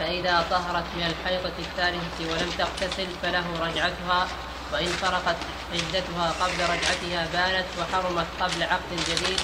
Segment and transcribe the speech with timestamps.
[0.00, 4.26] فإذا طهرت من الحيضة الثالثة ولم تغتسل فله رجعتها
[4.72, 5.36] وإن فرقت
[5.72, 9.40] عدتها قبل رجعتها بانت وحرمت قبل عقد جديد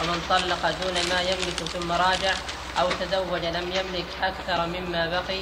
[0.00, 2.34] ومن طلق دون ما يملك ثم راجع
[2.80, 5.40] أو تزوج لم يملك أكثر مما بقي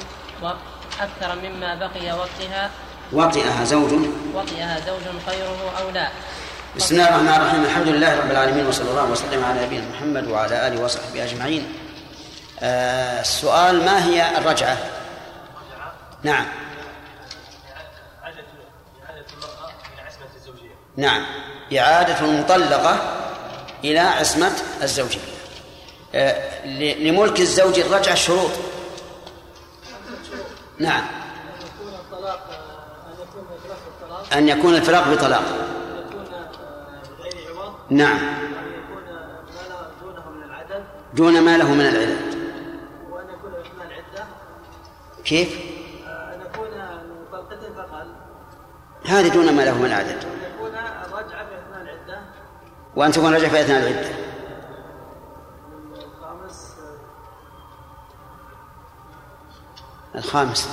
[1.01, 2.71] أكثر مما بقي وقتها
[3.13, 3.92] وطئها زوج.
[4.35, 6.08] وطئها زوج خيره أو لا.
[6.76, 7.65] بسم الله الرحمن الرحيم.
[7.65, 11.81] الحمد لله رب العالمين وصلى الله وسلم على نبينا محمد وعلى آله وصحبه أجمعين.
[12.63, 14.79] آه السؤال ما هي الرجعة؟
[16.23, 16.47] نعم.
[20.97, 21.25] نعم.
[21.79, 23.19] إعادة المطلقة
[23.85, 24.52] إلى عصمة
[24.83, 25.21] الزوجية
[26.15, 28.51] آه لملك الزوج الرجعة شروط.
[30.79, 31.05] نعم.
[34.33, 35.43] أن يكون الفراق بطلاق.
[37.91, 38.19] نعم.
[41.15, 42.19] دون ما له من العدد
[43.10, 44.27] وأن يكون إكمال العدة
[45.25, 45.59] كيف؟
[46.07, 46.69] أن يكون
[49.05, 52.21] هذه دون ما له من العدد أن يكون الرجعة في أثناء العدة.
[52.96, 54.09] وأن تكون رجع في أثناء العدة.
[56.05, 56.77] الخامس.
[60.15, 60.69] الخامس.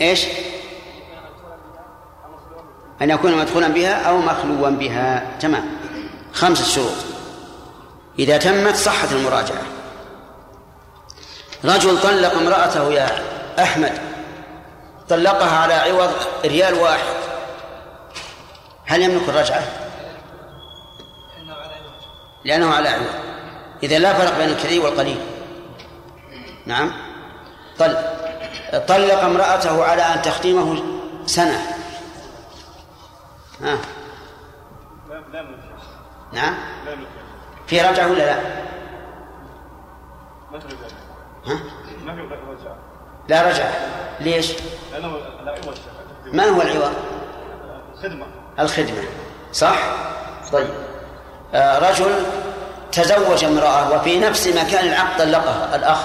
[0.00, 0.26] إيش؟
[3.02, 5.38] أن يكون مدخولا بها أو مخلوا بها.
[5.38, 5.64] تمام.
[6.32, 7.04] خمسة شروط.
[8.18, 9.77] إذا تمت صحت المراجعة.
[11.64, 13.08] رجل طلق امرأته يا
[13.58, 13.92] أحمد.
[15.08, 16.10] طلقها على عوض
[16.44, 17.14] ريال واحد.
[18.86, 19.62] هل يملك الرجعة؟
[22.44, 23.14] لأنه على عوض.
[23.82, 25.20] إذا لا فرق بين الكثير والقليل.
[26.66, 26.92] نعم.
[27.78, 27.96] طل
[28.88, 30.82] طلق امرأته على أن تختيمه
[31.26, 31.60] سنة.
[33.62, 33.78] ها.
[36.32, 36.54] نعم.
[37.66, 38.38] في رجعة ولا لا؟
[41.46, 41.58] ها؟
[43.28, 43.70] لا رجعة
[44.20, 44.52] ليش؟
[46.32, 46.92] ما هو العوض؟
[48.02, 48.26] خدمة.
[48.60, 49.02] الخدمة.
[49.52, 49.78] صح؟
[50.52, 50.68] طيب.
[51.54, 52.10] آه رجل
[52.92, 55.98] تزوج امرأة وفي نفس مكان العقد طلقها الأخ.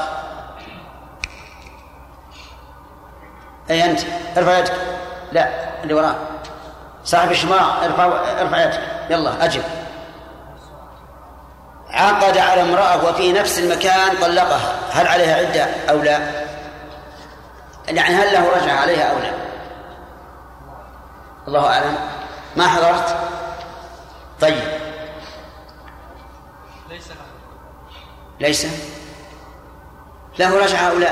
[3.69, 3.99] أي أنت؟
[4.37, 4.73] ارفع يدك.
[5.31, 5.49] لا
[5.83, 6.15] اللي وراء.
[7.05, 8.05] صاحب الشماغ ارفع
[8.41, 8.81] ارفع يدك.
[9.09, 9.63] يلا أجب.
[11.93, 14.75] عقد على امرأة وفي نفس المكان طلقها.
[14.91, 16.19] هل عليها عدة أو لا؟
[17.87, 19.33] يعني هل له رجعة عليها أو لا؟
[21.47, 21.97] الله أعلم.
[22.55, 23.15] ما حضرت؟
[24.41, 24.63] طيب.
[26.89, 27.15] ليس له.
[28.39, 28.67] ليس؟
[30.39, 31.11] له رجعة أو لا؟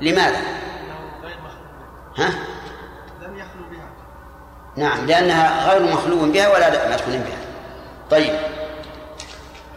[0.00, 2.18] لماذا؟ أنه غير مخلوق.
[2.18, 2.28] ها؟
[3.22, 3.88] لم يخلو بها.
[4.76, 7.38] نعم لأنها غير مخلو بها ولا مدخول بها.
[8.10, 8.57] طيب.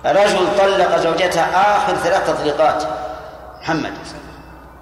[0.05, 2.83] رجل طلق زوجته آخر ثلاث تطليقات.
[3.61, 3.93] محمد.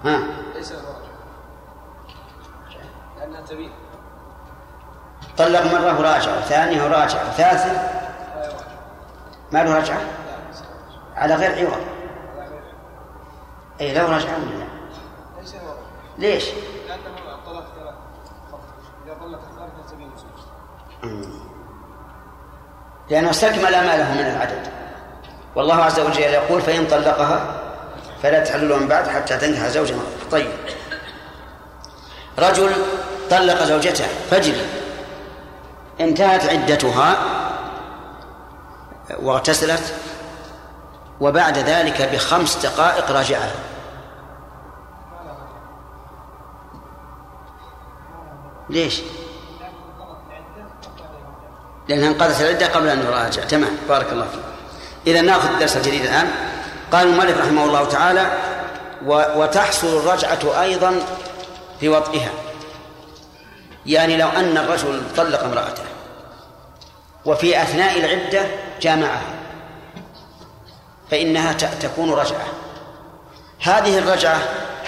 [0.05, 0.19] ها؟
[0.55, 0.73] ليس
[3.19, 3.71] لأنها تبين
[5.37, 7.71] طلق مرة وراجع وثانية وراجع وثالثة
[9.51, 10.01] ما له رجعة؟
[11.15, 11.81] على غير عوض.
[13.81, 14.67] أي لو رجع ولا
[16.17, 16.45] ليش؟
[16.87, 17.01] لأنه
[17.45, 17.63] ثلاث
[19.05, 19.39] إذا طلق
[19.91, 21.25] تبين زوج
[23.09, 24.78] لأنه استكمل ما له من العدد.
[25.59, 27.61] والله عز وجل يقول فإن طلقها
[28.23, 29.99] فلا تحل من بعد حتى تنكح زوجا.
[30.31, 30.51] طيب.
[32.39, 32.71] رجل
[33.29, 34.65] طلق زوجته فجري
[35.99, 37.17] انتهت عدتها
[39.19, 39.93] واغتسلت
[41.21, 43.55] وبعد ذلك بخمس دقائق راجعها.
[48.69, 49.01] ليش؟
[51.87, 53.77] لأنها انقضت العدة قبل أن يراجع تمام.
[53.89, 54.48] بارك الله فيك.
[55.09, 56.27] إذا نأخذ الدرس الجديد الآن.
[56.91, 58.31] قال المؤلف رحمه الله تعالى
[59.05, 61.01] وتحصل الرجعة أيضا
[61.79, 62.29] في وطئها.
[63.85, 65.83] يعني لو أن الرجل طلق امرأته
[67.25, 68.41] وفي أثناء العدة
[68.81, 69.21] جامعها
[71.11, 72.47] فإنها تكون رجعة.
[73.61, 74.39] هذه الرجعة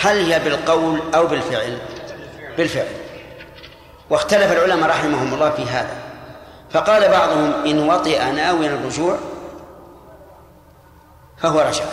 [0.01, 1.77] هل هي بالقول أو بالفعل؟
[2.57, 2.87] بالفعل.
[4.09, 5.95] واختلف العلماء رحمهم الله في هذا.
[6.71, 9.17] فقال بعضهم إن وطئ ناويا الرجوع
[11.41, 11.91] فهو رجعة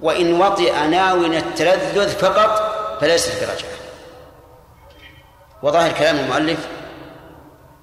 [0.00, 3.76] وإن وطئ ناويا التلذذ فقط فليست برجعة
[5.62, 6.58] وظاهر كلام المؤلف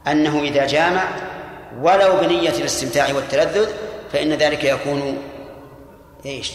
[0.07, 1.03] أنه إذا جامع
[1.81, 3.69] ولو بنية الاستمتاع والتلذذ
[4.13, 5.17] فإن ذلك يكون
[6.25, 6.51] إيش؟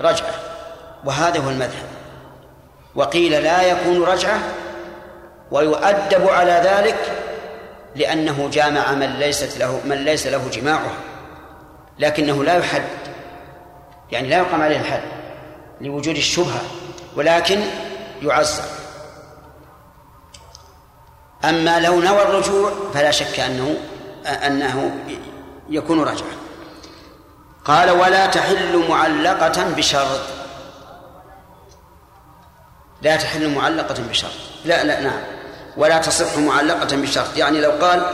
[0.00, 0.34] رجعة
[1.04, 1.86] وهذا هو المذهب.
[2.94, 4.38] وقيل لا يكون رجعة
[5.50, 6.98] ويؤدب على ذلك
[7.96, 11.11] لأنه جامع من ليست له من ليس له جماعها.
[11.98, 12.82] لكنه لا يحد
[14.10, 15.02] يعني لا يقام عليه الحد
[15.80, 16.60] لوجود الشبهة
[17.16, 17.60] ولكن
[18.22, 18.64] يعزر.
[21.44, 23.76] أما لو نوى الرجوع فلا شك أنه
[24.26, 24.96] أنه
[25.68, 26.32] يكون رجعا.
[27.64, 30.20] قال ولا تحل معلقة بشرط.
[33.02, 34.32] لا تحل معلقة بشرط.
[34.64, 35.20] لا لا نعم.
[35.76, 37.36] ولا تصح معلقة بشرط.
[37.36, 38.06] يعني لو قال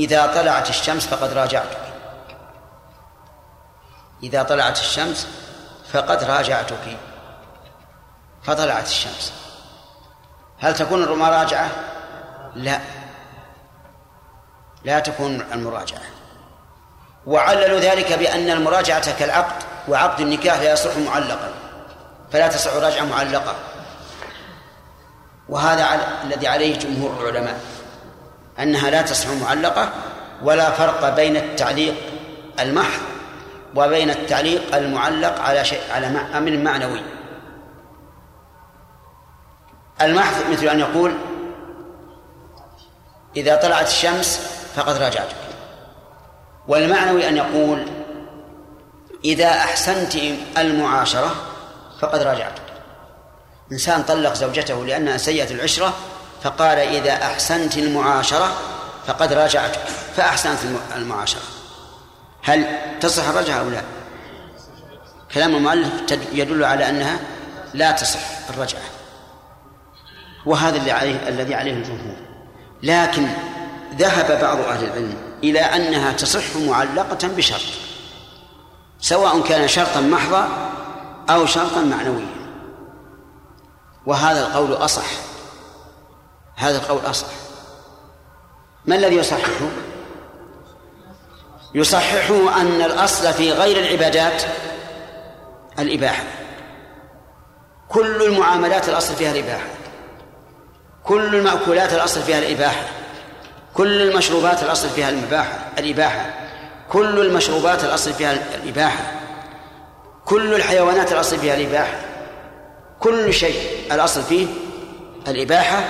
[0.00, 1.87] إذا طلعت الشمس فقد راجعتك
[4.22, 5.28] إذا طلعت الشمس
[5.92, 6.96] فقد راجعتك.
[8.42, 9.32] فطلعت الشمس.
[10.58, 11.70] هل تكون المراجعة؟
[12.54, 12.80] لا.
[14.84, 16.02] لا تكون المراجعة.
[17.26, 21.50] وعللوا ذلك بأن المراجعة كالعقد وعقد النكاح لا يصح معلقا.
[22.32, 23.54] فلا تصح راجعة معلقة.
[25.48, 27.60] وهذا الذي عليه جمهور العلماء
[28.58, 29.90] أنها لا تصح معلقة
[30.42, 31.94] ولا فرق بين التعليق
[32.60, 33.07] المحض
[33.76, 37.00] وبين التعليق المعلق على شيء على أمر معنوي.
[40.02, 41.14] المحض مثل أن يقول
[43.36, 44.40] إذا طلعت الشمس
[44.76, 45.36] فقد راجعتك
[46.68, 47.86] والمعنوي أن يقول
[49.24, 50.16] إذا أحسنت
[50.58, 51.34] المعاشرة
[52.00, 52.62] فقد راجعتك
[53.72, 55.92] إنسان طلق زوجته لأنها سيئة العشرة
[56.42, 58.52] فقال إذا أحسنت المعاشرة
[59.06, 59.80] فقد راجعتك
[60.16, 60.58] فأحسنت
[60.96, 61.57] المعاشرة.
[62.48, 62.66] هل
[63.00, 63.82] تصح الرجعة أو لا؟
[65.34, 65.88] كلام المؤلف
[66.32, 67.18] يدل على أنها
[67.74, 68.82] لا تصح الرجعة
[70.46, 72.16] وهذا اللي عليه الذي عليه الجمهور.
[72.82, 73.28] لكن
[73.94, 75.14] ذهب بعض أهل العلم
[75.44, 77.60] إلى أنها تصح معلقة بشرط.
[79.00, 80.48] سواء كان شرطا محضا
[81.30, 82.26] أو شرطا معنويا.
[84.06, 85.06] وهذا القول أصح.
[86.56, 87.28] هذا القول أصح.
[88.86, 89.87] ما الذي يصححه؟
[91.74, 94.42] يصححه أن الأصل في غير العبادات
[95.78, 96.24] الإباحة.
[97.88, 99.66] كل المعاملات الأصل فيها الإباحة.
[101.04, 102.82] كل المأكولات الأصل فيها الإباحة.
[103.74, 106.34] كل المشروبات الأصل فيها المباحة الإباحة.
[106.92, 109.12] كل المشروبات الأصل فيها الإباحة.
[110.24, 112.00] كل الحيوانات الأصل فيها الإباحة.
[113.00, 114.46] كل شيء الأصل فيه
[115.28, 115.84] الإباحة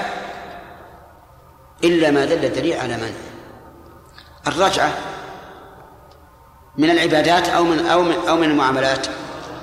[1.84, 3.10] إلا ما دل الدليل على منع
[4.46, 4.92] الرجعة.
[6.78, 9.06] من العبادات أو من أو من أو من المعاملات.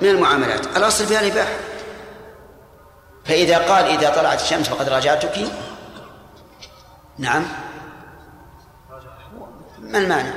[0.02, 0.76] من المعاملات.
[0.76, 1.52] الأصل فيها الإباحة
[3.24, 5.48] فإذا قال إذا طلعت الشمس فقد راجعتك.
[7.18, 7.46] نعم.
[9.80, 10.32] ما المعنى؟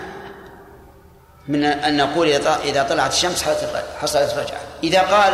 [1.47, 2.27] من أن نقول
[2.63, 3.43] إذا طلعت الشمس
[4.01, 5.33] حصلت رجعة إذا قال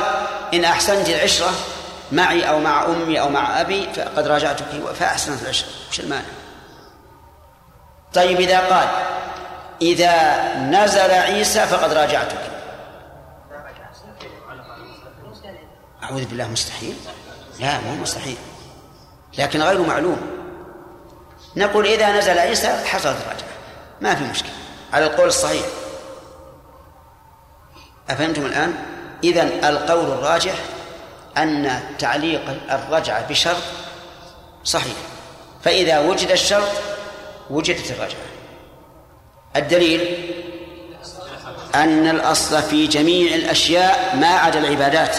[0.53, 1.49] إن أحسنت العشرة
[2.11, 4.65] معي أو مع أمي أو مع أبي فقد راجعتك
[4.99, 5.67] فأحسنت العشرة.
[5.91, 6.25] وش المانع
[8.13, 8.87] طيب إذا قال
[9.81, 12.51] إذا نزل عيسى فقد راجعتك.
[16.03, 16.95] أعوذ بالله مستحيل.
[17.59, 18.37] لا مو مستحيل.
[19.37, 20.21] لكن غير معلوم.
[21.55, 23.49] نقول إذا نزل عيسى حصلت الرجعة
[24.01, 24.53] ما في مشكلة.
[24.93, 25.65] على القول الصحيح.
[28.09, 28.73] أفهمتم الآن؟
[29.23, 30.55] إذا القول الراجح
[31.37, 32.41] أن تعليق
[32.71, 33.63] الرجعة بشرط
[34.63, 34.95] صحيح.
[35.63, 36.69] فإذا وجد الشرط
[37.49, 38.34] وجدت الرجعة
[39.55, 40.31] الدليل
[41.75, 45.17] أن الأصل في جميع الأشياء ما عدا العبادات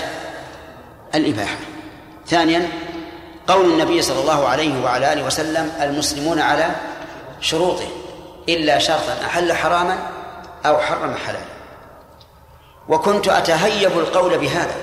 [1.15, 1.56] الإباحة.
[2.27, 2.69] ثانيا
[3.46, 6.70] قول النبي صلى الله عليه وعلى آله وسلم المسلمون على
[7.41, 7.89] شروطه
[8.49, 9.99] إلا شرطا أحل حراما
[10.67, 11.56] أو حرم حلالا.
[12.89, 14.75] وكنت أتهيب القول بهذا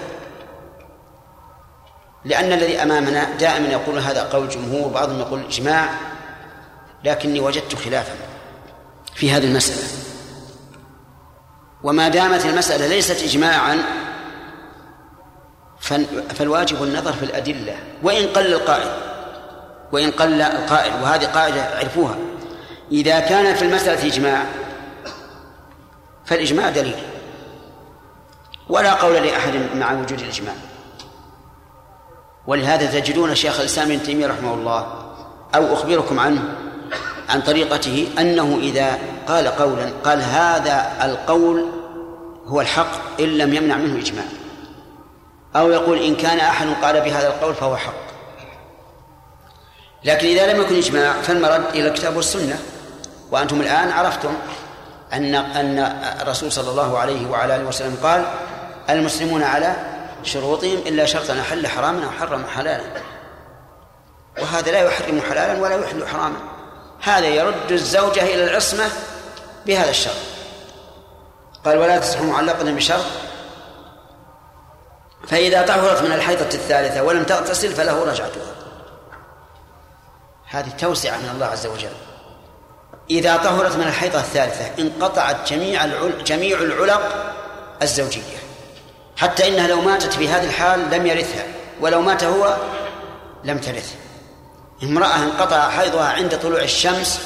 [2.25, 5.89] لأن الذي أمامنا دائما يقول هذا قول جمهور بعضهم يقول إجماع
[7.03, 8.32] لكني وجدت خلافا.
[9.15, 9.87] في هذه المسألة.
[11.83, 13.77] وما دامت المسألة ليست إجماعا
[16.29, 17.75] فالواجب النظر في الأدلة.
[18.03, 18.91] وإن قل القائل
[19.91, 22.15] وإن قل القائل وهذه قاعدة عرفوها
[22.91, 24.45] إذا كان في المسألة إجماع
[26.25, 27.03] فالإجماع دليل.
[28.69, 30.55] ولا قول لأحد مع وجود الإجماع.
[32.47, 34.79] ولهذا تجدون شيخ الإسلام ابن تيمية رحمه الله
[35.55, 36.55] أو أخبركم عنه
[37.29, 41.65] عن طريقته أنه إذا قال قولا قال هذا القول
[42.45, 44.25] هو الحق إن لم يمنع منه إجماع
[45.55, 48.03] أو يقول إن كان أحد قال بهذا القول فهو حق.
[50.03, 52.59] لكن إذا لم يكن إجماع فالمرد إلى الكتاب والسنة.
[53.31, 54.33] وأنتم الآن عرفتم
[55.13, 55.79] أن أن
[56.21, 58.25] الرسول صلى الله عليه وعلى آله وسلم قال
[58.89, 59.75] المسلمون على
[60.23, 62.83] شروطهم إلا شرطا أحل حراما أو حرم حلالا.
[64.41, 66.52] وهذا لا يحرم حلالا ولا يحل حراما.
[67.03, 68.89] هذا يرد الزوجة إلى العصمة
[69.65, 70.15] بهذا الشرط.
[71.65, 73.05] قال ولا تصح معلقة بشرط.
[75.27, 78.53] فإذا طهرت من الحيضة الثالثة ولم تغتسل فله رجعتها.
[80.45, 81.93] هذه توسعة من الله عز وجل.
[83.09, 86.23] إذا طهرت من الحيضة الثالثة انقطعت جميع العل...
[86.23, 87.33] جميع العلق
[87.81, 88.37] الزوجية.
[89.17, 91.43] حتى إنها لو ماتت في هذه الحال لم يرثها
[91.81, 92.57] ولو مات هو
[93.43, 94.02] لم ترثه
[94.83, 97.21] امرأة انقطع حيضها عند طلوع الشمس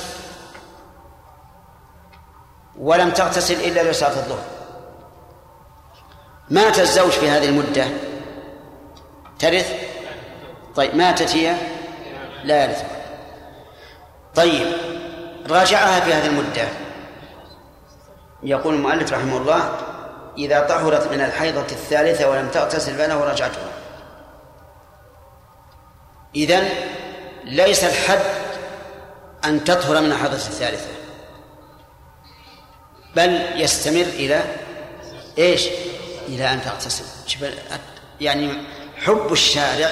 [2.80, 4.44] ولم تغتسل إلا لصلاة الظهر.
[6.50, 7.88] مات الزوج في هذه المدة.
[9.40, 9.74] ترث؟
[10.76, 11.56] طيب ماتت هي؟
[12.44, 12.84] لا يرث.
[14.36, 14.68] طيب
[15.50, 16.68] راجعها في هذه المدة.
[18.44, 19.72] يقول المؤلف رحمه الله
[20.38, 23.72] إذا طهرت من الحيضة الثالثة ولم تغتسل فله رجعتها.
[26.36, 26.70] إذن
[27.48, 28.20] ليس الحد
[29.46, 30.90] أن تطهر من الحيضة الثالثة
[33.16, 34.42] بل يستمر إلى
[35.38, 35.68] إيش؟
[36.28, 37.06] إلى أن تغتسل.
[38.22, 38.54] يعني
[38.98, 39.92] حب الشارع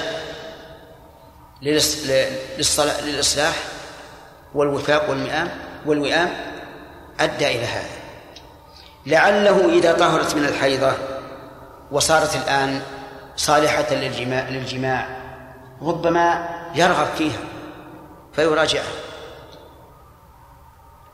[1.62, 3.54] للإصلاح
[4.54, 5.50] والوفاق والمئام
[5.86, 6.30] والوئام
[7.20, 7.96] أدى إلى هذا.
[9.06, 10.92] لعله إذا طهرت من الحيضة
[11.90, 12.82] وصارت الآن
[13.36, 15.08] صالحة للجماع للجماع
[15.82, 17.38] ربما يرغب فيها
[18.32, 18.92] فيراجعها.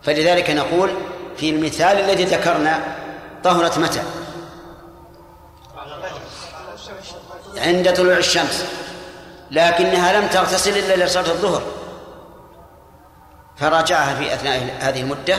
[0.02, 0.94] فلذلك نقول
[1.36, 2.96] في المثال الذي ذكرنا
[3.44, 4.02] طهرت متى؟
[7.56, 8.64] عند طلوع الشمس
[9.50, 11.62] لكنها لم تغتسل إلا لصلاة الظهر.
[13.56, 15.36] فراجعها في أثناء هذه المدة.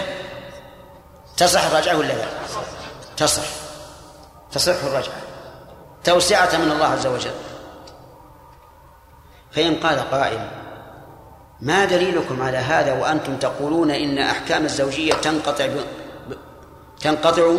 [1.38, 2.25] تصح الرجعة ولا لا؟
[3.18, 3.44] تصح.
[4.51, 5.15] تصح الرجعة
[6.03, 7.32] توسعة من الله عز وجل.
[9.55, 10.50] فإن قال قائل
[11.62, 15.77] ما دليلكم على هذا وأنتم تقولون إن أحكام الزوجية تنقطع ب...
[17.01, 17.51] تنقطع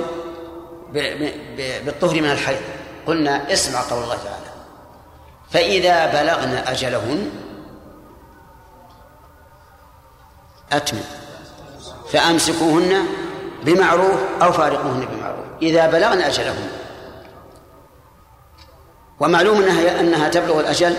[0.92, 0.98] ب...
[1.56, 1.84] ب...
[1.84, 2.60] بالطهر من الحيض
[3.06, 4.44] قلنا اسمع قول الله تعالى
[5.50, 7.30] فإذا بلغن أجلهن
[10.72, 11.00] أتمم
[12.12, 13.06] فأمسكوهن
[13.64, 16.68] بمعروف أو فارقوهن بمعروف إذا بلغن أجلهن.
[19.20, 20.96] ومعلوم أنها أنها تبلغ الأجل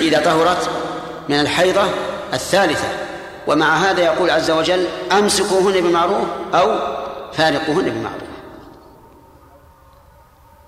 [0.00, 0.70] إذا طهرت
[1.28, 1.82] من الحيضة
[2.32, 2.88] الثالثة
[3.46, 6.78] ومع هذا يقول عز وجل أمسكوهن بمعروف أو
[7.32, 8.22] فارقوهن بمعروف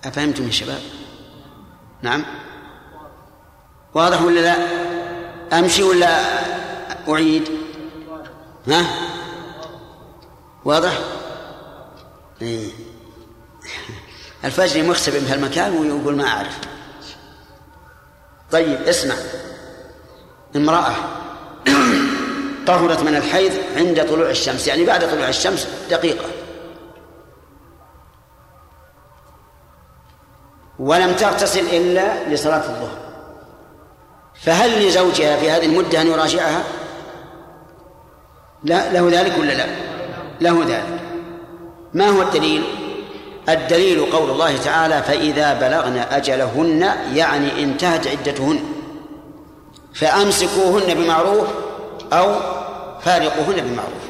[0.05, 0.81] أفهمتم يا شباب؟
[2.03, 2.25] نعم
[3.95, 4.57] واضح ولا لا؟
[5.59, 6.21] أمشي ولا
[7.09, 7.49] أعيد؟
[8.69, 8.85] ها؟
[10.65, 10.99] واضح؟
[12.43, 12.71] إيه.
[14.45, 16.59] الفجر مختبئ في هالمكان ويقول ما أعرف
[18.51, 19.15] طيب اسمع
[20.57, 20.95] امرأة
[22.67, 26.25] طهرت من الحيض عند طلوع الشمس يعني بعد طلوع الشمس دقيقة
[30.79, 32.99] ولم تغتسل إلا لصلاة الظهر
[34.35, 36.65] فهل لزوجها في هذه المدة أن يراجعها؟
[38.65, 39.67] لا له ذلك ولا لا؟
[40.41, 41.01] له ذلك
[41.95, 42.78] ما هو الدليل؟
[43.49, 48.61] الدليل قول الله تعالى فإذا بلغن أجلهن يعني انتهت عدتهن
[49.95, 51.49] فأمسكوهن بمعروف
[52.13, 52.35] أو
[53.01, 54.03] فارقوهن بمعروف.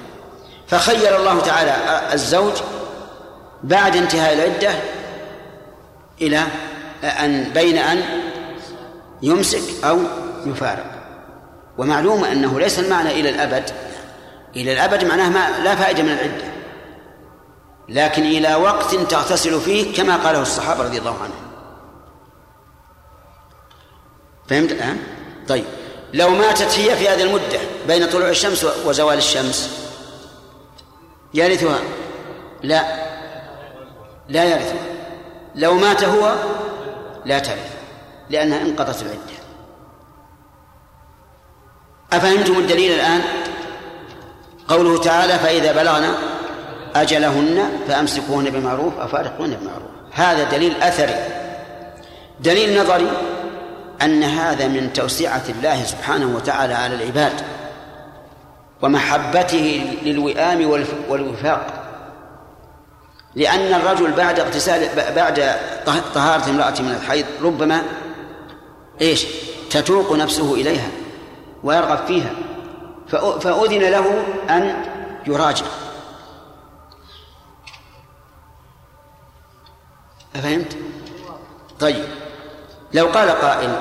[0.68, 1.74] فخير الله تعالى
[2.12, 2.52] الزوج
[3.62, 4.70] بعد انتهاء العدة
[6.20, 6.42] إلى
[7.04, 8.02] أن بين أن
[9.22, 9.98] يمسك أو
[10.46, 10.90] يفارق.
[11.78, 13.70] ومعلوم أنه ليس المعنى إلى الأبد
[14.56, 16.57] إلى الأبد معناه ما لا فائدة من العدة.
[17.88, 21.48] لكن إلى وقت تغتسل فيه كما قاله الصحابة رضي الله عنهم.
[24.48, 24.98] فهمت؟ الآن؟
[25.48, 25.64] طيب.
[26.14, 29.70] لو ماتت هي في هذه المدة بين طلوع الشمس وزوال الشمس
[31.34, 31.78] يرثها؟
[32.62, 33.08] لا.
[34.28, 34.82] لا يرثها.
[35.54, 36.34] لو مات هو
[37.24, 37.72] لا ترث
[38.30, 39.38] لأنها انقضت العدة.
[42.12, 43.22] أفهمتم الدليل الآن؟
[44.68, 46.37] قوله تعالى فإذا بلغنا
[47.02, 51.14] أجلهن فأمسكوهن بمعروف أفارقوهن بمعروف هذا دليل أثري.
[52.40, 53.10] دليل نظري
[54.02, 57.32] أن هذا من توسعة الله سبحانه وتعالى على العباد
[58.82, 60.70] ومحبته للوئام
[61.08, 61.84] والوفاق.
[63.34, 65.54] لأن الرجل بعد اغتسال بعد
[66.14, 67.82] طهارة امرأة من الحيض ربما
[69.00, 69.26] إيش؟
[69.70, 70.88] تتوق نفسه إليها
[71.64, 72.30] ويرغب فيها.
[73.40, 74.74] فأذن له أن
[75.26, 75.66] يراجع.
[80.38, 80.76] أفهمت؟
[81.80, 82.04] طيب.
[82.94, 83.76] لو قال قائل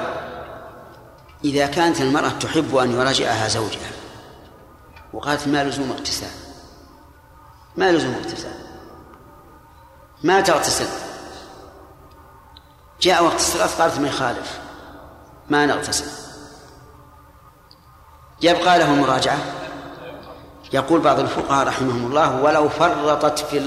[1.45, 3.91] إذا كانت المرأة تحب أن يراجعها زوجها
[5.13, 6.29] وقالت ما لزوم اغتسال؟
[7.77, 8.53] ما لزوم اغتسال؟
[10.23, 10.87] ما تغتسل؟
[13.01, 14.59] جاء وقت الصلاة قالت ما يخالف
[15.49, 16.05] ما نغتسل.
[18.41, 19.37] يبقى له المراجعة
[20.73, 23.59] يقول بعض الفقهاء رحمهم الله ولو فرطت في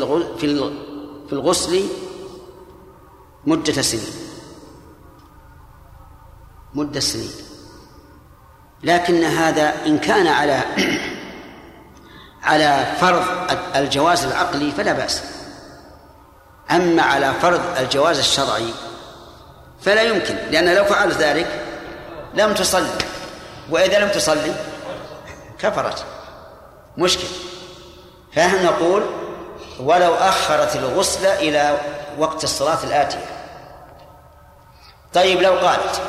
[1.28, 1.85] في الغسل
[3.47, 4.12] مدة سنين.
[6.75, 7.30] مدة سنين.
[8.82, 10.61] لكن هذا إن كان على
[12.42, 13.25] على فرض
[13.76, 15.23] الجواز العقلي فلا بأس.
[16.70, 18.73] أما على فرض الجواز الشرعي
[19.80, 21.64] فلا يمكن لأن لو فعل ذلك
[22.35, 22.99] لم تصلي.
[23.70, 24.54] وإذا لم تصلي
[25.59, 26.04] كفرت.
[26.99, 27.28] مشكل.
[28.32, 29.02] فنحن نقول
[29.80, 31.78] ولو أخرت الغسل إلى
[32.21, 33.25] وقت الصلاة الآتية.
[35.15, 36.03] طيب لو قالت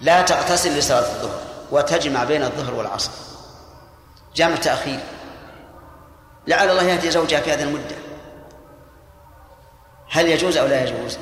[0.00, 1.40] لا تغتسل لصلاة الظهر
[1.70, 3.10] وتجمع بين الظهر والعصر
[4.34, 5.00] جمع تأخير
[6.46, 7.96] لعل الله يهدي زوجها في هذه المدة.
[10.10, 11.18] هل يجوز أو لا يجوز؟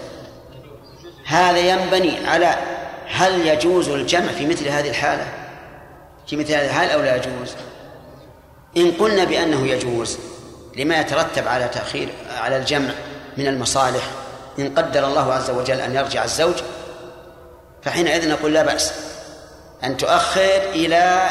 [1.26, 2.56] هذا ينبني على
[3.06, 5.28] هل يجوز الجمع في مثل هذه الحالة؟
[6.26, 7.54] في مثل هذه الحالة أو لا يجوز؟
[8.76, 10.18] إن قلنا بأنه يجوز
[10.76, 12.92] لما يترتب على تأخير على الجمع
[13.36, 14.02] من المصالح
[14.58, 16.54] إن قدر الله عز وجل أن يرجع الزوج
[17.82, 18.92] فحينئذ نقول لا بأس
[19.84, 21.30] أن تؤخر إلى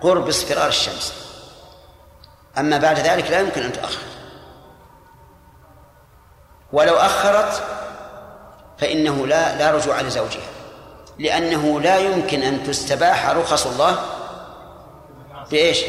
[0.00, 1.12] قرب اصفرار الشمس.
[2.58, 4.02] أما بعد ذلك لا يمكن أن تؤخر.
[6.72, 7.62] ولو أخرت
[8.78, 10.48] فإنه لا لا رجوع لزوجها
[11.18, 13.98] لأنه لا يمكن أن تستباح رخص الله
[15.50, 15.84] بإيش؟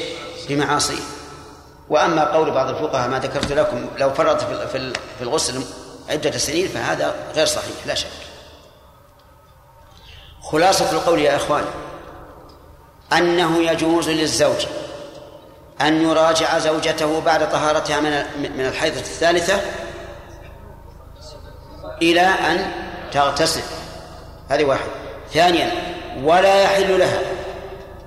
[0.49, 1.16] بمعاصيه.
[1.89, 4.41] وأما قول بعض الفقهاء ما ذكرت لكم لو فرط
[5.17, 5.63] في الغسل
[6.09, 8.07] عدة سنين فهذا غير صحيح لا شك.
[10.41, 11.63] خلاصة القول يا إخوان
[13.13, 14.65] أنه يجوز للزوج
[15.81, 18.11] أن يراجع زوجته بعد طهارتها من
[18.57, 19.61] من الحيضة الثالثة
[22.01, 22.71] إلى أن
[23.11, 23.61] تغتسل.
[24.49, 24.87] هذه واحد.
[25.33, 25.71] ثانيا
[26.23, 27.21] ولا يحل لها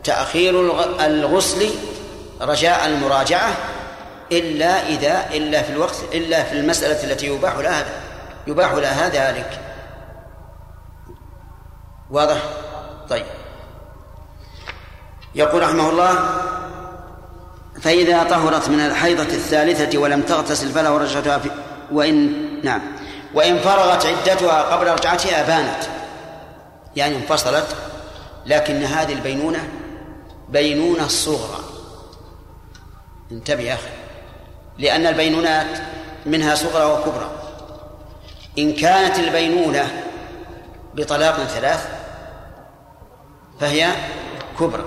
[0.05, 0.61] تأخير
[1.07, 1.71] الغسل
[2.41, 3.57] رجاء المراجعة
[4.33, 7.85] إلا إذا إلا في الوقت إلا في المسألة التي يباح لها
[8.47, 9.61] يباح لها ذلك.
[12.11, 12.43] واضح؟
[13.09, 13.27] طيب.
[15.35, 16.15] يقول رحمه الله
[17.81, 21.51] فإذا طهرت من الحيضة الثالثة ولم تغتسل فله رجعتها في
[21.93, 22.81] وإن نعم.
[23.35, 25.85] وإن فرغت عدتها قبل رجعتها بانت.
[26.97, 27.77] يعني انفصلت
[28.47, 29.69] لكن هذه البينونة
[30.49, 31.65] بينونة صغرى.
[33.33, 34.10] انتبه يا أخي.
[34.81, 35.79] لأن البينونات
[36.27, 37.31] منها صغرى وكبرى.
[38.59, 40.05] إن كانت البينونة
[40.95, 41.89] بطلاق ثلاث
[43.61, 43.93] فهي
[44.61, 44.85] كبرى.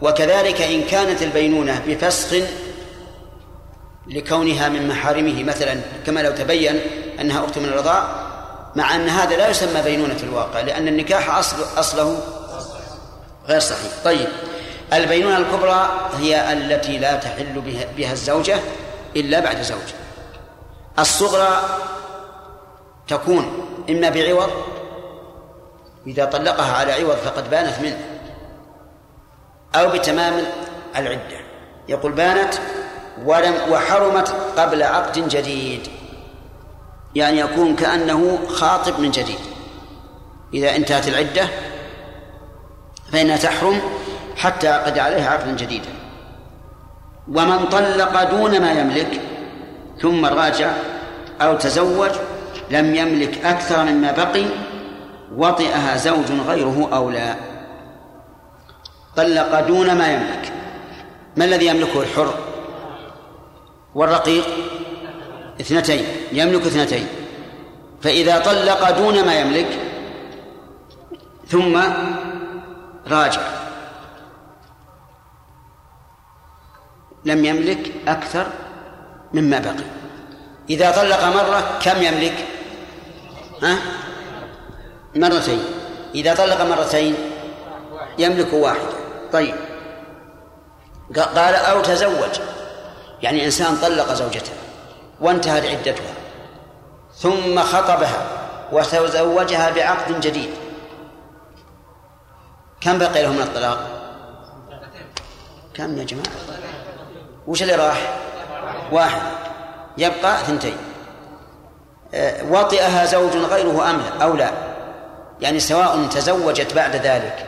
[0.00, 2.36] وكذلك إن كانت البينونة بفسخ
[4.06, 6.80] لكونها من محارمه مثلا كما لو تبين
[7.20, 8.08] أنها أخت من الرضاع
[8.76, 12.18] مع أن هذا لا يسمى بينونة في الواقع لأن النكاح أصل أصله
[13.48, 13.92] غير صحيح.
[14.04, 14.28] طيب.
[14.92, 18.56] البينونة الكبرى هي التي لا تحل بها, الزوجة
[19.16, 19.78] إلا بعد زوج.
[20.98, 21.62] الصغرى
[23.08, 24.50] تكون إما بعوض
[26.06, 27.98] إذا طلقها على عوض فقد بانت منه
[29.74, 30.44] أو بتمام
[30.96, 31.40] العدة.
[31.88, 32.54] يقول بانت
[33.24, 35.88] ولم وحرمت قبل عقد جديد.
[37.14, 39.38] يعني يكون كأنه خاطب من جديد.
[40.54, 41.48] إذا انتهت العدة
[43.12, 43.80] فإنها تحرم
[44.36, 45.88] حتى يعقد عليها عقدا جديدا.
[47.28, 49.20] ومن طلق دون ما يملك
[50.00, 50.70] ثم راجع
[51.40, 52.10] أو تزوج
[52.70, 54.44] لم يملك أكثر مما بقي
[55.36, 57.34] وطئها زوج غيره أو لا.
[59.16, 60.52] طلق دون ما يملك.
[61.36, 62.34] ما الذي يملكه الحر؟
[63.94, 64.44] والرقيق؟
[65.60, 66.04] اثنتين.
[66.32, 67.06] يملك اثنتين.
[68.02, 69.68] فإذا طلق دون ما يملك
[71.48, 71.78] ثم
[73.10, 73.63] راجع.
[77.24, 78.46] لم يملك أكثر
[79.34, 79.84] مما بقي.
[80.70, 82.46] إذا طلق مرة كم يملك؟
[83.62, 83.78] ها؟
[85.16, 85.64] مرتين.
[86.14, 87.14] إذا طلق مرتين
[88.18, 88.94] يملك واحدة
[89.32, 89.54] طيب.
[91.16, 92.40] قال أو تزوج.
[93.22, 94.52] يعني إنسان طلق زوجته
[95.20, 96.14] وانتهت عدتها
[97.14, 98.26] ثم خطبها
[98.72, 100.50] وتزوجها بعقد جديد.
[102.80, 103.90] كم بقي له من الطلاق؟
[105.74, 106.26] كم يا جماعة؟
[107.46, 108.18] وش اللي راح؟
[108.92, 109.22] واحد.
[109.98, 110.76] يبقى اثنتين
[112.14, 114.50] أه، وطئها زوج غيره أم أو لا.
[115.40, 117.46] يعني سواء تزوجت بعد ذلك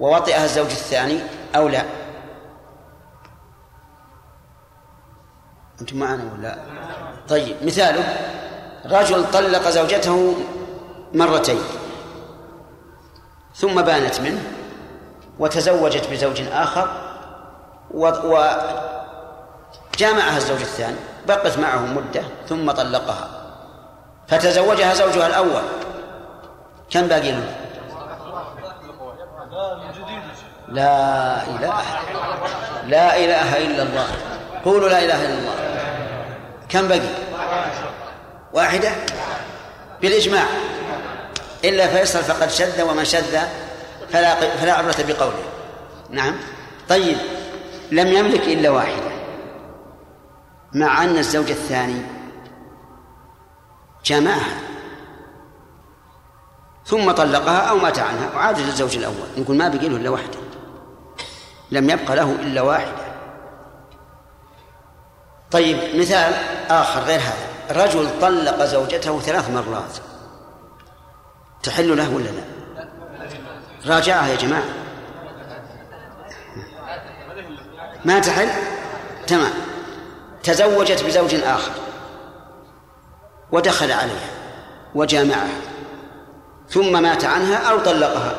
[0.00, 1.20] ووطئها الزوج الثاني
[1.56, 1.82] أو لا.
[5.80, 6.56] أنتم معنا ولا
[7.28, 8.16] طيب مثاله.
[8.86, 10.34] رجل طلق زوجته
[11.14, 11.60] مرتين.
[13.54, 14.42] ثم بانت منه
[15.38, 16.88] وتزوجت بزوج آخر
[19.98, 20.96] وجامعها الزوج الثاني
[21.28, 23.28] بقت معه مدة ثم طلقها.
[24.28, 25.62] فتزوجها زوجها الأول.
[26.90, 27.54] كم باقي له؟
[30.68, 31.82] لا إله.
[32.86, 34.06] لا إله إلا الله.
[34.64, 35.54] قولوا لا إله إلا الله.
[36.68, 37.00] كم بقي
[38.52, 38.90] واحدة؟
[40.02, 40.44] بالإجماع.
[41.64, 43.38] إلا فيصل فقد شذ ومن شذ
[44.12, 45.44] فلا فلا عبرة بقوله.
[46.10, 46.36] نعم.
[46.88, 47.16] طيب.
[47.92, 49.07] لم يملك إلا واحدة
[50.72, 52.02] مع أن الزوج الثاني
[54.04, 54.60] جمعها.
[56.86, 59.28] ثم طلقها أو مات عنها وعاد للزوج الأول.
[59.38, 60.38] نقول ما بقي له إلا واحدة.
[61.70, 63.08] لم يبق له إلا واحدة.
[65.50, 66.34] طيب مثال
[66.70, 67.48] آخر غير هذا.
[67.84, 69.98] رجل طلق زوجته ثلاث مرات.
[71.62, 72.44] تحل له ولا لا؟
[73.86, 74.68] راجعها يا جماعة.
[78.04, 78.48] ما تحل؟
[79.26, 79.52] تمام.
[80.42, 81.72] تزوجت بزوج آخر
[83.52, 84.30] ودخل عليها
[84.94, 85.60] وجامعها
[86.68, 88.34] ثم مات عنها أو طلقها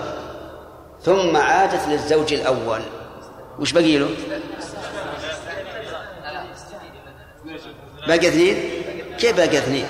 [1.01, 2.81] ثم عادت للزوج الأول
[3.59, 4.09] وش بقي له؟
[8.07, 8.83] باقي اثنين؟
[9.17, 9.85] كيف باقي اثنين؟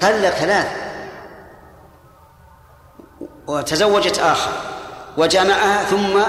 [0.00, 0.66] طلق ثلاث
[3.46, 4.50] وتزوجت آخر
[5.16, 6.20] وجامعها ثم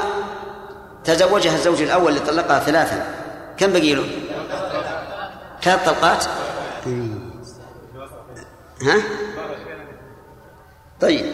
[1.04, 3.19] تزوجها الزوج الأول اللي طلقها ثلاثا
[3.60, 4.06] كم بقي له؟
[5.62, 6.26] ثلاث طلقات؟
[8.82, 9.02] ها؟
[11.02, 11.26] طيب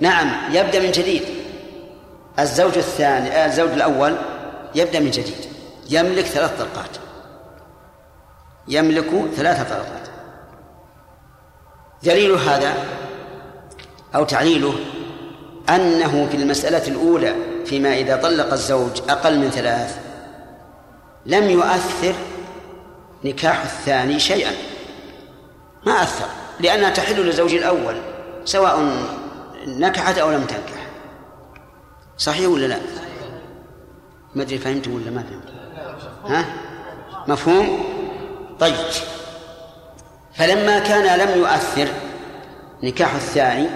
[0.00, 1.22] نعم يبدأ من جديد
[2.38, 4.16] الزوج الثاني الزوج الأول
[4.74, 5.46] يبدأ من جديد
[5.90, 6.96] يملك ثلاث طلقات
[8.68, 10.08] يملك ثلاث طلقات
[12.02, 12.74] دليل هذا
[14.14, 14.74] أو تعليله
[15.68, 17.34] أنه في المسألة الأولى
[17.66, 20.07] فيما إذا طلق الزوج أقل من ثلاث
[21.28, 22.14] لم يؤثر
[23.24, 24.52] نكاح الثاني شيئا.
[25.86, 26.26] ما أثر
[26.60, 27.96] لأنها تحل للزوج الأول
[28.44, 29.02] سواء
[29.66, 30.86] نكحت أو لم تنكح.
[32.18, 32.78] صحيح ولا لا؟
[34.34, 35.54] ما أدري فهمتم ولا ما فهمتم؟
[36.34, 36.44] ها؟
[37.28, 37.84] مفهوم؟
[38.60, 38.74] طيب.
[40.34, 41.88] فلما كان لم يؤثر
[42.82, 43.68] نكاح الثاني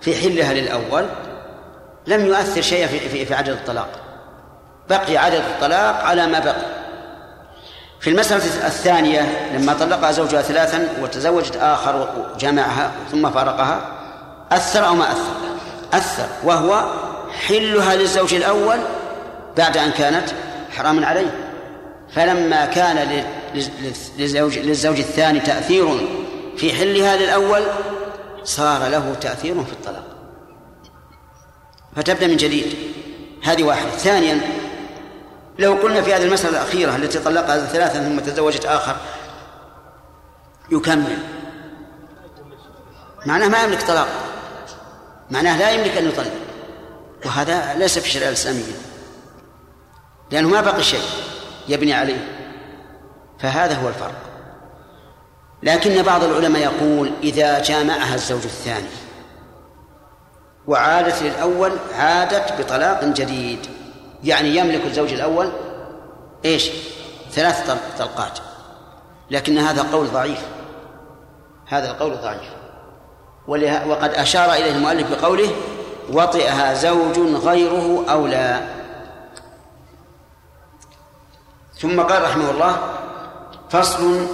[0.00, 1.06] في حلها للأول
[2.06, 3.97] لم يؤثر في, في, في عدد الطلاق.
[4.90, 6.78] بقي عدد الطلاق على ما بقي.
[8.00, 13.80] في المسألة الثانية لما طلقها زوجها ثلاثا وتزوجت آخر وجمعها ثم فارقها
[14.52, 15.32] أثر أو ما أثر؟
[15.92, 16.84] أثر وهو
[17.46, 18.78] حلها للزوج الأول
[19.56, 20.30] بعد أن كانت
[20.70, 21.34] حراما عليه.
[22.14, 23.24] فلما كان
[24.18, 26.08] للزوج, للزوج الثاني تأثير
[26.56, 27.62] في حلها للأول
[28.44, 30.04] صار له تأثير في الطلاق.
[31.96, 32.74] فتبدأ من جديد.
[33.44, 33.90] هذه واحدة.
[33.90, 34.40] ثانيا
[35.58, 38.96] لو قلنا في هذه المسألة الأخيرة التي طلقها ثلاثا ثم تزوجت آخر
[40.70, 41.18] يكمل.
[43.26, 44.08] معناه ما يملك طلاق.
[45.30, 46.32] معناه لا يملك أن يطلق.
[47.26, 48.72] وهذا ليس في الشريعة الإسلامية.
[50.30, 51.04] لأنه ما بقي شيء
[51.68, 52.48] يبني عليه.
[53.38, 54.22] فهذا هو الفرق.
[55.62, 58.88] لكن بعض العلماء يقول إذا جامعها الزوج الثاني
[60.66, 63.77] وعادت للأول عادت بطلاق جديد.
[64.24, 65.50] يعني يملك الزوج الأول
[66.44, 66.70] إيش؟
[67.30, 68.38] ثلاث طلقات.
[69.30, 70.40] لكن هذا قول ضعيف.
[71.66, 72.58] هذا القول ضعيف.
[73.88, 75.50] وقد أشار إليه المؤلف بقوله
[76.12, 78.60] وطئها زوج غيره أو لا
[81.78, 82.76] ثم قال رحمه الله
[83.70, 84.26] فصل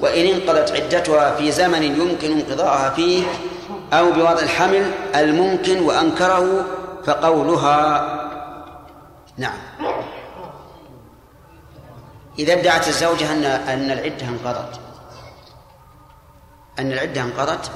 [0.00, 3.24] وإن انقضت عدتها في زمن يمكن انقضاءها فيه
[3.92, 6.64] أو بوضع الحمل الممكن وأنكره
[7.04, 8.21] فقولها.
[9.36, 9.58] نعم.
[12.38, 14.80] إذا ادعت الزوجة أن أن العدة انقضت.
[16.78, 17.70] أن العدة انقضت.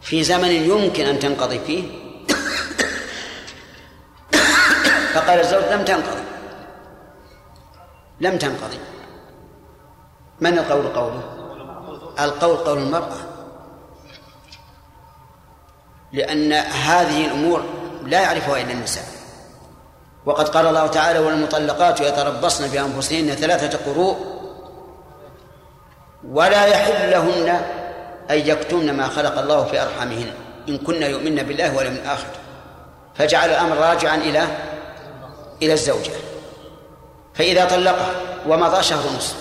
[0.00, 2.04] في زمن يمكن أن تنقضي فيه.
[5.14, 6.22] فقال الزوج لم تنقضي.
[8.20, 8.78] لم تنقضي.
[10.40, 11.22] من القول قوله؟
[12.20, 13.16] القول قول المرأة.
[16.12, 17.64] لأن هذه الأمور
[18.04, 19.13] لا يعرفها إلا النساء.
[20.26, 24.16] وقد قال الله تعالى والمطلقات يتربصن بأنفسهن ثلاثة قروء
[26.28, 27.48] ولا يحل لهن
[28.30, 30.32] أن يكتمن ما خلق الله في أرحامهن
[30.68, 32.26] إن كن يؤمن بالله واليوم الآخر.
[33.14, 34.46] فجعل الأمر راجعا إلى
[35.62, 36.12] إلى الزوجة.
[37.34, 38.10] فإذا طلقها
[38.46, 39.36] ومضى شهر ونصف.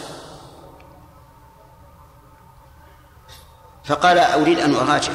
[3.86, 5.14] فقال أريد أن أراجع.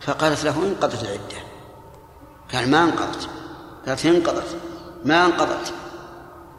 [0.00, 1.36] فقالت له انقضت العدة.
[2.54, 3.28] قال ما أنقضت.
[3.86, 4.56] قالت انقضت.
[5.04, 5.74] ما انقضت.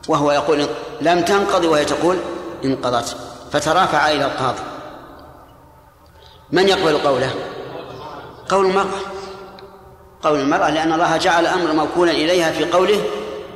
[0.07, 0.67] وهو يقول
[1.01, 2.17] لم تنقضي وهي تقول
[2.65, 3.17] انقضت.
[3.51, 4.63] فترافع إلى القاضي.
[6.51, 7.33] من يقبل قوله؟
[8.49, 8.99] قول المرأة.
[10.23, 13.03] قول المرأة لأن الله جعل الأمر موكولا إليها في قوله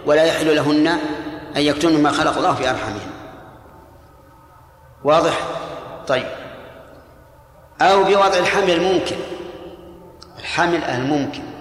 [0.06, 0.88] ولا يحل لهن
[1.56, 3.12] أن يكتمن ما خلق الله في أرحامهن.
[5.04, 5.40] واضح؟
[6.08, 6.28] طيب.
[7.82, 9.16] أو بوضع الحمل الممكن
[10.40, 11.57] الحمل الممكن.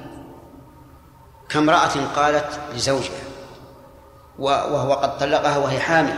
[1.48, 3.22] كامرأة قالت لزوجها
[4.38, 6.14] وهو قد طلقها وهي حامل.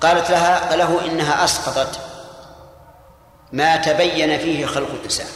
[0.00, 2.00] قالت لها له إنها أسقطت
[3.52, 5.26] ما تبين فيه خلق الإنسان.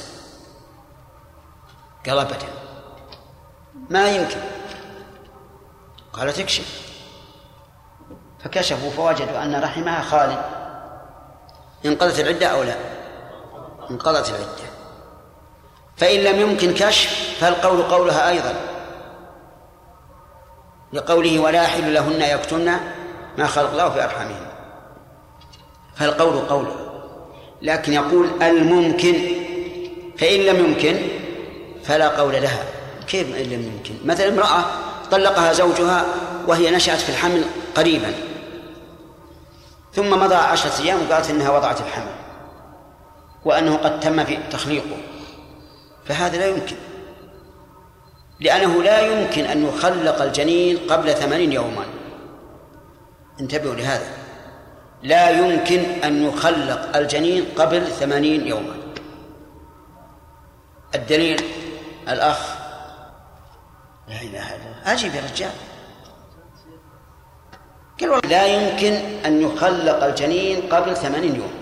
[2.07, 2.47] قال أبدا
[3.91, 4.41] ما يمكن.
[6.13, 6.95] قالت اكشف.
[8.45, 10.45] فكشفوا فوجدوا أن رحمها خالي
[11.85, 12.75] انقضت العدة أو لا؟
[13.91, 14.74] انقضت العدة.
[15.97, 18.55] فإن لم يمكن كشف فالقول قولها أيضا.
[20.93, 22.73] لقوله ولا يحل لهن يكتمن
[23.39, 24.47] ما خلق الله في أرحامهن.
[25.97, 26.77] فالقول قوله
[27.63, 29.15] لكن يقول الممكن.
[30.19, 31.09] فإن لم يمكن
[31.85, 32.65] فلا قول لها.
[33.07, 34.65] كيف إن لم يمكن؟ مثلا امرأة
[35.11, 36.05] طلقها زوجها
[36.47, 38.15] وهي نشأت في الحمل قريبا.
[39.95, 42.15] ثم مضى عشرة أيام وقالت إنها وضعت الحمل.
[43.45, 44.97] وأنه قد تم في تخليقه.
[46.07, 46.77] فهذا لا يمكن.
[48.41, 51.85] لأنه لا يمكن أن يخلق الجنين قبل ثمانين يوما.
[53.41, 54.07] انتبهوا لهذا.
[55.03, 58.77] لا يمكن أن يخلق الجنين قبل ثمانين يوما.
[60.95, 61.41] الدليل
[62.09, 62.55] الأخ.
[64.09, 64.93] لا إله إلا الله.
[64.93, 65.51] أجب يا رجال.
[68.01, 68.93] قال لا يمكن
[69.27, 71.53] أن يخلق الجنين قبل ثمانين يوم.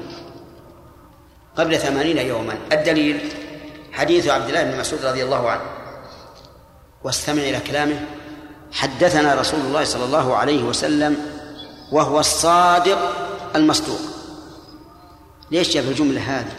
[1.56, 2.54] قبل ثمانين يوما.
[2.72, 3.32] الدليل
[3.92, 5.62] حديث عبد الله بن مسعود رضي الله عنه.
[7.04, 8.00] واستمع إلى كلامه.
[8.72, 11.16] حدثنا رسول الله صلى الله عليه وسلم
[11.92, 12.98] وهو الصادق
[13.56, 14.00] المصدوق.
[15.50, 16.52] ليش في الجملة هذه؟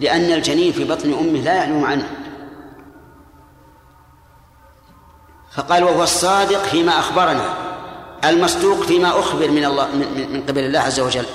[0.00, 2.10] لأن الجنين في بطن أمه لا يعلم عنه.
[5.52, 7.54] فقال وهو الصادق فيما أخبرنا
[8.24, 9.88] المصدوق فيما أخبر من الله
[10.32, 11.26] من قبل الله عز وجل.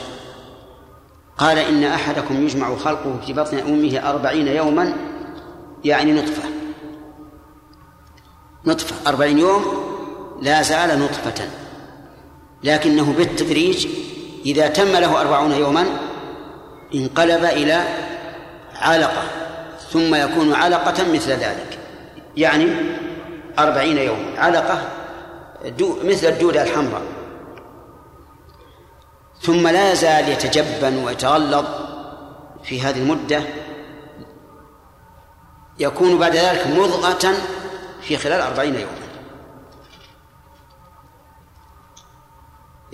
[1.37, 4.93] قال إن أحدكم يجمع خلقه في بطن أمه أربعين يوما
[5.85, 6.43] يعني نطفة.
[8.65, 9.63] نطفة أربعين يوم
[10.41, 11.49] لا زال نطفة.
[12.63, 13.87] لكنه بالتدريج
[14.45, 15.85] إذا تم له أربعون يوما
[16.95, 17.83] انقلب إلى
[18.75, 19.23] علقة
[19.91, 21.79] ثم يكون علقة مثل ذلك.
[22.37, 22.67] يعني
[23.59, 24.81] أربعين يوما علقة
[25.77, 27.01] دو مثل الدودة الحمراء.
[29.41, 31.65] ثم لا يزال يتجبن ويتغلظ
[32.63, 33.43] في هذه المدة
[35.79, 37.33] يكون بعد ذلك مضغة
[38.01, 39.03] في خلال أربعين يوما.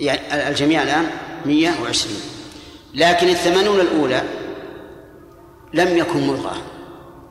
[0.00, 1.10] يعني الجميع الآن
[1.46, 2.20] مية وعشرين.
[2.94, 4.22] لكن الثمانون الأولى
[5.74, 6.56] لم يكن مضغة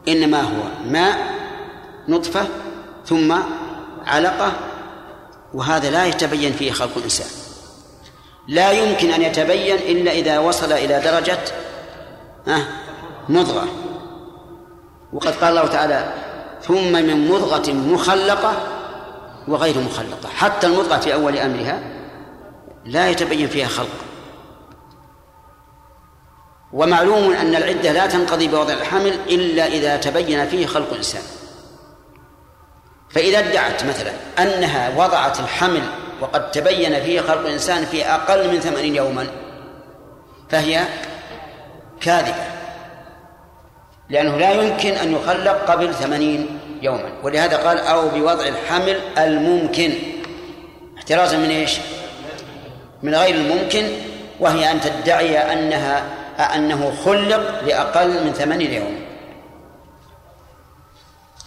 [0.08, 1.36] إنما هو ماء
[2.08, 2.48] نطفة
[3.06, 3.36] ثم
[4.06, 4.52] علقة
[5.54, 7.28] وهذا لا يتبين فيه خلق الإنسان.
[8.48, 11.40] لا يمكن أن يتبين إلا إذا وصل إلى درجة
[13.30, 13.68] مضغة.
[15.14, 16.14] وقد قال الله تعالى
[16.62, 18.54] ثم من مضغة مخلقة
[19.48, 20.30] وغير مخلقة.
[20.30, 21.80] حتى المضغة في أول أمرها
[22.86, 23.96] لا يتبين فيها خلق.
[26.74, 31.22] ومعلوم أن العدة لا تنقضي بوضع الحمل إلا إذا تبين فيه خلق الإنسان.
[33.10, 35.82] فإذا ادعت مثلا أنها وضعت الحمل
[36.22, 39.28] وقد تبين فيه خلق الإنسان في أقل من ثمانين يوما
[40.50, 40.86] فهي
[42.02, 42.59] كاذبة.
[44.10, 47.12] لأنه لا يمكن أن يخلق قبل ثمانين يوما.
[47.24, 49.94] ولهذا قال أو بوضع الحمل الممكن.
[50.98, 51.78] احترازا من إيش؟
[53.04, 53.88] من غير الممكن
[54.40, 56.04] وهي أن تدعي أنها
[56.56, 59.00] أنه خلق لأقل من ثمانين يوما.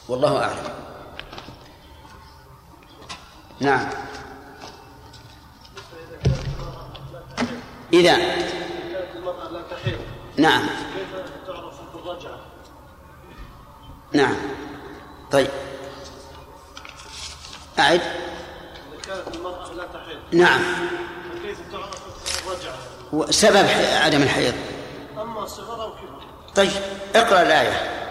[0.08, 0.72] والله أعلم.
[3.60, 3.88] نعم.
[7.92, 8.16] إذا.
[10.36, 10.66] نعم.
[14.12, 14.36] نعم.
[15.32, 15.48] طيب.
[17.78, 18.00] أعد.
[19.02, 20.60] كانت المرأة لا تحيض نعم.
[21.34, 21.90] فكيف تعرف
[22.46, 23.66] الرجعة سبب
[24.04, 24.54] عدم الحيض.
[25.18, 26.22] أما صغر أو كبر
[26.54, 26.70] طيب
[27.14, 28.02] اقرأ الآية.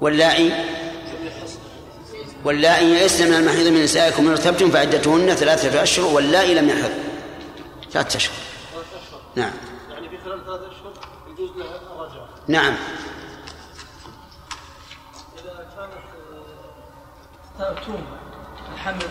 [0.00, 0.52] واللاعي
[2.44, 6.90] واللائي يئسن من المحيض من نسائكم إن ارتبتم فعدتهن ثلاثة أشهر واللائي لم يحض
[7.90, 8.34] ثلاثة أشهر.
[9.36, 9.52] نعم.
[9.90, 10.92] يعني في خلال ثلاثة أشهر
[11.28, 12.28] يجوز لها الرجعة.
[12.48, 12.76] نعم.
[17.60, 18.02] توم
[18.74, 19.02] الحمل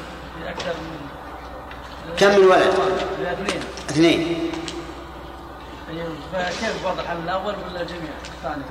[0.45, 2.73] لأكثر من كم من ولد؟
[3.21, 3.61] اثنين.
[3.89, 4.51] اثنين.
[5.89, 6.13] أيوه.
[6.33, 8.63] فكيف وضع الحمل الأول ولا الجميع الثاني؟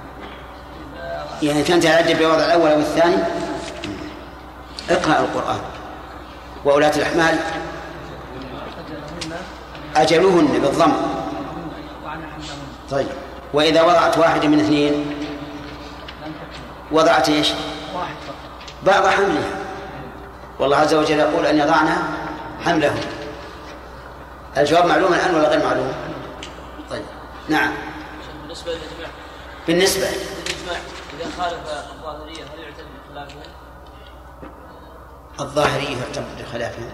[1.43, 3.17] يعني كانت العدة بوضع الأول أو الثاني؟
[4.91, 5.61] اقرأ القرآن.
[6.65, 7.39] وأولاة الأحمال؟
[9.97, 10.93] أجلهن بالضم
[12.91, 13.09] طيب.
[13.55, 15.15] وإذا وضعت واحدة من اثنين؟
[16.93, 17.53] وضعت إيش؟
[17.95, 18.37] واحد فقط.
[18.87, 19.68] بعض حملها.
[20.59, 21.89] والله عز وجل يقول أن يضعن
[22.65, 23.01] حملهم
[24.57, 25.93] الجواب معلوم الآن ولا غير معلوم؟
[26.91, 27.03] طيب.
[27.49, 27.73] نعم.
[28.43, 29.11] بالنسبة للإجماع.
[29.67, 30.09] بالنسبة.
[30.09, 30.79] الإجماع
[31.21, 31.61] إذا خالف
[31.93, 33.51] الظاهرية هل يعتد بخلافه؟
[35.41, 36.91] الظاهرية يعتبر بخلافهم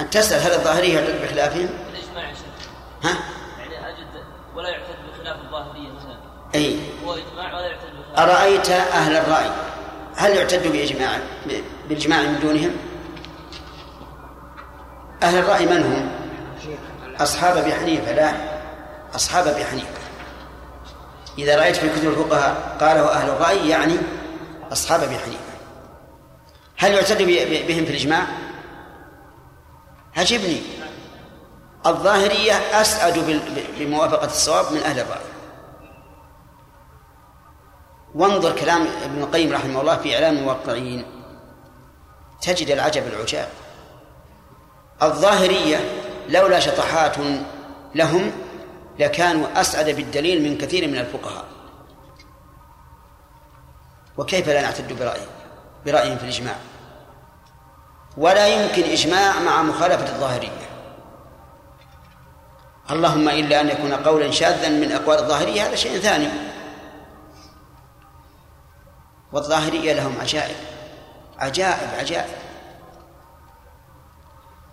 [0.00, 2.68] أن تسأل هل الظاهرية يعتبر بخلافهم؟ الإجماع يا شيخ.
[3.04, 3.16] ها؟
[3.58, 4.24] يعني أجد
[4.56, 6.16] ولا يعتد بخلاف الظاهرية مثلا؟
[6.54, 9.50] أي هو إجماع ولا يعتد بخلاف؟ أرأيت أهل الرأي؟
[10.16, 11.18] هل يعتد بإجماع
[11.88, 12.76] بالإجماع من دونهم؟
[15.22, 16.10] أهل الرأي من هم؟
[17.20, 18.32] أصحاب أبي حنيفة لا
[19.14, 19.86] أصحاب أبي حنيفة
[21.38, 23.96] إذا رأيت في كتب الفقهاء قاله أهل الرأي يعني
[24.72, 25.40] أصحاب أبي حنيفة
[26.76, 27.22] هل يعتد
[27.68, 28.26] بهم في الإجماع؟
[30.16, 30.62] عجبني
[31.86, 33.42] الظاهرية أسعد
[33.78, 35.35] بموافقة الصواب من أهل الرأي
[38.16, 41.04] وانظر كلام ابن القيم رحمه الله في إعلام الموقعين.
[42.42, 43.48] تجد العجب العجاب.
[45.02, 45.76] الظاهرية
[46.28, 47.16] لولا شطحات
[47.94, 48.32] لهم
[48.98, 51.44] لكانوا أسعد بالدليل من كثير من الفقهاء.
[54.18, 55.26] وكيف لا نعتد برأيهم
[55.86, 56.56] برأيهم في الإجماع؟
[58.16, 60.66] ولا يمكن إجماع مع مخالفة الظاهرية.
[62.90, 66.45] اللهم إلا أن يكون قولا شاذا من أقوال الظاهرية هذا شيء ثاني.
[69.32, 70.56] والظاهرية لهم عجائب.
[71.38, 72.30] عجائب عجائب.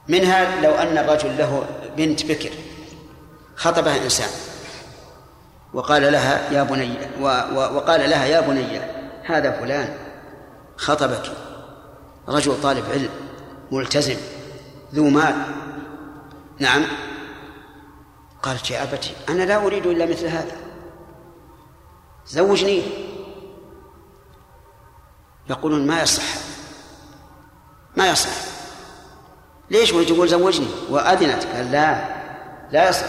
[0.07, 1.65] منها لو أن الرجل له
[1.97, 2.51] بنت بكر
[3.55, 4.29] خطبها إنسان
[5.73, 8.81] وقال لها يا بني و و وقال لها يا بني
[9.23, 9.97] هذا فلان
[10.77, 11.31] خطبك.
[12.27, 13.09] رجل طالب علم
[13.71, 14.17] ملتزم
[14.93, 15.35] ذو مال.
[16.59, 16.83] نعم.
[18.43, 20.55] قالت يا أبتي أنا لا أريد إلا مثل هذا.
[22.27, 22.81] زوجني.
[25.49, 26.23] يقولون ما يصح.
[27.95, 28.29] ما يصح.
[29.71, 31.43] ليش وتقول زوجني؟ وأذنت.
[31.43, 32.05] قال لا.
[32.71, 33.05] لا يصح.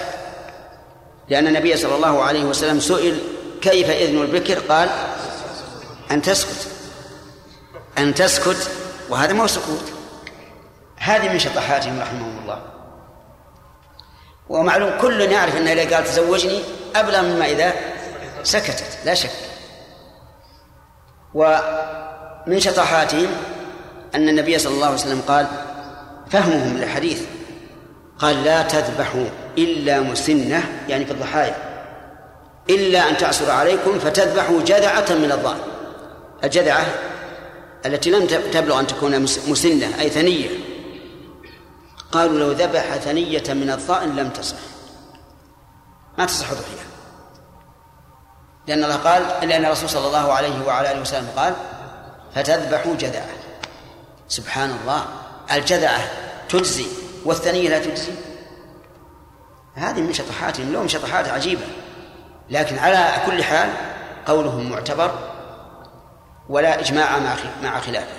[1.29, 3.21] لأن النبي صلى الله عليه وسلم سئل
[3.63, 4.89] كيف إذن البكر؟ قال
[6.11, 6.69] أن تسكت.
[7.99, 8.71] أن تسكت.
[9.09, 9.93] وهذا ما هو سكوت.
[10.97, 12.63] هذه من شطحاتهم رحمهم الله.
[14.49, 16.63] ومعلوم كل يعرف أنها إذا قال تزوجني
[16.97, 17.73] أبلغ مما إذا
[18.43, 18.99] سكتت.
[19.05, 19.31] لا شك.
[22.47, 23.29] ومن شطحاتهم
[24.15, 25.47] أن النبي صلى الله عليه وسلم قال
[26.31, 27.23] فهمهم للحديث
[28.19, 29.27] قال لا تذبحوا
[29.59, 31.57] إلا مسنة يعني في الضحايا.
[32.71, 35.59] إلا أن تعصر عليكم فتذبحوا جذعة من الضأن.
[36.45, 36.87] الجذعة
[37.87, 40.49] التي لم تبلغ أن تكون مسنة أي ثنية.
[42.13, 44.57] قالوا لو ذبح ثنية من الضأن لم تصح.
[46.19, 46.85] ما تصح ضحية.
[48.67, 51.55] لأن الله قال لأن الرسول صلى الله عليه وعلى آله وسلم قال
[52.35, 53.29] فتذبحوا جذعة
[54.29, 55.05] سبحان الله
[55.53, 56.01] الجذعة
[56.49, 56.87] تجزي
[57.25, 58.13] والثنية لا تجزي.
[59.75, 61.67] هذه من شطحاتهم لهم شطحات عجيبة.
[62.51, 63.71] لكن على كل حال
[64.27, 65.11] قولهم معتبر
[66.49, 68.17] ولا إجماع مع مع خلافه.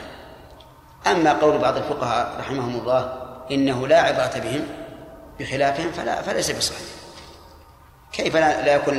[1.08, 3.14] أما قول بعض الفقهاء رحمهم الله
[3.52, 4.68] إنه لا عبرة بهم
[5.40, 6.88] بخلافهم فلا فليس بصحيح.
[8.14, 8.98] كيف لا يكون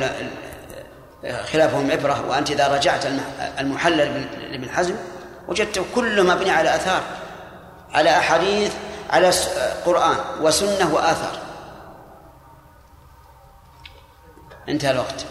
[1.23, 3.05] خلافهم عبرة وأنت إذا رجعت
[3.59, 4.95] المحلل لابن حزم
[5.47, 7.01] وجدته كله مبني على آثار
[7.93, 8.73] على أحاديث
[9.09, 9.31] على
[9.85, 11.39] قرآن وسنة وآثار.
[14.69, 15.25] انتهى الوقت.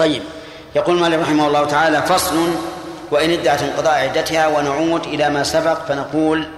[0.00, 0.22] طيب.
[0.74, 2.54] يقول مالك رحمه الله تعالى فصل
[3.10, 6.48] وإن ادعت انقضاء عدتها ونعود إلى ما سبق فنقول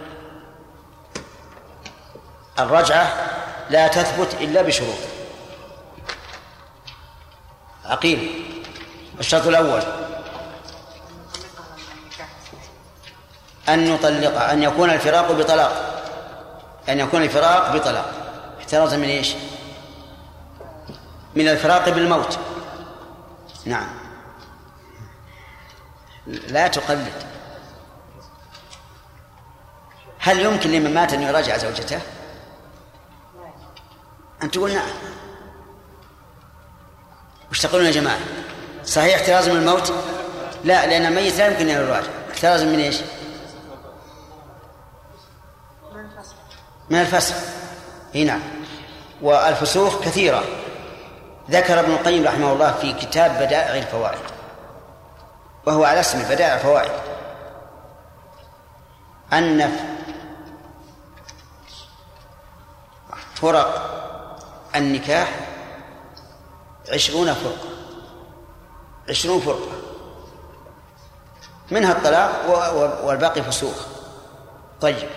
[2.59, 3.12] الرجعة
[3.70, 4.99] لا تثبت إلا بشروط.
[7.84, 8.45] عقيل.
[9.20, 9.82] الشرط الأول.
[13.68, 16.03] أن يطلق أن يكون الفراق بطلاق.
[16.88, 18.12] أن يكون الفراق بطلاق.
[18.61, 19.34] احترازا من إيش؟
[21.34, 22.38] من الفراق بالموت.
[23.66, 23.88] نعم
[26.26, 27.12] لا تقلد
[30.18, 32.00] هل يمكن لمن مات أن يراجع زوجته؟
[34.42, 34.90] أن تقول نعم
[37.50, 38.18] وش تقولون يا جماعة؟
[38.84, 39.92] صحيح احتراز من الموت؟
[40.64, 42.96] لا لأن الميت لا يمكن أن يراجع احتراز من إيش؟
[46.90, 47.34] من الفسخ
[48.14, 48.40] اي نعم
[49.22, 50.44] والفسوق كثيرة
[51.53, 54.18] ذكر ابن القيم رحمه الله في كتاب بدائع الفوائد
[55.66, 56.90] وهو على اسم بدائع الفوائد.
[59.32, 59.76] أن
[63.34, 63.88] فرق
[64.76, 65.28] النكاح
[66.92, 67.68] عشرون فرقة
[69.09, 69.72] عشرون فرقة.
[71.70, 72.30] منها الطلاق
[73.05, 73.76] والباقي فسوق
[74.80, 75.09] طيب.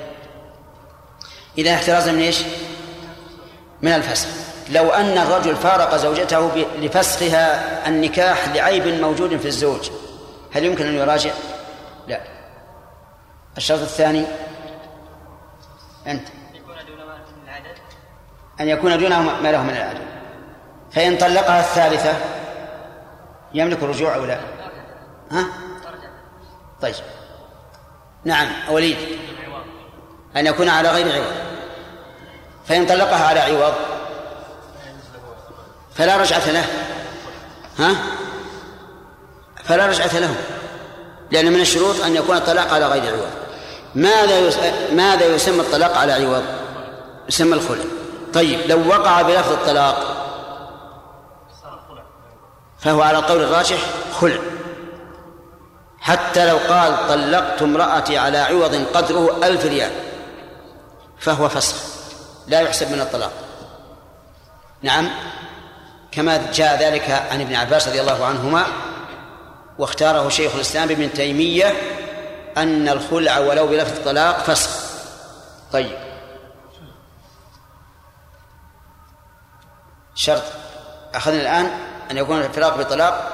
[1.57, 2.43] إذا احترزنا من إيش؟
[3.81, 9.89] من الفسخ لو أن الرجل فارق زوجته لفسخها النكاح لعيب موجود في الزوج
[10.53, 11.31] هل يمكن أن يراجع؟
[12.07, 12.21] لا
[13.57, 14.25] الشرط الثاني
[16.07, 16.27] أنت
[18.59, 20.01] أن يكون دونه ما له من العدد
[20.91, 22.13] فإن طلقها الثالثة
[23.53, 24.39] يملك الرجوع أو لا؟
[25.31, 25.45] ها؟
[26.81, 26.95] طيب
[28.23, 28.97] نعم وليد
[30.35, 31.33] أن يكون على غير عوض
[32.65, 33.73] فإن طلقها على عوض
[35.95, 36.65] فلا رجعة له.
[37.79, 37.95] ها؟
[39.63, 40.35] فلا رجعة له.
[41.31, 43.29] لأن من الشروط أن يكون الطلاق على غير عوض.
[43.95, 44.51] ماذا
[44.91, 46.43] ماذا يسمى الطلاق على عوض؟
[47.29, 47.83] يسمى الخلع.
[48.33, 50.15] طيب لو وقع بلفظ الطلاق
[52.79, 53.79] فهو على القول الراجح
[54.19, 54.37] خلع.
[55.99, 59.91] حتى لو قال طلقت امرأتي على عوض قدره ألف ريال
[61.19, 61.75] فهو فسخ.
[62.47, 63.31] لا يحسب من الطلاق.
[64.81, 65.09] نعم؟
[66.15, 68.65] كما جاء ذلك عن ابن عباس رضي الله عنهما
[69.79, 71.73] واختاره شيخ الإسلام ابن تيمية
[72.57, 74.85] أن الخلع ولو بلفظ الطلاق فسخ
[75.71, 75.97] طيب
[80.15, 80.43] شرط
[81.15, 81.71] أخذنا الآن
[82.11, 83.31] أن يكون الفراق بطلاق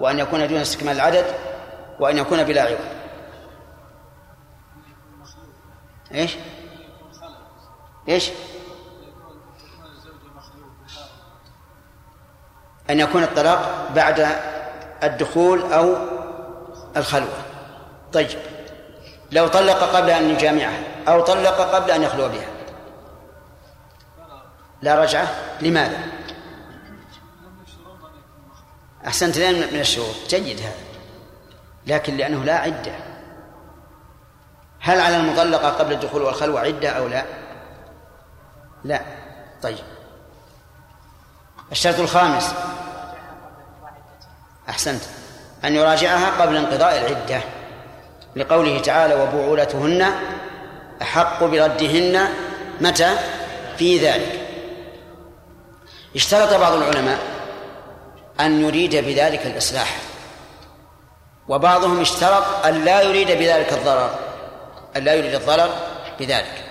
[0.00, 1.24] وأن يكون دون استكمال العدد
[2.00, 2.78] وأن يكون بلا عوض
[6.14, 6.36] إيش؟
[8.08, 8.30] إيش؟
[12.90, 14.26] أن يكون الطلاق بعد
[15.02, 15.96] الدخول أو
[16.96, 17.38] الخلوة.
[18.12, 18.38] طيب.
[19.32, 22.48] لو طلق قبل أن يجامعها أو طلق قبل أن يخلو بها.
[24.82, 25.28] لا رجعة.
[25.60, 25.98] لماذا؟
[29.06, 30.88] أحسنت لين من الشروط جيد هذا.
[31.86, 32.92] لكن لأنه لا عدة.
[34.80, 37.24] هل على المطلقة قبل الدخول والخلوة عدة أو لا؟
[38.84, 39.02] لا.
[39.62, 39.97] طيب.
[41.72, 42.54] الشرط الخامس.
[44.68, 45.02] أحسنت.
[45.64, 47.40] أن يراجعها قبل انقضاء العدة.
[48.36, 50.12] لقوله تعالى وبعولتهن
[51.02, 52.28] أحق بردهن
[52.80, 53.16] متى؟
[53.78, 54.40] في ذلك.
[56.16, 57.18] اشترط بعض العلماء
[58.40, 59.98] أن يريد بذلك الإصلاح.
[61.48, 64.10] وبعضهم اشترط أن لا يريد بذلك الضرر
[64.96, 65.70] أن لا يريد الضرر
[66.20, 66.67] بذلك.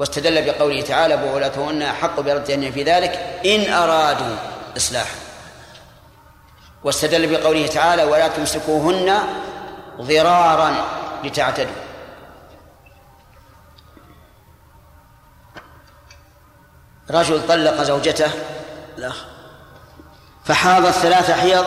[0.00, 3.10] واستدل بقوله تعالى بعولتهن أحق بردهن في ذلك
[3.46, 4.36] إن أرادوا
[4.76, 5.14] إصلاحا
[6.84, 9.18] واستدل بقوله تعالى ولا تمسكوهن
[10.00, 10.84] ضرارا
[11.24, 11.74] لتعتدوا
[17.10, 18.30] رجل طلق زوجته
[18.96, 19.12] لا
[20.44, 21.64] فحاضت ثلاث حيض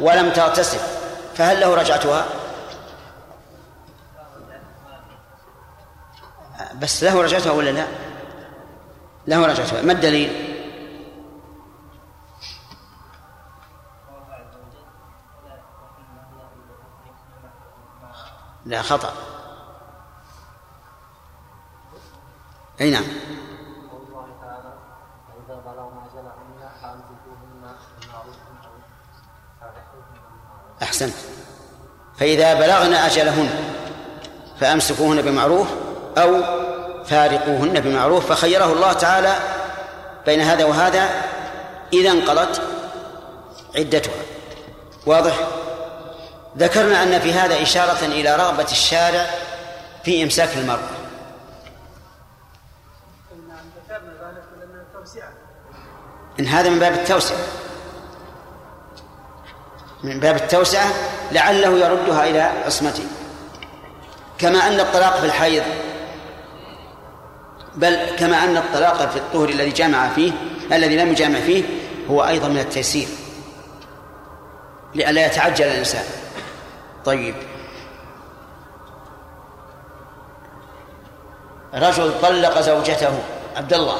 [0.00, 0.78] ولم تغتسل
[1.34, 2.24] فهل له رجعتها؟
[6.80, 7.86] بس له رجعتها ولا لا؟
[9.26, 10.54] له رجعتها ما الدليل؟
[18.66, 19.12] لا خطأ
[22.80, 23.04] أي نعم
[30.82, 31.14] أحسنت
[32.18, 33.50] فإذا بلغن أجلهن
[34.60, 35.83] فأمسكوهن بمعروف
[36.18, 36.42] أو
[37.04, 39.34] فارقوهن بمعروف فخيره الله تعالى
[40.26, 41.08] بين هذا وهذا
[41.92, 42.62] إذا انقضت
[43.76, 44.14] عدتها.
[45.06, 45.34] واضح؟
[46.58, 49.26] ذكرنا أن في هذا إشارة إلى رغبة الشارع
[50.04, 50.90] في إمساك المرأة.
[56.40, 57.38] إن هذا من باب التوسعة
[60.02, 60.86] من باب التوسعة
[61.32, 63.04] لعله يردها إلى عصمته.
[64.38, 65.62] كما أن الطلاق في الحيض
[67.76, 70.32] بل كما أن الطلاق في الطهر الذي جامع فيه
[70.72, 71.64] الذي لم يجامع فيه
[72.10, 73.08] هو أيضا من التيسير.
[74.94, 76.04] لئلا يتعجل الإنسان.
[77.04, 77.34] طيب.
[81.74, 83.18] رجل طلق زوجته
[83.56, 83.98] عبد الله.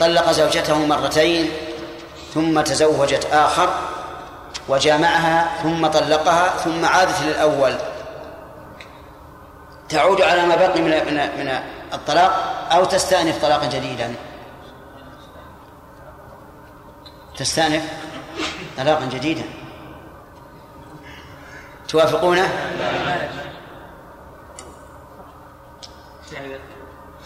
[0.00, 1.50] طلق زوجته مرتين
[2.34, 3.68] ثم تزوجت آخر
[4.68, 7.74] وجامعها ثم طلقها ثم عادت للأول.
[9.88, 12.32] تعود على ما بقي من من من الطلاق
[12.72, 14.14] أو تستأنف طلاقا جديدا.
[17.36, 17.92] تستأنف
[18.76, 19.42] طلاقا جديدا.
[21.88, 22.48] توافقونه؟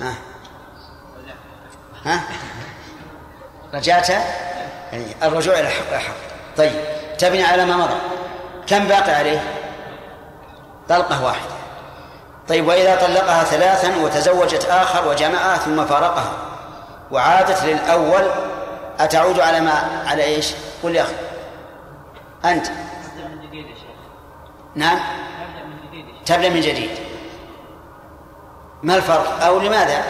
[0.00, 0.14] ها.
[2.04, 2.22] ها؟
[3.74, 6.14] رجعت؟ يعني الرجوع إلى الحق احق
[6.56, 6.72] طيب
[7.18, 7.96] تبني على ما مضى.
[8.66, 9.42] كم باقي عليه؟
[10.88, 11.59] طلقة واحدة.
[12.50, 16.32] طيب وإذا طلقها ثلاثا وتزوجت آخر وجمعها ثم فارقها
[17.10, 18.30] وعادت للأول
[19.00, 21.14] أتعود على ما على إيش؟ قل يا أخي.
[22.44, 22.66] أنت.
[24.74, 24.98] نعم.
[26.26, 26.90] تبدأ من جديد.
[28.82, 30.04] ما الفرق؟ أو لماذا؟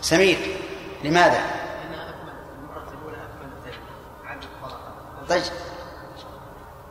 [0.00, 0.38] سمير
[1.04, 1.65] لماذا؟
[5.28, 5.42] طيب.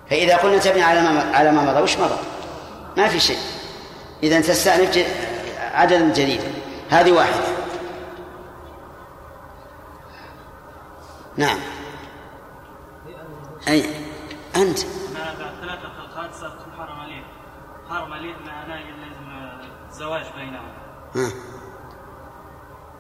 [0.10, 2.18] فإذا قلنا تبني على ما على ما مضى وش مضى؟
[2.98, 3.40] ما في شيء.
[4.24, 5.08] إذا تستأنف
[5.60, 6.54] عددا جديدا
[6.90, 7.44] هذه واحدة.
[11.38, 11.60] نعم.
[13.68, 13.90] أي
[14.56, 14.80] أنت.
[18.46, 18.80] معناه
[19.90, 21.32] الزواج بينهم.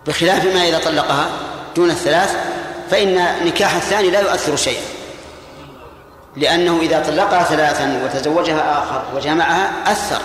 [0.08, 1.30] بخلاف ما إذا طلقها
[1.76, 2.36] دون الثلاث
[2.90, 4.95] فإن نكاح الثاني لا يؤثر شيئا.
[6.38, 10.22] لأنه إذا طلقها ثلاثا وتزوجها آخر وجمعها أثر.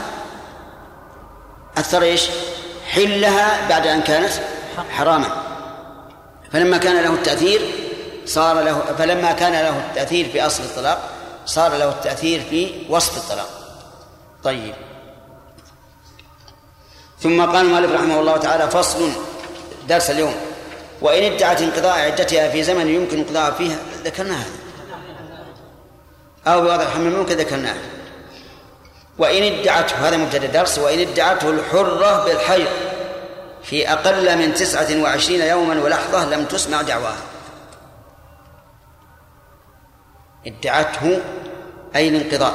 [1.79, 2.29] أثر إيش؟
[2.91, 4.33] حلها بعد أن كانت
[4.91, 5.29] حراما.
[6.53, 7.61] فلما كان له التأثير
[8.27, 11.09] صار له فلما كان له التأثير في أصل الطلاق
[11.47, 13.49] صار له التأثير في وسط الطلاق.
[14.45, 14.75] طيب.
[17.23, 19.11] ثم قال المؤلف رحمه الله تعالى فصل
[19.89, 20.35] درس اليوم.
[21.01, 24.47] وإن ادعت انقضاء عدتها في زمن يمكن انقضاء فيها ذكرناها
[26.47, 27.83] أو بوضع حمل ممكن ذكرناها
[29.19, 32.69] وإن ادعته هذا مبتدأ الدرس وإن ادعته الحرة بالحيض.
[33.63, 37.23] في أقل من تسعة وعشرين يوما ولحظة لم تسمع دعواها.
[40.47, 41.21] ادعته
[41.97, 42.55] أي الانقضاء.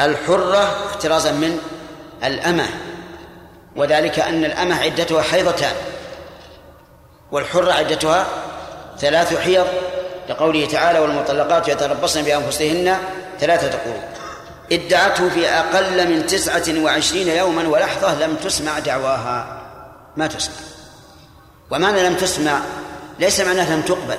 [0.00, 1.58] الحرة احترازا من
[2.24, 2.66] الأمة.
[3.76, 5.74] وذلك أن الأمة عدتها حيضتان.
[7.32, 8.26] والحرة عدتها
[8.98, 9.66] ثلاث حيض.
[10.28, 12.98] لقوله تعالى والمطلقات يتربصن بأنفسهن
[13.40, 14.02] ثلاثة قروء
[14.72, 19.60] ادعته في أقل من تسعة وعشرين يوما ولحظة لم تسمع دعواها.
[20.16, 20.54] ما تسمع.
[21.70, 22.60] ومعنى لم تسمع
[23.18, 24.18] ليس معناه لم تقبل.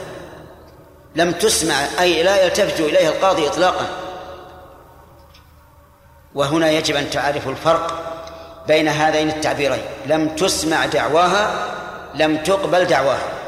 [1.15, 3.85] لم تسمع أي لا يلتفت إليها القاضي إطلاقا.
[6.35, 7.93] وهنا يجب أن تعرفوا الفرق
[8.67, 9.81] بين هذين التعبيرين.
[10.05, 11.51] لم تسمع دعواها
[12.15, 13.38] لم تقبل دعواها.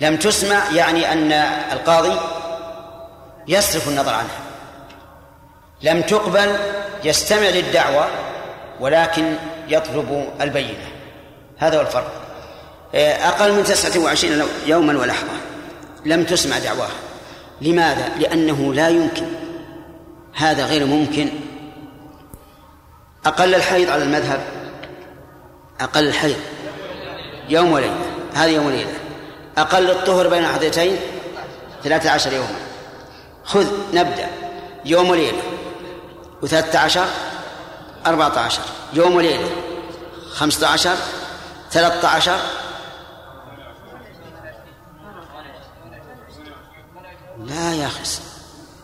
[0.00, 1.32] لم تسمع يعني أن
[1.72, 2.20] القاضي
[3.48, 4.40] يصرف النظر عنها.
[5.82, 6.56] لم تقبل
[7.04, 8.08] يستمع للدعوة
[8.80, 9.34] ولكن
[9.68, 10.88] يطلب البينة.
[11.58, 12.12] هذا هو الفرق.
[12.94, 15.32] أقل من تسعة وعشرين يوما ولحظة.
[16.04, 16.88] لم تسمع دعواها.
[17.60, 19.26] لماذا؟ لأنه لا يمكن.
[20.34, 21.28] هذا غير ممكن.
[23.26, 24.40] أقل الحيض على المذهب
[25.80, 26.36] أقل الحيض.
[27.48, 28.06] يوم وليلة.
[28.34, 28.92] هذا يوم وليلة.
[29.58, 30.96] أقل الطهر بين الحضيتين
[31.84, 32.58] ثلاثة عشر يوما.
[33.44, 34.28] خذ نبدأ.
[34.84, 35.42] يوم وليلة.
[36.42, 37.06] وثلاثة عشر
[38.06, 38.62] أربعة عشر.
[38.92, 39.50] يوم وليلة.
[40.32, 40.96] خمسة عشر
[41.70, 42.38] ثلاثة عشر.
[47.44, 48.04] لا يا أخي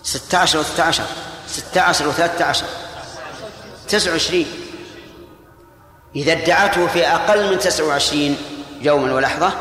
[0.03, 1.05] ستة عشر وثلاثة عشر.
[1.49, 2.67] ستة عشر وثلاثة عشر.
[3.89, 4.47] تسع وعشرين.
[6.17, 8.37] إذا ادعته في أقل من تسع وعشرين
[8.81, 9.53] يوما ولحظة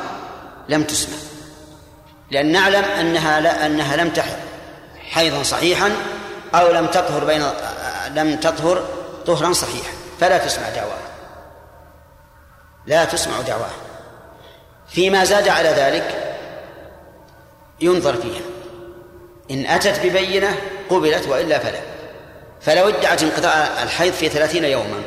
[0.69, 1.17] لم تسمع.
[2.31, 4.37] لأن نعلم أنها لا أنها لم تحض
[5.11, 5.91] حيضا صحيحا
[6.55, 7.43] أو لم تطهر بين
[8.15, 8.85] لم تطهر
[9.25, 9.91] طهرا صحيحا.
[10.19, 11.09] فلا تسمع دعواها.
[12.85, 13.77] لا تسمع دعواها.
[14.87, 16.37] فيما زاد على ذلك
[17.81, 18.41] ينظر فيها.
[19.51, 20.55] إن أتت ببينة
[20.89, 21.79] قبلت وإلا فلا.
[22.61, 25.01] فلو ادعت انقطاع الحيض في ثلاثين يوما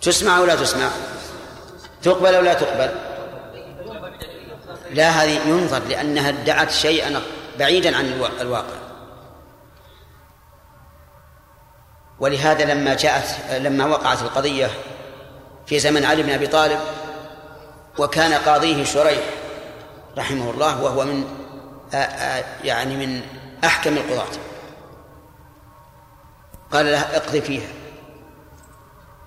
[0.00, 0.88] تسمع أو لا تسمع؟
[2.04, 2.90] تقبل أو لا تقبل؟
[4.90, 7.22] لا هذه ينظر لأنها ادعت شيئا
[7.58, 8.76] بعيدا عن الواقع.
[12.20, 14.70] ولهذا لما جاءت لما وقعت القضية
[15.66, 16.80] في زمن علي بن أبي طالب
[17.98, 19.24] وكان قاضيه شريح
[20.18, 21.24] رحمه الله وهو من
[22.64, 23.22] يعني من
[23.64, 24.38] أحكم القضاة.
[26.72, 27.68] قال لها اقضي فيها.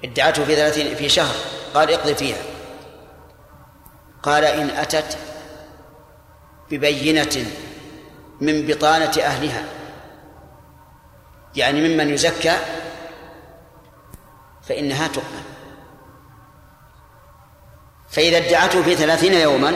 [0.03, 1.35] ادعته في ثلاثين في شهر
[1.73, 2.37] قال اقضي فيها.
[4.27, 5.17] قال إن أتت
[6.71, 7.45] ببينة
[8.41, 9.63] من بطانة أهلها
[11.55, 12.57] يعني ممن يزكى
[14.63, 15.43] فإنها تقبل
[18.09, 19.73] فإذا ادعته في ثلاثين يوما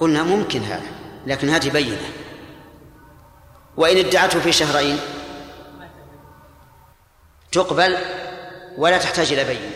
[0.00, 0.90] قلنا ممكن هذا
[1.26, 2.10] لكن هذه بينة.
[3.76, 5.00] وإن ادعته في شهرين
[7.52, 7.98] تقبل
[8.76, 9.70] ولا تحتاج إلى بينة.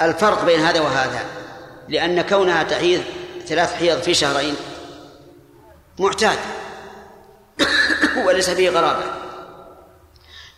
[0.00, 1.43] الفرق بين هذا وهذا
[1.88, 3.02] لأن كونها تحيض
[3.46, 4.54] ثلاث حيض في شهرين
[5.98, 6.38] معتاد
[8.26, 9.04] وليس فيه غرابة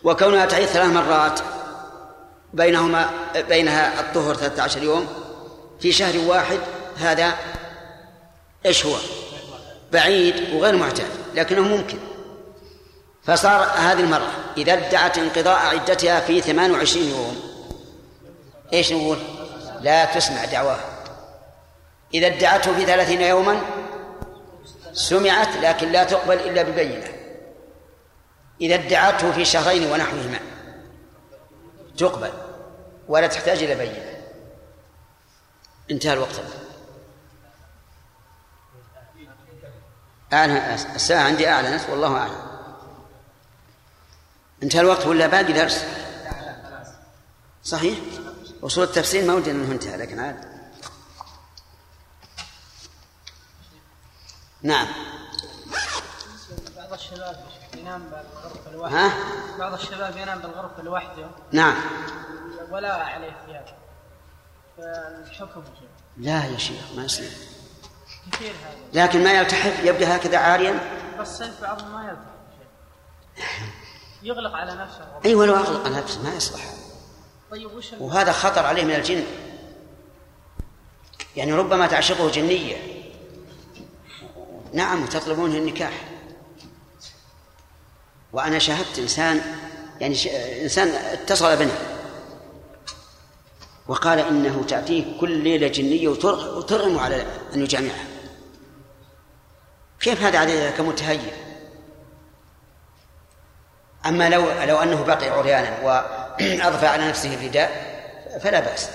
[0.04, 1.40] وكونها تعيد ثلاث مرات
[2.54, 3.10] بينهما
[3.48, 5.08] بينها الطهر 13 يوم
[5.80, 6.58] في شهر واحد
[6.98, 7.34] هذا
[8.66, 8.96] إيش هو؟
[9.92, 11.98] بعيد وغير معتاد لكنه ممكن
[13.24, 17.40] فصار هذه المرأة إذا ادعت انقضاء عدتها في 28 يوم
[18.72, 19.18] إيش نقول؟
[19.80, 20.95] لا تسمع دعواها
[22.14, 23.60] إذا ادعته في ثلاثين يوما
[24.92, 27.12] سمعت لكن لا تقبل إلا ببينة.
[28.60, 30.38] إذا ادعته في شهرين ونحوهما
[31.98, 32.32] تقبل
[33.08, 34.16] ولا تحتاج إلى بينة.
[35.90, 36.40] انتهى الوقت.
[40.32, 40.56] أعلن
[40.94, 42.46] الساعة عندي أعلنت والله أعلم
[44.62, 45.84] انتهى الوقت ولا باقي درس؟
[47.64, 47.98] صحيح.
[48.62, 50.55] وصول التفسير ما ودي إنه انتهى لكن عاد.
[54.62, 54.86] نعم.
[56.76, 57.44] بعض الشباب
[57.76, 59.12] ينام بالغرفة لوحده ها؟
[59.58, 61.74] بعض الشباب ينام بالغرفة لوحده نعم.
[62.70, 63.66] ولا عليه ثياب.
[64.76, 65.62] فالحكم.
[66.16, 67.30] لا يا شيخ ما يصير.
[68.32, 69.04] كثير هذا.
[69.04, 70.80] لكن ما يلتحف يبقى هكذا عاريا؟
[71.20, 73.68] بس الصيف بعضهم ما يلتحق شيء.
[74.22, 75.20] يغلق على نفسه.
[75.24, 76.64] أي ولو اغلق على نفسه ما يصلح.
[77.50, 79.24] طيب وش وهذا خطر عليه من الجن.
[81.36, 82.95] يعني ربما تعشقه جنية.
[84.76, 85.92] نعم وتطلبونه النكاح.
[88.32, 89.40] وأنا شاهدت إنسان
[90.00, 90.26] يعني ش...
[90.62, 91.72] إنسان اتصل بنا
[93.88, 98.04] وقال إنه تأتيه كل ليلة جنية وتر- وترغم على أن يجامعها
[100.00, 101.32] كيف هذا عليه كمتهيئ؟
[104.06, 107.96] أما لو لو أنه بقي عريانا وأضفى على نفسه الرداء
[108.42, 108.88] فلا بأس.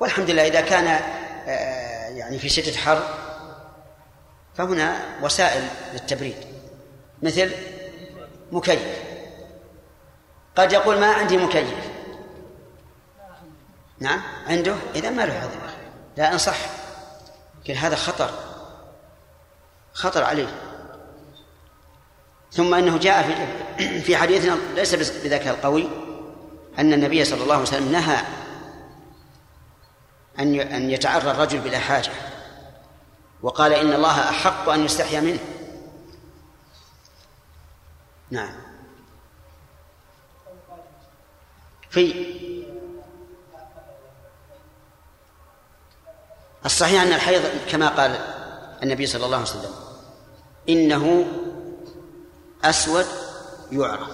[0.00, 0.86] والحمد لله إذا كان
[1.46, 3.27] آه، يعني في شدة حر
[4.58, 6.36] فهنا وسائل للتبريد
[7.22, 7.52] مثل
[8.52, 8.82] مكيف.
[10.56, 11.74] قد يقول ما عندي مكيف.
[13.98, 15.58] نعم عنده؟ إذا ما له هذا.
[16.16, 16.56] لا إن صح.
[17.62, 18.30] لكن هذا خطر.
[19.92, 20.48] خطر عليه.
[22.52, 23.22] ثم أنه جاء
[23.78, 25.88] في في حديثنا ليس بذاك القوي
[26.78, 28.22] أن النبي صلى الله عليه وسلم نهى
[30.38, 32.10] أن أن يتعرى الرجل بلا حاجة.
[33.42, 35.38] وقال إن الله أحق أن يستحيا منه.
[38.30, 38.54] نعم.
[41.90, 42.34] في
[46.66, 48.18] الصحيح أن الحيض كما قال
[48.82, 49.74] النبي صلى الله عليه وسلم
[50.68, 51.26] إنه
[52.64, 53.06] أسود
[53.72, 54.10] يعرف.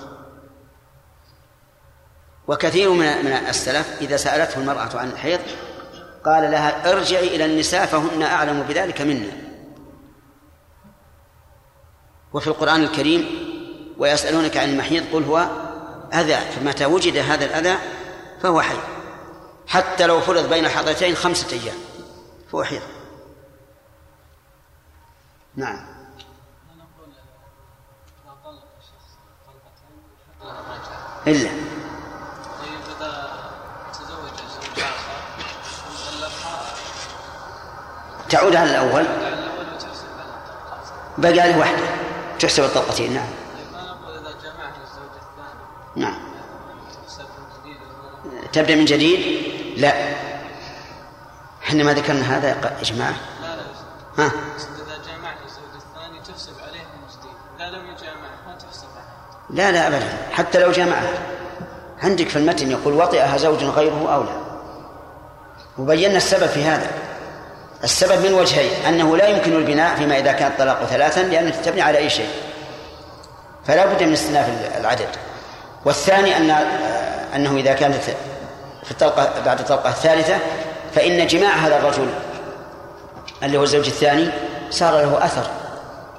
[2.49, 5.41] وكثير من السلف إذا سألته المرأة عن الحيض
[6.25, 9.45] قال لها ارجعي إلى النساء فهن أعلم بذلك منا.
[12.33, 13.27] وفي القرآن الكريم
[13.99, 15.49] ويسألونك عن المحيض قل هو
[16.14, 17.79] أذى فمتى وجد هذا الأذى
[18.43, 18.81] فهو حيض
[19.66, 21.77] حتى لو فرض بين حضرتين خمسة أيام
[22.53, 22.83] فهو حيض
[25.57, 25.95] نعم.
[31.27, 31.74] إلا.
[38.29, 39.05] تعود على الأول.
[41.18, 41.83] بقى له واحدة
[42.39, 43.29] تحسب الطلقتين نعم.
[45.97, 46.18] نعم.
[48.53, 49.20] تبدأ من جديد؟
[49.77, 49.93] لا.
[51.64, 53.14] إحنا ما ذكرنا هذا يا جماعة.
[53.43, 53.62] لا لا
[54.18, 57.87] ها؟ إذا جمعها الزوج الثاني تحسب من جديد إذا لم
[58.47, 58.87] ما تحسب
[59.51, 60.18] لا لا أبدا.
[60.33, 61.12] حتى لو جمعها.
[62.03, 64.45] عندك في المتن يقول وطئها زوج غيره أو لا.
[65.79, 67.03] وبينا السبب في هذا.
[67.85, 71.99] السبب من وجهين أنه لا يمكن البناء فيما إذا كان الطلاق ثلاثا لأنه تبني على
[71.99, 72.28] أي شيء؟
[73.66, 74.49] فلا بد من استئناف
[74.80, 75.09] العدد.
[75.85, 76.51] والثاني أن
[77.35, 78.03] أنه إذا كانت
[78.85, 80.39] في الطلقة بعد الطلقة الثالثة
[80.95, 82.09] فإن جماع هذا الرجل
[83.43, 84.30] اللي هو الزوج الثاني
[84.70, 85.51] صار له أثر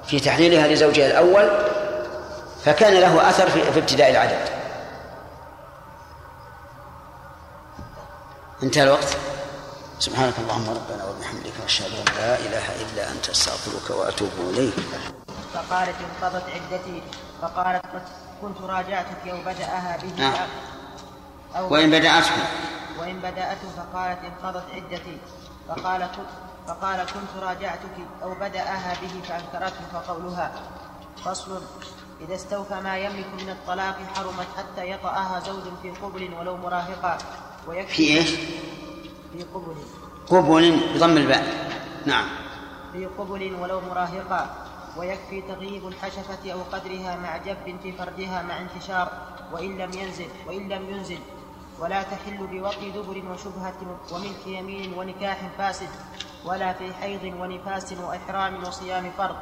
[0.07, 1.49] في تحليلها لزوجها الأول
[2.65, 4.49] فكان له أثر في ابتداء العدد.
[8.63, 9.17] انتهى الوقت؟
[9.99, 14.73] سبحانك اللهم ربنا وبحمدك أشهد أن لا إله إلا أنت أستغفرك وأتوب إليك.
[15.53, 17.01] فقالت انقضت عدتي.
[17.41, 17.85] فقالت
[18.41, 20.47] كنت راجعتك أو بدأها به نعم.
[21.55, 22.35] أو وإن بدأته
[22.99, 25.17] وإن بدأته فقالت انقضت عدتي.
[25.67, 26.09] فقال
[26.67, 30.51] فقال كنت راجعتك أو بدأها به فأنكرته فقولها
[31.25, 31.61] فصل.
[32.21, 37.17] إذا استوفى ما يملك من الطلاق حرمت حتى يطأها زوج في قبل ولو مراهقا.
[37.67, 38.29] ويكفي في إيش؟
[39.37, 39.75] في قبل.
[40.29, 41.43] قبل بضم الباء.
[42.05, 42.25] نعم.
[42.93, 44.55] في قبل ولو مراهقا
[44.97, 49.11] ويكفي تغييب الحشفة أو قدرها مع جب في فرجها مع انتشار
[49.51, 51.19] وإن لم ينزل وإن لم ينزل.
[51.79, 53.79] ولا تحل بوطي دبر وشبهة
[54.11, 55.89] وملك يمين ونكاح فاسد
[56.45, 59.35] ولا في حيض ونفاس وإحرام وصيام فرض.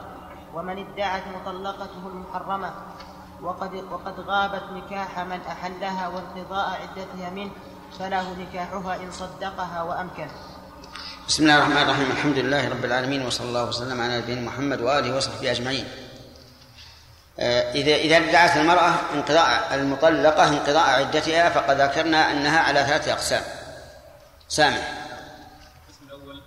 [0.53, 2.73] ومن ادعت مطلقته المحرمة
[3.41, 7.51] وقد, وقد غابت نكاح من أحلها وانقضاء عدتها منه
[7.99, 10.27] فله نكاحها إن صدقها وأمكن
[11.27, 15.15] بسم الله الرحمن الرحيم الحمد لله رب العالمين وصلى الله وسلم على نبينا محمد وآله
[15.17, 15.87] وصحبه أجمعين.
[17.39, 23.43] آه، اذا إذا ادعت المرأة انقضاء المطلقة انقضاء عدتها فقد ذكرنا أنها على ثلاثة أقسام.
[24.47, 26.41] سامع القسم الأول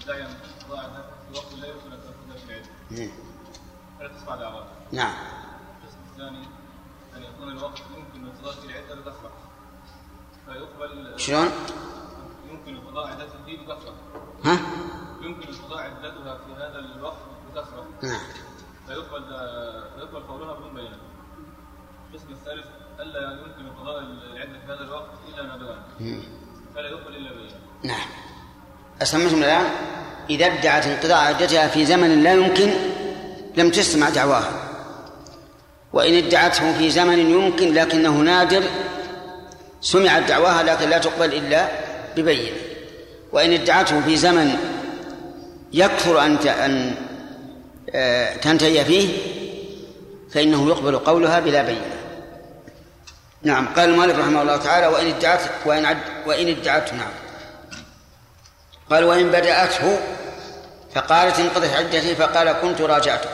[0.00, 0.28] تدعي ان
[0.66, 1.90] تضاع في وقت لا يمكن
[2.96, 3.10] في.
[3.98, 5.14] فلا تسمع نعم
[5.82, 6.48] القسم الثاني
[7.16, 9.44] أن يكون الوقت يمكن القضاء في العده بكثره
[10.54, 11.48] فيقبل شلون؟
[12.50, 13.94] يمكن القضاء عدتها فيه بكثرة.
[14.44, 14.58] ها؟
[15.22, 17.16] يمكن القضاء عدتها في هذا الوقت
[17.48, 17.86] بكثرة.
[18.02, 18.20] نعم.
[18.86, 19.24] فيقبل
[19.96, 20.98] فيقبل قولها بدون بيان.
[22.10, 22.66] القسم الثالث
[23.00, 26.22] ألا يمكن قضاء العدة في هذا الوقت إلا ما بيان مم.
[26.74, 27.60] فلا يقبل إلا بيان.
[27.82, 28.08] نعم.
[29.02, 29.66] أسمعتم الآن؟
[30.30, 32.70] إذا ادعت انقضاء عدتها في زمن لا يمكن
[33.56, 34.70] لم تسمع دعواها.
[35.92, 38.62] وإن ادعته في زمن يمكن لكنه نادر
[39.84, 41.68] سمعت دعواها لكن لا تقبل إلا
[42.16, 42.56] ببينة.
[43.32, 44.56] وإن ادعته في زمن
[45.72, 46.94] يكثر أن أن
[47.94, 49.08] آه، تنتهي فيه
[50.30, 51.94] فإنه يقبل قولها بلا بينة.
[53.42, 57.12] نعم قال المؤلف رحمه الله تعالى وإن ادعت وإن عد وإن ادعته نعم.
[58.90, 59.98] قال وإن بدأته
[60.94, 63.30] فقالت انقضت عدتي فقال كنت راجعتك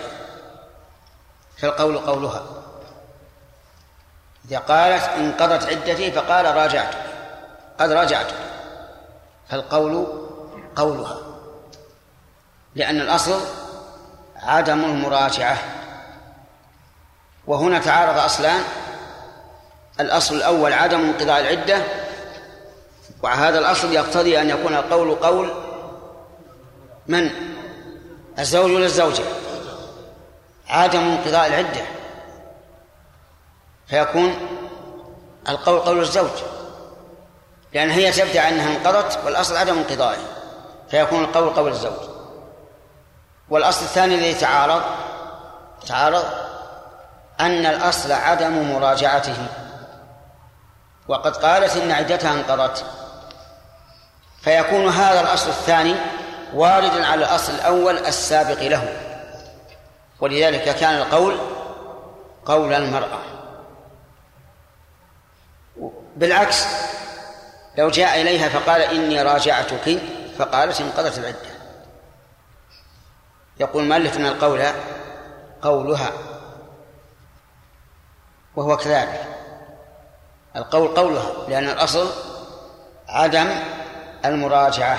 [1.58, 2.59] فالقول قولها.
[4.50, 6.98] إذا قالت انقضت عدتي فقال راجعتك
[7.78, 8.34] قد راجعتك
[9.48, 10.06] فالقول
[10.76, 11.18] قولها.
[12.74, 13.40] لأن الأصل
[14.36, 15.56] عدم المراجعة.
[17.46, 18.62] وهنا تعارض أصلان.
[20.00, 21.82] الأصل الأول عدم انقضاء العدة.
[23.22, 25.50] وهذا الأصل يقتضي أن يكون القول قول
[27.06, 27.30] من؟
[28.38, 29.24] الزوج ولا الزوجة؟
[30.68, 31.99] عدم انقضاء العدة.
[33.90, 34.34] فيكون
[35.48, 36.30] القول قول الزوج
[37.74, 40.40] لأن هي تبدأ أنها انقضت والأصل عدم انقضائه
[40.90, 42.10] فيكون القول قول الزوج.
[43.50, 44.82] والأصل الثاني الذي تعارض
[45.86, 46.24] تعارض
[47.40, 49.36] أن الأصل عدم مراجعته.
[51.08, 52.84] وقد قالت إن عدتها انقضت.
[54.42, 55.94] فيكون هذا الأصل الثاني
[56.54, 58.96] واردا على الأصل الأول السابق له.
[60.20, 61.36] ولذلك كان القول
[62.46, 63.29] قول المرأة.
[66.16, 66.64] بالعكس
[67.78, 69.98] لو جاء إليها فقال إني راجعتك
[70.38, 71.50] فقالت انقضت العدة.
[73.60, 74.62] يقول مؤلف أن القول
[75.62, 76.12] قولها
[78.56, 79.24] وهو كذلك.
[80.56, 82.10] القول قولها لأن الأصل
[83.08, 83.48] عدم
[84.24, 84.98] المراجعة.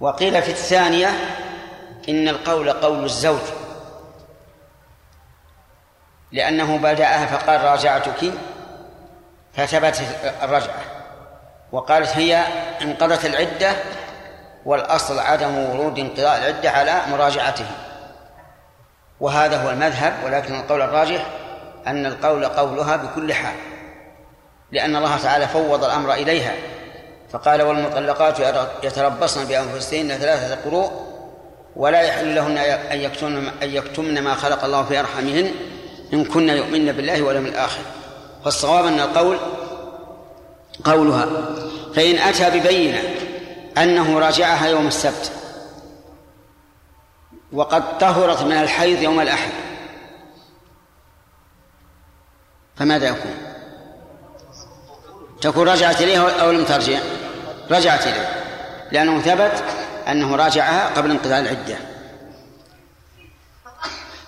[0.00, 1.08] وقيل في الثانية
[2.08, 3.40] إن القول قول الزوج
[6.32, 8.32] لأنه بدأها فقال راجعتك
[9.56, 10.02] فثبتت
[10.42, 10.80] الرجعة.
[11.72, 12.44] وقالت هي
[12.82, 13.72] انقضت العدة
[14.64, 17.66] والأصل عدم ورود انقضاء العدة على مراجعته.
[19.20, 21.26] وهذا هو المذهب ولكن القول الراجح
[21.86, 23.54] أن القول قولها بكل حال
[24.72, 26.52] لأن الله تعالى فوض الأمر إليها.
[27.30, 28.40] فقال والمطلقات
[28.82, 30.90] يتربصن بأنفسهن ثلاثة قروء
[31.76, 35.50] ولا يحل لهن أن يكتمن أن يكتمن ما خلق الله في أرحامهن
[36.12, 37.80] إن كن يؤمن بالله واليوم الآخر.
[38.46, 39.38] فالصواب أن القول
[40.84, 41.26] قولها
[41.94, 43.02] فإن أتى ببينة
[43.78, 45.32] أنه راجعها يوم السبت
[47.52, 49.50] وقد طهرت من الحيض يوم الأحد
[52.76, 53.34] فماذا يكون؟
[55.40, 56.98] تكون رجعت إليه أو لم ترجع؟
[57.70, 58.42] رجعت إليه
[58.92, 59.64] لأنه ثبت
[60.08, 61.76] أنه راجعها قبل انقضاء العدة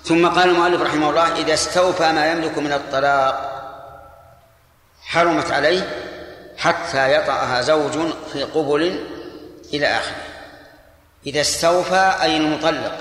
[0.04, 3.47] ثم قال المؤلف رحمه الله إذا استوفى ما يملك من الطلاق
[5.08, 5.88] حرمت عليه
[6.58, 9.04] حتى يطأها زوج في قبل
[9.74, 10.16] إلى آخره.
[11.26, 12.92] إذا استوفى أي المطلق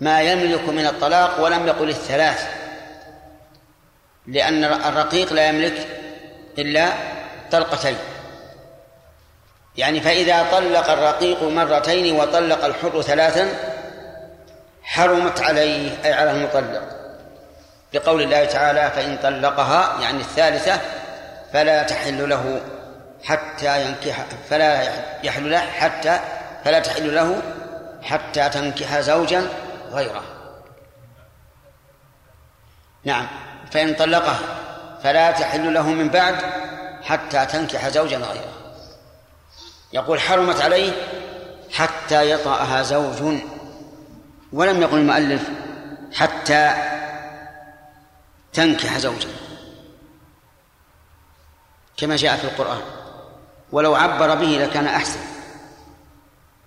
[0.00, 2.48] ما يملك من الطلاق ولم يقل الثلاث
[4.26, 5.88] لأن الرقيق لا يملك
[6.58, 6.92] إلا
[7.52, 7.96] طلقتين.
[9.76, 13.48] يعني فإذا طلق الرقيق مرتين وطلق الحر ثلاثا
[14.82, 16.93] حرمت عليه أي على المطلق.
[17.94, 20.80] لقول الله تعالى فإن طلقها يعني الثالثة
[21.52, 22.60] فلا تحل له
[23.24, 24.82] حتى ينكح فلا
[25.22, 26.20] يحل له حتى
[26.64, 27.42] فلا تحل له
[28.02, 29.46] حتى تنكح زوجا
[29.92, 30.22] غيره.
[33.04, 33.26] نعم.
[33.70, 34.38] فإن طلقها
[35.02, 36.36] فلا تحل له من بعد
[37.02, 38.52] حتى تنكح زوجا غيره.
[39.92, 40.92] يقول حرمت عليه
[41.72, 43.34] حتى يطأها زوج
[44.52, 45.42] ولم يقل المؤلف
[46.14, 46.74] حتى
[48.54, 49.28] تنكح زوجا.
[51.96, 52.80] كما جاء في القرآن.
[53.72, 55.20] ولو عبر به لكان أحسن.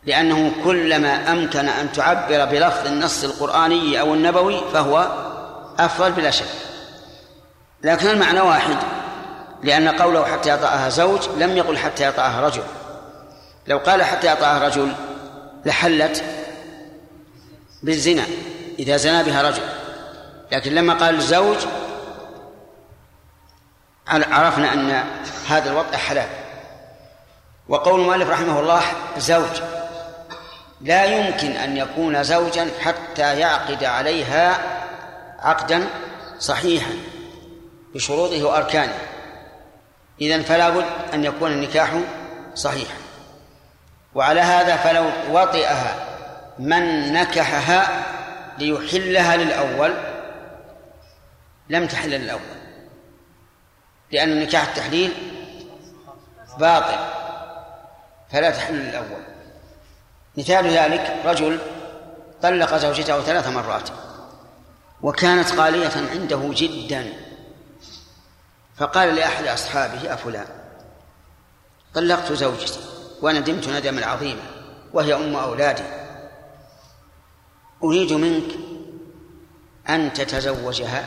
[0.04, 5.12] لأنه كلما أمكن أن تعبر بلفظ النص القرآني أو النبوي فهو
[5.80, 6.46] أفضل بلا شك.
[7.84, 8.78] لكن المعنى واحد.
[9.64, 12.64] لأن قوله حتى يطأها زوج لم يقل حتى يطأها رجل.
[13.68, 14.94] لو قال حتى يطأها رجل
[15.66, 16.24] لحلت
[17.84, 18.24] بالزنا.
[18.80, 19.77] إذا زنا بها رجل.
[20.52, 21.58] لكن لما قال زوج
[24.08, 25.04] عرفنا أن
[25.48, 26.28] هذا الوضع حلال؟
[27.68, 28.82] وقول المؤلف رحمه الله
[29.18, 29.62] زوج.
[30.82, 34.60] لا يمكن أن يكون زوجا حتى يعقد عليها
[35.40, 35.88] عقدا
[36.40, 36.92] صحيحا
[37.96, 38.98] بشروطه وأركانه.
[40.22, 41.90] إذن فلا بد أن يكون النكاح
[42.56, 42.96] صحيحا.
[44.16, 45.96] وعلى هذا فلو وطئها
[46.60, 48.04] من نكحها
[48.58, 49.94] ليحلها للأول
[51.70, 52.42] لم تحل للأول
[54.12, 55.14] لأن نكاح التحليل
[56.60, 56.98] باطل
[58.32, 59.24] فلا تحل للأول
[60.38, 61.60] مثال ذلك رجل
[62.42, 63.90] طلق زوجته ثلاث مرات
[65.02, 67.14] وكانت غالية عنده جدا
[68.78, 70.48] فقال لأحد أصحابه يا فلان
[71.94, 72.80] طلقت زوجتي
[73.22, 74.44] وندمت ندما عظيما
[74.94, 75.84] وهي أم أولادي.
[77.84, 78.52] أريد منك
[79.90, 81.06] أن تتزوجها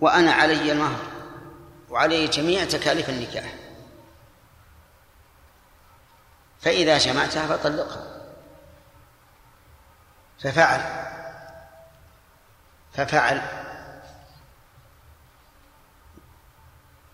[0.00, 0.98] وأنا علي المهر
[1.90, 3.54] وعلي جميع تكاليف النكاح.
[6.60, 8.06] فإذا جمعتها فطلقها.
[10.42, 10.80] ففعل.
[12.92, 13.42] ففعل.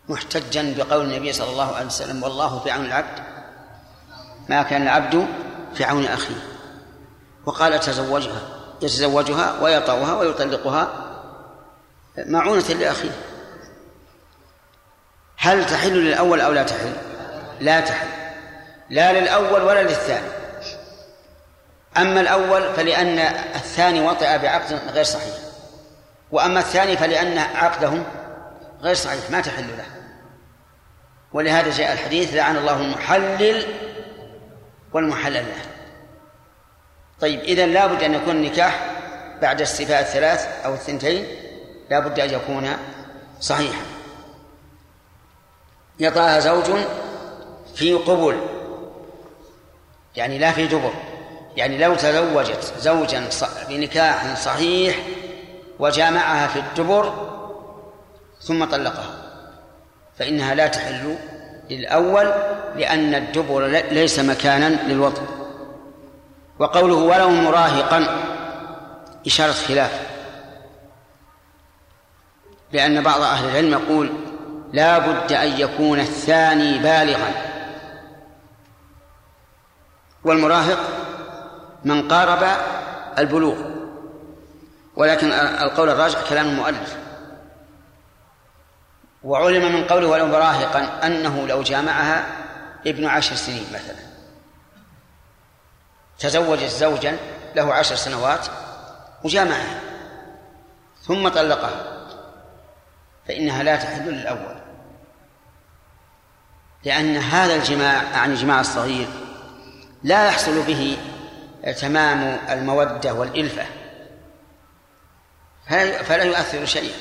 [0.08, 3.24] محتجا بقول النبي صلى الله عليه وسلم والله في عون العبد
[4.48, 5.26] ما كان العبد
[5.74, 6.42] في عون أخيه.
[7.46, 8.42] وقال تزوجها.
[8.82, 11.05] يتزوجها ويطأها ويطلقها
[12.18, 13.10] معونة لأخيه.
[15.38, 16.92] هل تحل للأول أو لا تحل؟
[17.60, 18.08] لا تحل.
[18.90, 20.28] لا للأول ولا للثاني.
[21.96, 23.18] أما الأول فلأن
[23.54, 25.34] الثاني وطئ بعقد غير صحيح.
[26.32, 28.02] وأما الثاني فلأن عقده
[28.80, 29.30] غير صحيح.
[29.30, 29.86] ما تحل له.
[31.32, 33.64] ولهذا جاء الحديث لعن الله المحلل
[34.92, 35.66] والمحلل له.
[37.20, 38.90] طيب إذا لابد أن يكون النكاح
[39.42, 41.45] بعد الصفاء الثلاث أو الثنتين
[41.90, 42.68] لابد أن يكون
[43.40, 43.82] صحيحا.
[46.00, 46.64] يطاها زوج
[47.74, 48.36] في قبول
[50.16, 50.92] يعني لا في دبر
[51.56, 53.28] يعني لو تزوجت زوجا
[53.68, 54.96] بنكاح صحيح
[55.78, 57.12] وجامعها في الدبر
[58.40, 59.10] ثم طلقها
[60.18, 61.16] فإنها لا تحل
[61.70, 62.32] للأول
[62.76, 65.26] لأن الدبر ليس مكانا للوطن.
[66.58, 68.06] وقوله ولو مراهقا
[69.26, 70.15] إشارة خلاف.
[72.72, 74.12] لأن بعض أهل العلم يقول
[74.72, 77.32] لا بد أن يكون الثاني بالغا.
[80.24, 80.78] والمراهق
[81.84, 82.56] من قارب
[83.18, 83.56] البلوغ.
[84.96, 86.96] ولكن القول الراجح كلام المؤلف.
[89.24, 92.26] وعلم من قوله ولو مراهقا أنه لو جامعها
[92.86, 94.06] ابن عشر سنين مثلا.
[96.18, 97.16] تزوجت زوجا
[97.54, 98.46] له عشر سنوات
[99.24, 99.80] وجامعها.
[101.02, 101.95] ثم طلقها.
[103.28, 104.56] فإنها لا تحل للأول.
[106.84, 109.06] لأن هذا الجماع يعني جماع الصغير
[110.02, 110.98] لا يحصل به
[111.80, 113.66] تمام المودة والإلفة.
[116.04, 116.96] فلا يؤثر شيئا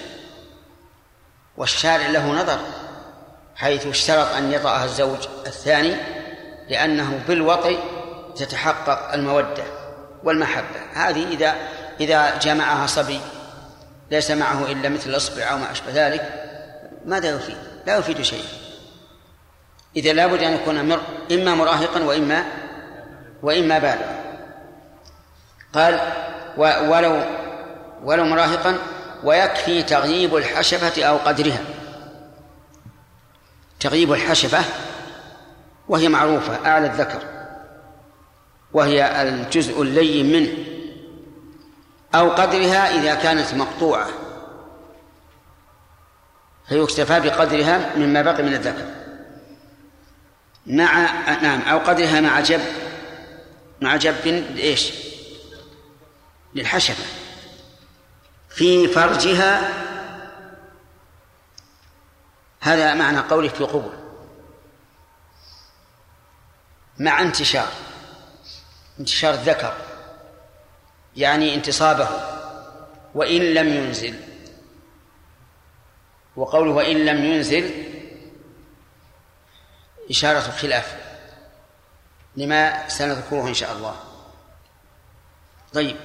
[1.58, 2.60] والشارع له نظر
[3.56, 5.96] حيث اشترط أن يطأها الزوج الثاني
[6.70, 7.80] لأنه بالوطئ
[8.36, 9.64] تتحقق المودة
[10.24, 10.80] والمحبة.
[10.94, 11.56] هذه إذا
[12.00, 13.20] إذا جمعها صبي
[14.12, 16.44] ليس معه إلا مثل الإصبع أو ما أشبه ذلك
[17.06, 18.48] ماذا يفيد؟ لا يفيد شيئا.
[19.96, 21.02] إذا لابد أن يكون مر...
[21.32, 22.46] إما مراهقا وإما
[23.44, 24.24] وإما بالغا.
[25.74, 26.00] قال
[26.58, 26.62] و...
[26.64, 27.24] ولو
[28.04, 28.78] ولو مراهقا
[29.24, 31.62] ويكفي تغييب الحشفة أو قدرها.
[33.80, 34.60] تغييب الحشفة
[35.90, 37.20] وهي معروفة أعلى الذكر
[38.74, 40.75] وهي الجزء اللين منه.
[42.16, 44.10] أو قدرها إذا كانت مقطوعة.
[46.68, 48.86] فيكتفى بقدرها مما بقي من الذكر؟
[50.66, 51.12] مع
[51.42, 52.62] نعم أو قدرها مع جب
[53.82, 54.16] مع جب
[54.58, 54.92] إيش؟
[56.56, 57.04] للحشفة
[58.50, 59.74] في فرجها
[62.62, 63.94] هذا معنى قوله في قبل.
[67.00, 67.70] مع انتشار
[69.00, 69.85] انتشار الذكر.
[71.16, 72.08] يعني انتصابه.
[73.16, 74.16] وإن لم ينزل.
[76.36, 77.72] وقوله وإن لم ينزل
[80.10, 80.96] إشارة خلاف
[82.36, 83.96] لما سنذكره إن شاء الله.
[85.74, 85.96] طيب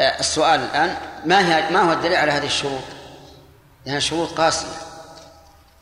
[0.00, 2.82] آه، السؤال الآن ما هي ما هو الدليل على هذه الشروط؟
[3.86, 4.68] لأنها شروط قاسية.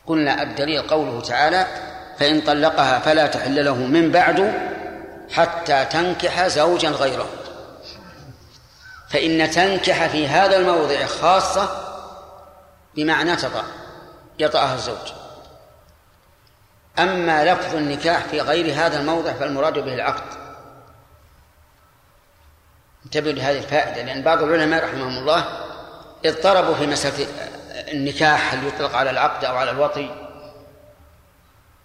[0.07, 1.67] قلنا الدليل قوله تعالى
[2.19, 4.53] فإن طلقها فلا تحل له من بعد
[5.31, 7.29] حتى تنكح زوجا غيره.
[9.13, 11.69] فإن تنكح في هذا الموضع خاصة
[12.95, 13.63] بمعنى تطأ
[14.39, 15.13] يطأها الزوج.
[16.99, 20.23] أما لفظ النكاح في غير هذا الموضع فالمراد به العقد.
[23.05, 25.45] انتبهوا لهذه الفائدة لأن بعض العلماء رحمهم الله
[26.25, 27.27] اضطربوا في مسألة
[27.91, 30.09] النكاح هل يطلق على العقد أو على الوطي.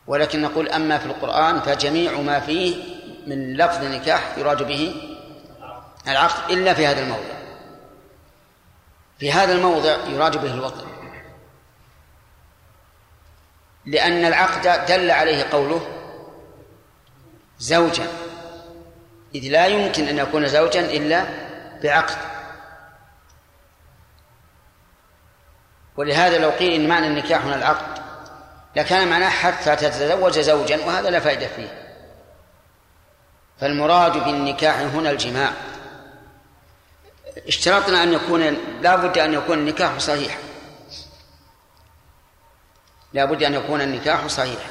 [0.07, 2.77] ولكن نقول أما في القرآن فجميع ما فيه
[3.27, 5.18] من لفظ النكاح يراد به
[6.09, 7.39] العقد إلا في هذا الموضع.
[9.19, 10.87] في هذا الموضع يراد به الوطن.
[13.87, 15.89] لأن العقد دل عليه قوله
[17.59, 18.07] زوجا.
[19.35, 21.27] إذ لا يمكن أن يكون زوجا إلا
[21.83, 22.19] بعقد.
[25.97, 28.03] ولهذا لو قيل إن معنى النكاح هنا العقد
[28.77, 31.99] لكان معناه حتى تتزوج زوجا وهذا لا فائدة فيه.
[33.61, 35.53] فالمراد بالنكاح هنا الجماع.
[37.47, 38.43] اشترطنا أن يكون
[38.83, 40.39] لا بد أن يكون النكاح صحيحا
[43.13, 44.71] لا بد أن يكون النكاح صحيحا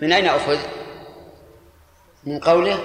[0.00, 0.58] من أين أخذ؟
[2.24, 2.78] من قوله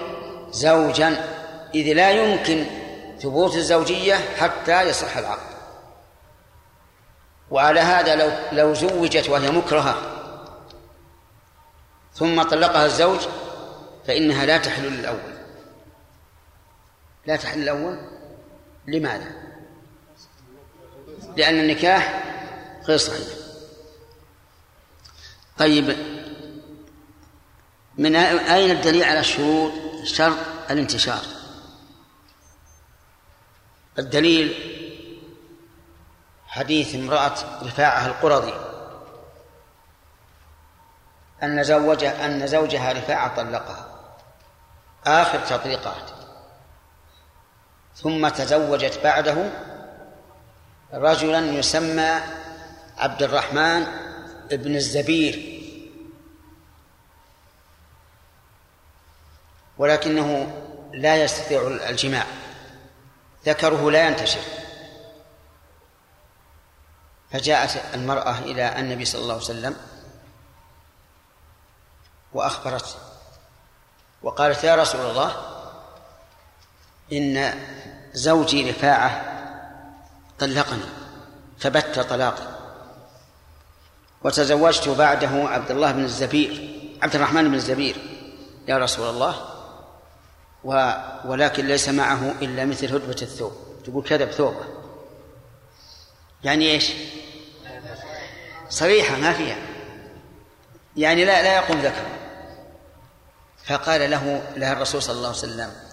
[0.52, 1.40] زوجا.
[1.76, 2.66] إذ لا يمكن
[3.20, 5.50] ثبوت الزوجية حتى يصح العقد.
[7.52, 9.96] وعلى هذا لو لو زوجت وهي مكرهة
[12.14, 13.20] ثم طلقها الزوج
[14.08, 15.34] فإنها لا تحل للأول.
[17.26, 18.19] لا تحل الأول
[18.90, 19.32] لماذا؟
[21.38, 22.24] لأن النكاح
[22.86, 23.28] غير صحيح.
[25.58, 25.98] طيب
[27.98, 29.72] من أين الدليل على الشروط
[30.04, 30.38] شرط
[30.70, 31.22] الانتشار؟
[34.00, 34.54] الدليل
[36.48, 38.54] حديث امرأة رفاعة القرظي
[41.44, 43.86] أن زوجها أن زوجها رفاعة طلقها.
[45.06, 46.19] آخر تطليقات.
[48.04, 49.52] ثم تزوجت بعده
[50.94, 52.22] رجلا يسمى
[52.98, 53.86] عبد الرحمن
[54.52, 55.60] بن الزبير.
[59.78, 60.56] ولكنه
[60.94, 62.26] لا يستطيع الجماع.
[63.46, 64.42] ذكره لا ينتشر.
[67.32, 69.76] فجاءت المرأة إلى النبي صلى الله عليه وسلم
[72.34, 72.96] وأخبرته
[74.22, 75.36] وقالت يا رسول الله
[77.14, 77.38] إن
[78.14, 79.40] زوجي رفاعة
[80.40, 80.84] طلقني
[81.60, 82.60] فبت طلاقا
[84.24, 87.96] وتزوجت بعده عبد الله بن الزبير عبد الرحمن بن الزبير.
[88.68, 89.36] يا رسول الله
[90.64, 90.92] و
[91.26, 93.54] ولكن ليس معه إلا مثل هدبة الثوب.
[93.86, 94.66] تقول كذب ثوبه
[96.44, 96.92] يعني إيش؟
[98.70, 99.58] صريحة ما فيها.
[100.98, 102.06] يعني لا لا يقوم ذكر
[103.66, 105.89] فقال له لها الرسول صلى الله عليه وسلم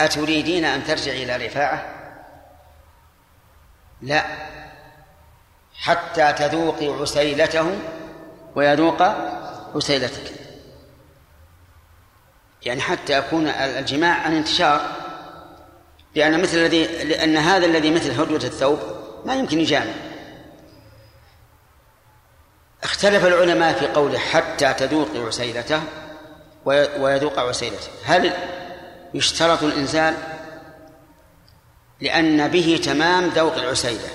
[0.00, 1.94] أتريدين أن ترجعي إلى رفاعة؟
[4.02, 4.24] لا.
[5.74, 7.78] حتى تذوقي عسيلته
[8.54, 9.02] ويذوق
[9.74, 10.32] عسيلتك.
[12.62, 14.80] يعني حتى يكون الجماع عن انتشار.
[16.14, 18.78] لأن مثل الذي لأن هذا الذي مثل هدوة الثوب
[19.24, 19.92] ما يمكن يجامع.
[22.82, 25.82] اختلف العلماء في قوله حتى تذوق عسيلته
[26.98, 27.88] ويذوق عسيلته.
[28.04, 28.32] هل
[29.14, 30.14] يشترط الإنزال
[32.00, 34.08] لأن به تمام ذوق العسيلة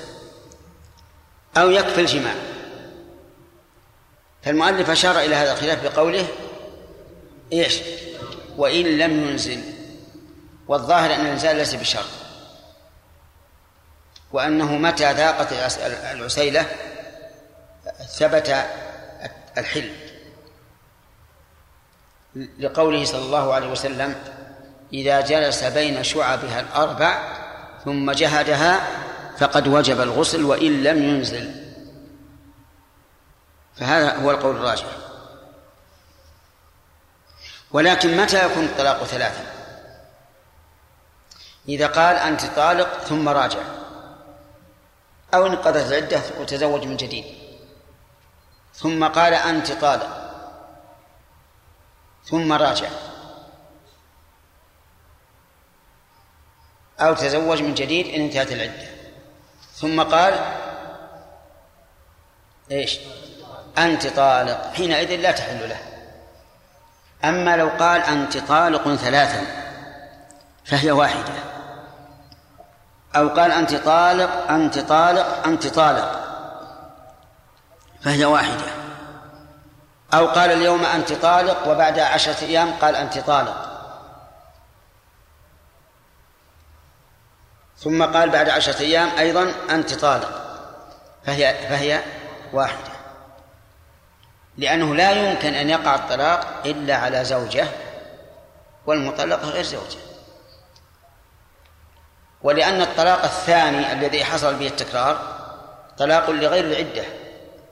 [1.58, 2.36] أو يكفي الجماع.
[4.44, 6.28] فالمؤلف أشار إلى هذا الخلاف بقوله
[7.54, 7.80] إيش؟
[8.58, 9.62] وإن لم ينزل.
[10.68, 12.10] والظاهر أن الإنزال ليس بشرط.
[14.32, 15.54] وأنه متى ذاقت
[16.14, 16.66] العسيلة
[18.18, 18.66] ثبت
[19.58, 19.92] الحل.
[22.60, 24.16] لقوله صلى الله عليه وسلم
[24.94, 27.34] إذا جلس بين شعبها الأربع
[27.86, 28.88] ثم جهدها
[29.38, 31.74] فقد وجب الغسل وإن لم ينزل.
[33.76, 34.86] فهذا هو القول الراجح.
[37.72, 39.46] ولكن متى يكون الطلاق ثلاثا؟
[41.70, 43.62] إذا قال أنت طالق ثم راجع.
[45.34, 47.26] أو انقضت العدة وتزوج من جديد.
[48.76, 50.32] ثم قال أنت طالق
[52.26, 52.90] ثم راجع.
[57.00, 58.88] أو تزوج من جديد إن انتهت العدة.
[59.76, 60.34] ثم قال
[62.72, 63.00] إيش؟
[63.78, 64.74] أنت طالق.
[64.74, 65.80] حينئذ لا تحل له.
[67.24, 69.42] أما لو قال أنت طالق ثلاثا
[70.66, 71.34] فهي واحدة.
[73.16, 76.20] أو قال أنت طالق أنت طالق أنت طالق
[78.02, 78.72] فهي واحدة.
[80.14, 83.73] أو قال اليوم أنت طالق وبعد عشرة أيام قال أنت طالق.
[87.84, 90.44] ثم قال بعد عشرة أيام أيضا أنت طالق.
[91.26, 92.04] فهي فهي
[92.54, 92.94] واحدة.
[94.58, 97.68] لأنه لا يمكن أن يقع الطلاق إلا على زوجة
[98.86, 99.98] والمطلقة غير زوجة.
[102.44, 105.18] ولأن الطلاق الثاني الذي حصل به التكرار
[105.98, 107.04] طلاق لغير العدة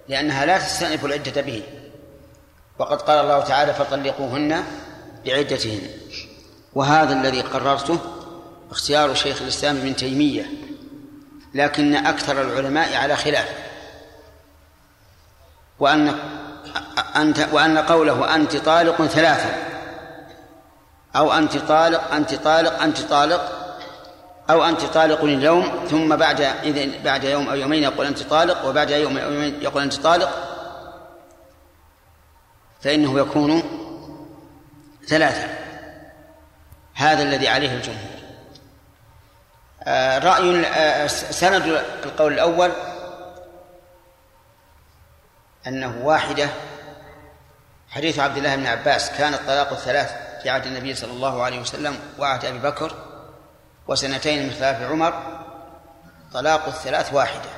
[0.07, 1.63] لأنها لا تستأنف العدة به.
[2.79, 4.63] وقد قال الله تعالى فطلقوهن
[5.25, 5.89] بعدتهن.
[6.73, 8.20] وهذا الذي قررته
[8.71, 10.45] اختيار شيخ الإسلام ابن تيمية
[11.53, 13.49] لكن أكثر العلماء على خلاف.
[15.79, 16.15] وأن
[17.15, 19.71] أنت وأن قوله أنت طالق ثلاثا
[21.15, 23.61] أو أنت طالق أنت طالق أنت طالق
[24.49, 28.89] أو أنت طالق اليوم ثم بعد إذن بعد يوم أو يومين يقول أنت طالق وبعد
[28.89, 30.29] يوم أو يومين يقول أنت طالق
[32.81, 33.63] فإنه يكون
[35.07, 35.47] ثلاثة.
[36.93, 38.10] هذا الذي عليه الجمهور.
[39.87, 41.65] رأي آه، سند
[42.05, 42.71] القول الأول
[45.67, 46.49] أنه واحدة.
[47.89, 51.99] حديث عبد الله بن عباس كان الطلاق الثلاث في عهد النبي صلى الله عليه وسلم
[52.19, 52.95] وعهد أبي بكر
[53.87, 55.41] وسنتين من خلاف عمر
[56.33, 57.49] طلاق الثلاث واحدة.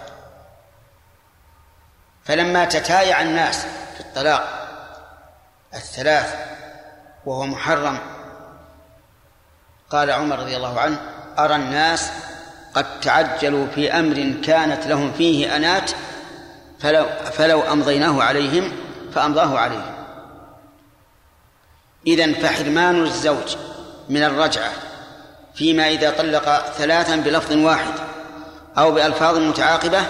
[2.26, 4.67] فلما تتايع الناس في الطلاق
[5.74, 6.36] الثلاث
[7.25, 8.00] وهو محرم
[9.89, 12.12] قال عمر رضي الله عنه أرى الناس
[12.74, 15.92] قد تعجلوا في أمر كانت لهم فيه أنات
[16.80, 18.72] فلو, فلو أمضيناه عليهم
[19.14, 19.93] فأمضاه عليهم.
[22.08, 23.55] إذن فحرمان الزوج
[24.10, 24.72] من الرجعة
[25.55, 27.93] فيما إذا طلق ثلاثا بلفظ واحد
[28.78, 30.01] أو بألفاظ متعاقبة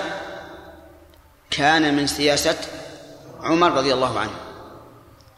[1.52, 2.56] كان من سياسة
[3.44, 4.36] عمر رضي الله عنه.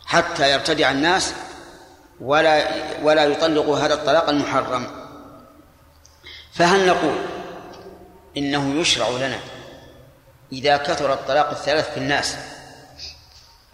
[0.05, 1.33] حتى يرتدع الناس
[2.21, 2.63] ولا
[3.03, 5.04] ولا يطلقوا هذا الطلاق المحرم.
[6.55, 7.17] فهل نقول
[8.37, 9.39] إنه يشرع لنا
[10.51, 12.37] إذا كثر الطلاق الثلاث في الناس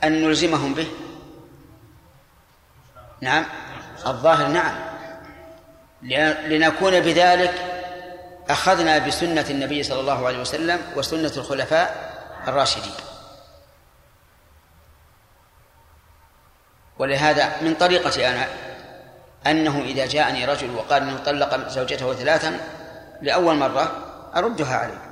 [0.04, 0.88] أن نلزمهم به؟
[3.22, 3.46] نعم
[4.08, 4.76] الظاهر نعم.
[6.48, 7.54] لنكون بذلك
[8.50, 12.12] أخذنا بسنة النبي صلى الله عليه وسلم وسنة الخلفاء
[12.48, 12.94] الراشدين.
[17.00, 18.48] ولهذا من طريقتي أنا
[19.48, 22.60] أنه إذا جاءني رجل وقال أنه طلق زوجته ثلاثا
[23.22, 23.92] لأول مرة
[24.36, 25.12] أردها عليه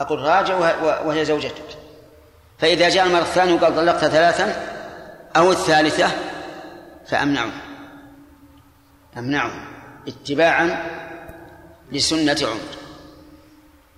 [0.00, 0.54] أقول راجع
[1.04, 1.64] وهي زوجتك.
[2.58, 4.76] فإذا جاء المرة الثانية وقال طلقت ثلاثا
[5.36, 6.08] أو الثالثة
[7.06, 7.52] فأمنعه.
[9.18, 9.52] أمنعه
[10.08, 10.86] اتباعا
[11.92, 12.60] لسنة عمر.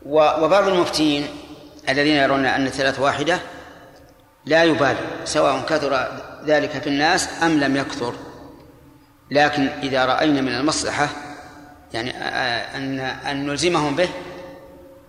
[0.07, 1.27] وبعض المفتين
[1.89, 3.39] الذين يرون أن الثلاث واحدة
[4.47, 6.09] لا يبالي سواء كثر
[6.45, 8.15] ذلك في الناس أم لم يكثر.
[9.31, 11.09] لكن إذا رأينا من المصلحة
[11.93, 12.11] يعني
[12.77, 14.09] أن أن نلزمهم به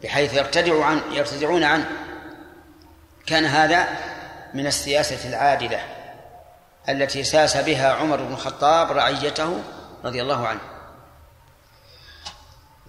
[0.03, 1.89] بحيث يرتدعوا عن يرتدعون عنه.
[3.25, 3.87] كان هذا
[4.53, 5.79] من السياسة العادلة
[6.89, 9.61] التي ساس بها عمر بن الخطاب رعيته
[10.05, 10.59] رضي الله عنه.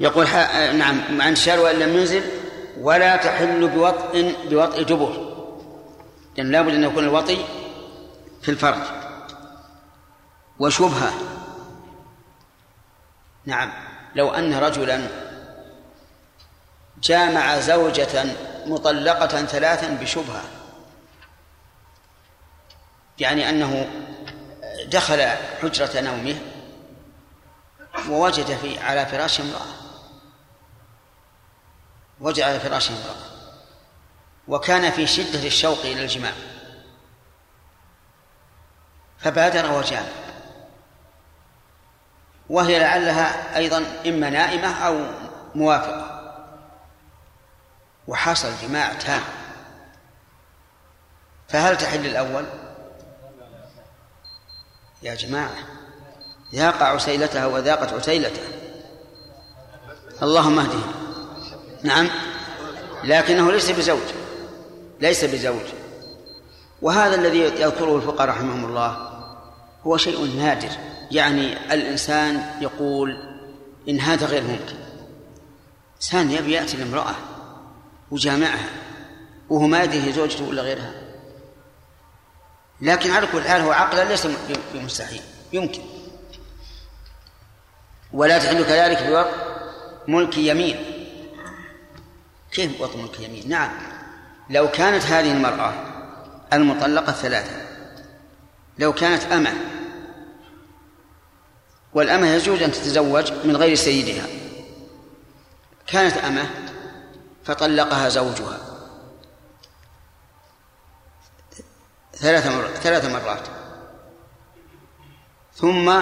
[0.01, 0.27] يقول
[0.77, 2.23] نعم عن شار وإن لم ينزل
[2.81, 5.33] ولا تحل بوطء بوطء دبر.
[6.37, 7.39] لأن لابد أن يكون الوطي
[8.43, 9.02] في الفرج.
[10.63, 11.13] وشبهة.
[13.47, 13.73] نعم.
[14.15, 15.09] لو أن رجلا
[17.03, 18.25] جامع زوجة
[18.67, 20.43] مطلقة ثلاثا بشبهة
[23.19, 23.91] يعني أنه
[24.87, 25.29] دخل
[25.63, 26.41] حجرة نومه
[28.09, 29.67] ووجد في على فراش امرأة.
[32.21, 33.17] وجد على فراش امرأة.
[34.49, 36.33] وكان في شدة الشوق إلى الجماع.
[39.19, 40.22] فبادر وجامع.
[42.53, 45.07] وهي لعلها أيضا إما نائمة أو
[45.55, 46.21] موافقة.
[48.09, 49.23] وحصل جماع تام.
[51.49, 52.45] فهل تحل الأول؟
[55.03, 55.57] يا جماعة
[56.55, 58.43] ذاق عسيلتها وذاقت عسيلته
[60.23, 60.85] اللهم اهده
[61.83, 62.09] نعم.
[63.05, 64.09] لكنه ليس بزوج.
[65.01, 65.67] ليس بزوج.
[66.83, 69.11] وهذا الذي يذكره الفقهاء رحمهم الله
[69.87, 70.92] هو شيء نادر.
[71.13, 73.17] يعني الإنسان يقول
[73.89, 74.77] إن هذا غير ممكن.
[75.97, 77.15] إنسان يبي يأتي لامرأة
[78.11, 78.69] وجامعها
[79.51, 80.93] وهو ما يدري هي زوجته ولا غيرها.
[82.81, 84.27] لكن على كل حال هو عقلا ليس
[84.75, 85.23] بمستحيل
[85.53, 85.83] يمكن.
[88.13, 89.35] ولا تحل كذلك بوقت
[90.09, 90.77] ملك يمين.
[92.53, 93.71] كيف وقت ملك يمين؟ نعم.
[94.51, 95.75] لو كانت هذه المرأة
[96.53, 97.57] المطلقة الثلاثة
[98.79, 99.53] لو كانت أمة
[101.95, 104.27] والأمة يجوز أن تتزوج من غير سيدها.
[105.87, 106.51] كانت أمة
[107.45, 108.59] فطلقها زوجها.
[112.15, 113.49] ثلاث مرات ثلاث مرات.
[115.55, 116.01] ثم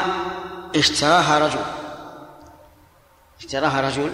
[0.76, 1.64] اشتراها رجل.
[3.38, 4.12] اشتراها رجل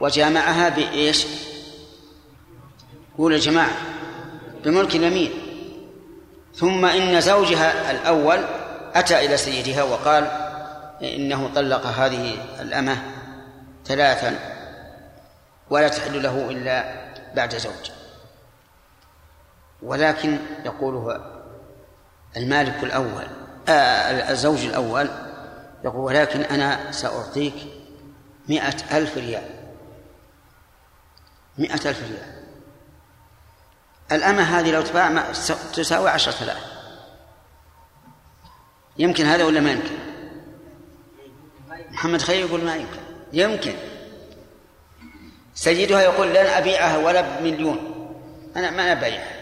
[0.00, 1.26] وجامعها بإيش؟
[3.18, 3.76] قول الجماعة
[4.64, 5.32] بملك اليمين.
[6.54, 8.44] ثم إن زوجها الأول
[8.94, 10.49] أتى إلى سيدها وقال
[11.02, 13.02] إنه طلق هذه الأمة
[13.84, 14.38] ثلاثا
[15.70, 17.90] ولا تحل له إلا بعد زوج.
[19.82, 21.20] ولكن يقول
[22.36, 23.26] المالك الأول
[23.68, 25.10] آه الزوج الأول
[25.84, 27.54] يقول ولكن أنا سأعطيك
[28.48, 29.50] مئة ألف ريال.
[31.58, 32.40] مئة ألف ريال.
[34.12, 35.32] الأمة هذه لو تباع
[35.72, 36.64] تساوي عشرة آلاف.
[38.98, 39.99] يمكن هذا ولا ما يمكن؟
[41.90, 43.00] محمد خير يقول ما يمكن.
[43.32, 43.74] يمكن.
[45.54, 47.78] سيدها يقول لن أبيعها ولا بمليون.
[48.56, 49.40] أنا ما أبيعها.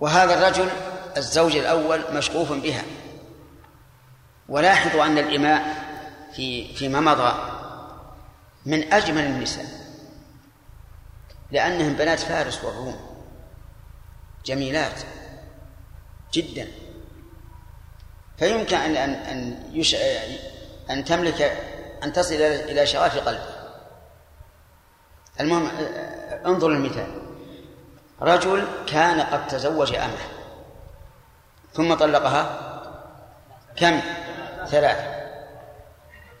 [0.00, 0.70] وهذا الرجل
[1.16, 2.82] الزوج الأول مشغوف بها.
[4.48, 5.86] ولاحظوا أن الإماء
[6.36, 7.52] في فيما مضى
[8.66, 9.66] من أجمل النساء.
[11.50, 13.26] لأنهم بنات فارس والروم
[14.44, 15.00] جميلات.
[16.32, 16.68] جدا.
[18.38, 19.96] فيمكن أن أن أن, يش...
[20.90, 21.62] أن تملك
[22.02, 23.56] أن تصل إلى شغاف قلبه.
[25.40, 25.70] المهم
[26.46, 27.22] انظر المثال
[28.22, 30.26] رجل كان قد تزوج أمه
[31.74, 32.72] ثم طلقها
[33.76, 34.00] كم؟
[34.66, 35.26] ثلاثة.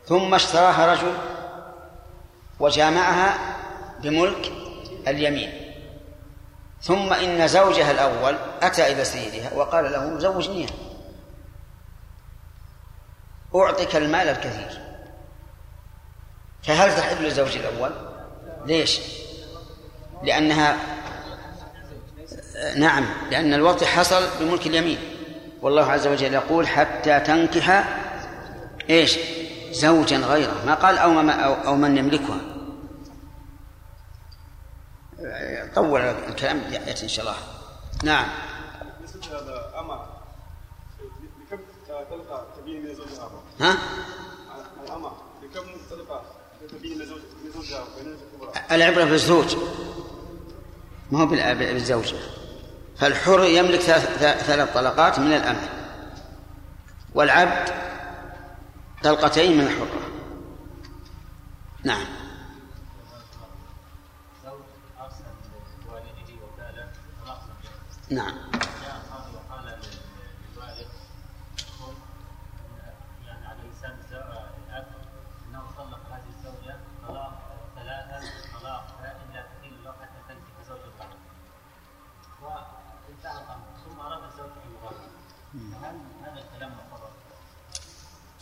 [0.06, 1.14] ثم اشتراها رجل
[2.60, 3.56] وجامعها
[4.02, 4.52] بملك
[5.08, 5.72] اليمين.
[6.82, 10.70] ثم إن زوجها الأول أتى إلى سيدها وقال له زوجنيها.
[13.56, 14.80] أعطك المال الكثير
[16.62, 17.90] فهل تحب للزوج الأول؟
[18.66, 19.00] ليش؟
[20.22, 20.76] لأنها
[22.76, 24.98] نعم لأن الوطي حصل بملك اليمين
[25.62, 27.84] والله عز وجل يقول حتى تنكح
[28.90, 29.18] إيش؟
[29.70, 32.40] زوجا غيره ما قال أو, ما أو, أو من يملكها
[35.74, 37.36] طول الكلام يأتي إن شاء الله
[38.04, 38.26] نعم
[43.60, 43.76] ها؟
[48.70, 49.56] العبرة بالزوج
[51.10, 52.16] ما هو بالزوجة
[52.98, 55.68] فالحر يملك ثلاث طلقات من الأمة
[57.14, 57.68] والعبد
[59.02, 60.00] طلقتين من الحرة.
[61.84, 62.06] نعم.
[68.10, 68.34] نعم.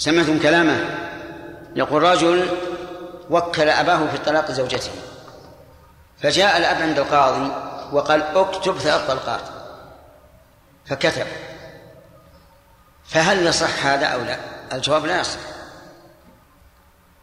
[0.05, 0.99] سمعتم كلامه.
[1.77, 2.49] يقول رجل
[3.31, 4.91] وكل أباه في طلاق زوجته.
[6.23, 7.53] فجاء الأب عند القاضي
[7.93, 9.41] وقال اكتب ثلاث طلقات.
[10.87, 11.27] فكتب.
[13.05, 14.37] فهل يصح هذا أو لا؟
[14.73, 15.41] الجواب لا يصح.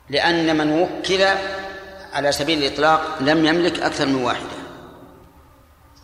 [0.10, 1.26] لأن من وكل
[2.14, 4.62] على سبيل الإطلاق لم يملك أكثر من واحدة.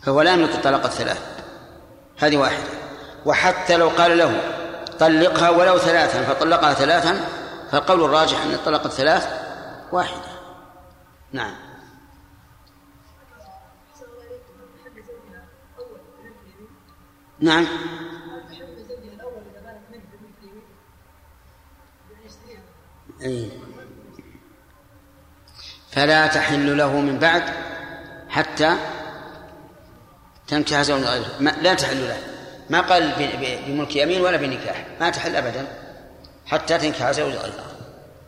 [0.03, 1.21] فهو لا يملك الطلاق الثلاث.
[2.19, 2.63] هذه واحدة.
[3.25, 4.56] وحتى لو قال له
[4.99, 7.19] طلقها ولو ثلاثا فطلقها ثلاثا
[7.71, 9.27] فالقول الراجح أن الطلاق الثلاث
[9.91, 10.21] واحدة.
[11.31, 11.55] نعم.
[17.39, 17.67] نعم.
[23.21, 23.51] أي.
[25.91, 27.43] فلا تحل له من بعد
[28.29, 28.77] حتى
[30.47, 32.36] تنكح زوج غيره ما لا تحل له.
[32.69, 33.13] ما قال
[33.67, 35.67] بملك يمين ولا بنكاح ما تحل ابدا.
[36.45, 37.77] حتى تنكح زوج غيره.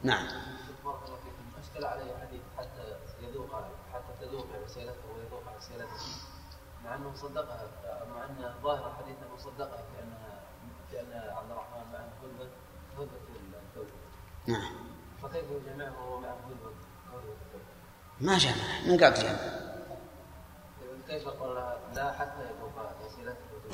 [0.04, 0.28] نعم.
[2.20, 2.42] حديث
[6.86, 7.68] مع انه صدقها
[8.14, 9.84] مع ان الحديث انه صدقها
[11.38, 12.10] عبد الرحمن معه
[14.48, 14.72] نعم.
[15.24, 16.20] فكيف يجمعه وهو؟
[18.22, 18.54] ما جمع.
[18.86, 19.70] من قال جمع
[21.08, 22.42] كيف قال لا حتى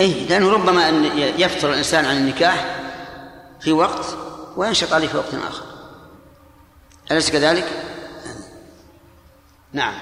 [0.02, 2.86] اي لأنه ربما أن يفتر الإنسان عن النكاح
[3.60, 4.06] في وقت
[4.58, 5.66] وينشط عليه في وقت آخر
[7.12, 7.66] أليس كذلك؟
[9.74, 9.94] نعم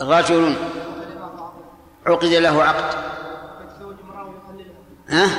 [0.00, 0.56] رجل
[2.06, 2.94] عقد له عقد
[5.08, 5.30] ها؟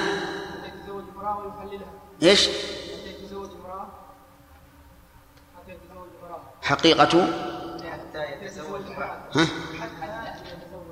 [2.24, 2.50] إيش؟
[6.62, 7.28] حقيقة
[8.22, 9.46] حتى يتزوج امرأة ها؟
[9.82, 10.88] حتى يتزوج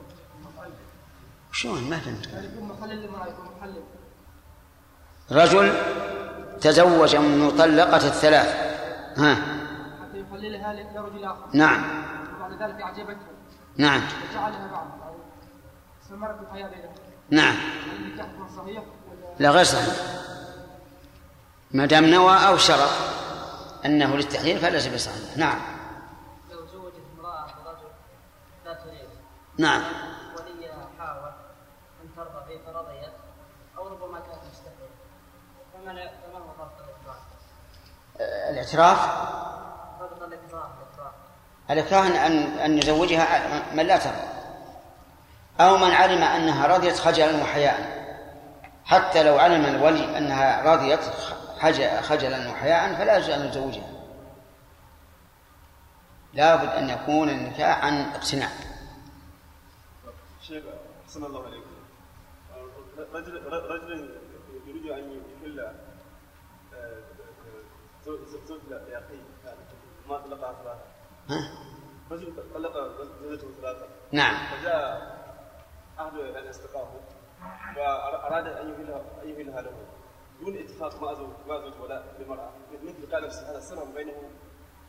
[1.51, 2.27] شلون؟ ما فهمت.
[2.27, 3.83] يكون محلل للمرأة يكون محلل
[5.31, 5.73] رجل
[6.61, 8.47] تزوج المطلقة الثلاث.
[9.17, 11.49] ها؟ حتى يحللها لرجل آخر.
[11.53, 12.05] نعم.
[12.35, 13.27] وبعد ذلك أعجبته.
[13.77, 14.01] نعم.
[14.31, 14.87] وجعلها بعد
[16.03, 16.95] استمرت الحياة بينهم.
[17.29, 17.55] نعم.
[17.55, 18.27] هل النكاح
[18.57, 19.95] صحيح ولا؟ لا غير صحيح.
[21.71, 22.89] ما دام نوى أو شرط
[23.85, 25.37] أنه للتحليل فليس بصحيح.
[25.37, 25.59] نعم
[26.51, 27.87] لو زوجت امرأة برجل
[28.65, 29.09] لا تريد
[29.57, 29.81] نعم.
[30.99, 31.31] حاول
[32.03, 33.11] أن ترضى فرضيت
[33.77, 34.89] أو ربما كانت مستحيل
[35.73, 38.99] فما فما هو الإكراه؟ الإعتراف؟
[40.27, 40.69] الإكراه
[41.69, 44.27] الإكراه أن أن يزوجها من لا ترضى.
[45.59, 48.05] أو من علم أنها رضيت خجلا وحياء.
[48.85, 50.99] حتى لو علم الولي أنها رضيت
[51.61, 53.87] خج- خجلا وحياء فلا يجوز أن يزوجها.
[56.33, 58.49] لابد أن يكون النكاح عن اقتناع.
[60.47, 60.63] شيخ
[61.03, 61.75] أحسن الله عليكم
[63.13, 64.19] رجل رجل
[64.67, 65.59] يريد أن يحل
[66.73, 67.03] آه،
[68.47, 69.23] زوج لأخيه
[70.09, 70.85] ما طلقها ثلاثة؟
[72.11, 72.73] رجل طلق
[73.21, 73.87] زوجته ثلاثة.
[74.11, 74.57] نعم.
[74.57, 75.15] فجاء
[75.99, 76.89] أهل ان يستقاه
[77.77, 79.85] وأراد أن يهلها أن يهلها له
[80.39, 82.51] دون اتفاق مع زوج مع زوج ولا للمراه
[82.83, 84.29] مثل قال نفسه هذا السر بينه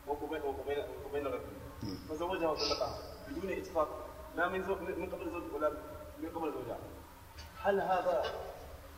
[0.08, 1.56] وبين وبين وبين الرجل
[2.08, 2.98] فزوجها وطلقها.
[3.28, 4.06] بدون اتفاق
[4.36, 5.70] لا من زوج من قبل زوج ولا
[6.22, 6.78] من قبل زوجها
[7.62, 8.22] هل هذا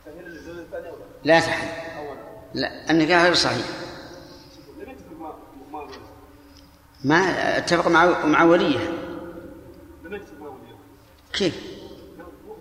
[0.05, 1.67] تهيل للزوج الثاني ولا؟ لا تحل
[2.53, 3.65] لا النكاح غير صحيح.
[7.03, 7.17] ما
[7.57, 8.79] اتفق مع مع وليه
[10.03, 10.75] لم يتفق مع وليه
[11.33, 11.79] كيف؟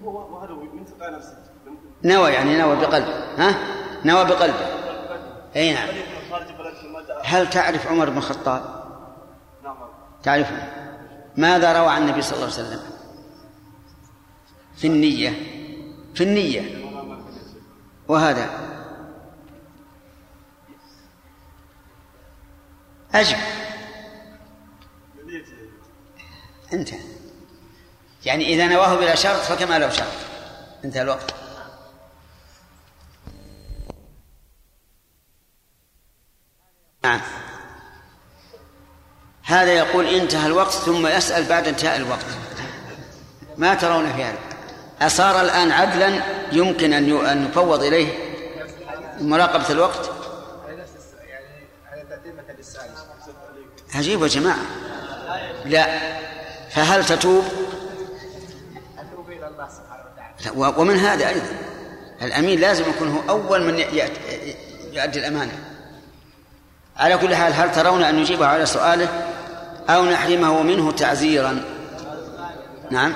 [0.04, 1.36] هو هو هذا من تلقى نفسه.
[2.04, 3.34] نوى يعني نوى بقلبه.
[3.38, 3.54] ها؟
[4.04, 4.66] نوى بقلبه.
[5.56, 5.88] أي نعم.
[7.24, 8.84] هل تعرف عمر بن الخطاب؟
[9.64, 9.76] نعم.
[10.22, 10.87] تعرفه؟
[11.38, 12.80] ماذا روى عن النبي صلى الله عليه وسلم؟
[14.76, 15.30] في النية.
[16.14, 16.84] في النية.
[18.08, 18.50] وهذا.
[23.14, 23.36] أجب.
[26.72, 26.90] أنت.
[28.24, 30.12] يعني إذا نواه بلا شرط فكما لو شرط.
[30.84, 31.34] انتهى الوقت.
[37.04, 37.20] نعم.
[39.48, 42.26] هذا يقول انتهى الوقت ثم يسأل بعد انتهاء الوقت.
[43.56, 44.38] ما ترون في هذا؟
[45.00, 46.22] أصار الآن عدلا
[46.52, 48.08] يمكن أن يفوض إليه
[49.20, 50.10] مراقبة الوقت؟
[53.94, 54.62] عجيب يا جماعة.
[55.64, 55.98] لا.
[56.70, 57.44] فهل تتوب؟
[60.56, 61.46] ومن هذا أيضا.
[62.22, 63.78] الأمين لازم يكون هو أول من
[64.92, 65.52] يؤدي الأمانة.
[66.96, 69.08] على كل حال هل ترون أن نجيب على سؤاله؟
[69.88, 71.64] أو نحرمه منه تعزيرا
[72.90, 73.14] نعم.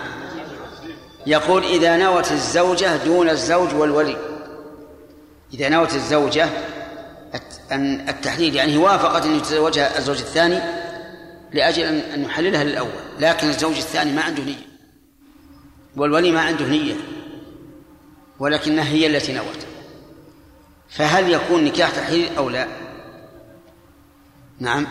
[1.26, 4.16] يقول إذا نوت الزوجة دون الزوج والولي.
[5.54, 6.48] إذا نوت الزوجة
[7.72, 10.60] أن التحليل يعني وافقت أن يتزوجها الزوج الثاني
[11.52, 12.90] لأجل أن يحللها للأول
[13.20, 14.66] لكن الزوج الثاني ما عنده نية.
[15.96, 16.94] والولي ما عنده نية
[18.38, 19.66] ولكنها هي التي نوت.
[20.88, 22.66] فهل يكون نكاح تحليل أو لا؟
[24.58, 24.86] نعم.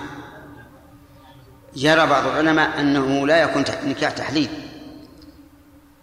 [1.75, 4.49] يرى بعض العلماء أنه لا يكون نكاح تحليل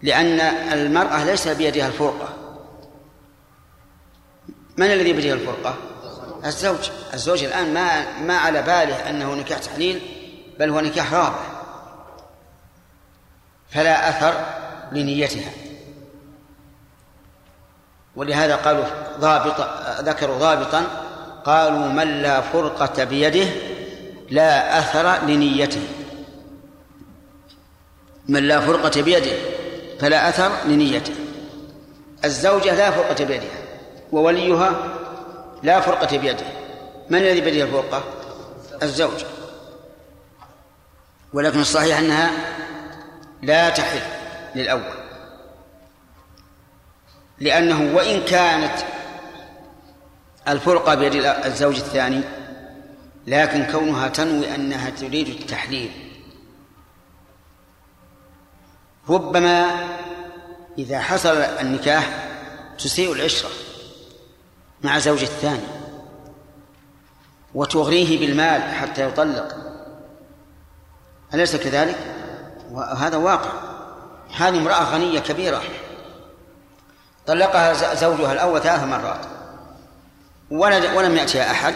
[0.01, 0.39] لأن
[0.73, 2.29] المرأة ليس بيدها الفرقة.
[4.77, 5.75] من الذي بيده الفرقة؟
[6.45, 6.89] الزوج.
[7.13, 10.01] الزوج الآن ما ما على باله أنه نكاح تحليل
[10.59, 11.39] بل هو نكاح رابع
[13.69, 14.45] فلا أثر
[14.91, 15.51] لنيتها.
[18.15, 18.85] ولهذا قالوا
[19.19, 19.69] ضابط
[20.01, 20.83] ذكروا ضابطا
[21.45, 23.68] قالوا من لا فرقة بيده
[24.29, 25.81] لا أثر لنيته.
[28.27, 29.37] من لا فرقة بيده
[29.99, 31.13] فلا أثر لنيته.
[32.25, 33.59] الزوجة لا فرقة بيدها
[34.11, 34.95] ووليها
[35.63, 36.45] لا فرقة بيده.
[37.09, 38.03] من الذي بيده الفرقة؟
[38.83, 39.23] الزوج.
[41.33, 42.31] ولكن الصحيح أنها
[43.41, 44.01] لا تحل
[44.55, 44.99] للأول.
[47.39, 48.73] لأنه وإن كانت
[50.47, 52.21] الفرقة بيد الزوج الثاني
[53.29, 55.91] لكن كونها تنوي أنها تريد التحليل.
[59.09, 59.65] ربما
[60.77, 62.27] إذا حصل النكاح
[62.79, 63.49] تسيء العشرة
[64.83, 65.67] مع زوج الثاني
[67.53, 69.55] وتغريه بالمال حتى يطلق.
[71.33, 71.97] أليس كذلك؟
[72.71, 73.51] وهذا واقع.
[74.37, 75.61] هذه امرأة غنية كبيرة.
[77.27, 79.25] طلقها زوجها الأول ثلاث مرات.
[80.95, 81.75] ولم يأتها أحد.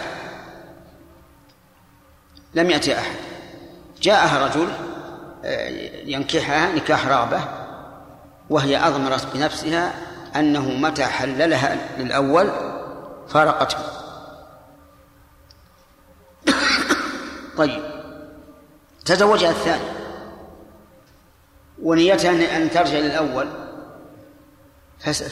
[2.55, 3.15] لم يأتي أحد.
[4.01, 4.69] جاءها رجل
[5.45, 5.67] آه،
[6.05, 7.41] ينكحها نكاح رغبة
[8.49, 9.93] وهي أضمرت بنفسها
[10.35, 12.51] أنه متى حللها للأول
[13.29, 13.77] فارقته.
[17.57, 17.83] طيب.
[19.05, 20.03] تزوجها الثاني.
[21.81, 23.47] ونيتها أن ترجع للأول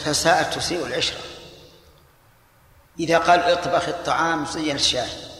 [0.05, 1.19] فساءت تسيء العشرة.
[2.99, 5.30] إذا قال اطبخ الطعام زين الشاهي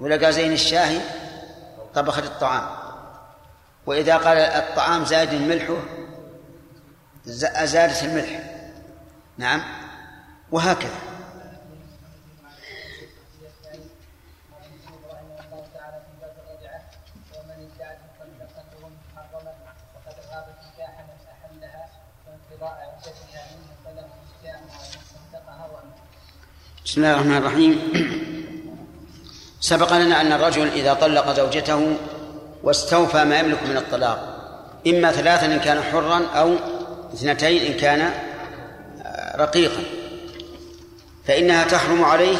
[0.00, 1.00] ولقى زين الشاهي
[1.94, 2.68] طبخت الطعام.
[3.86, 5.76] وإذا قال الطعام زاد ملحه
[7.64, 8.40] زادت الملح.
[9.38, 9.62] نعم.
[10.52, 11.00] وهكذا.
[26.84, 28.35] بسم الله الرحمن الرحيم.
[29.66, 31.96] سبق لنا أن الرجل إذا طلق زوجته
[32.62, 34.18] واستوفى ما يملك من الطلاق
[34.86, 36.54] إما ثلاثا إن كان حرا أو
[37.14, 38.10] اثنتين إن كان
[39.36, 39.82] رقيقا.
[41.26, 42.36] فإنها تحرم عليه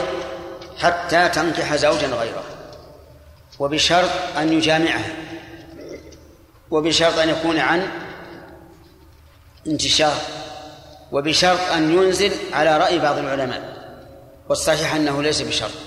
[0.79, 2.45] حتى تنكح زوجا غيره
[3.59, 5.13] وبشرط أن يجامعها
[6.71, 7.89] وبشرط أن يكون عن
[9.67, 10.17] انتشار
[11.13, 13.77] وبشرط أن ينزل على رأي بعض العلماء
[14.49, 15.86] والصحيح أنه ليس بشرط.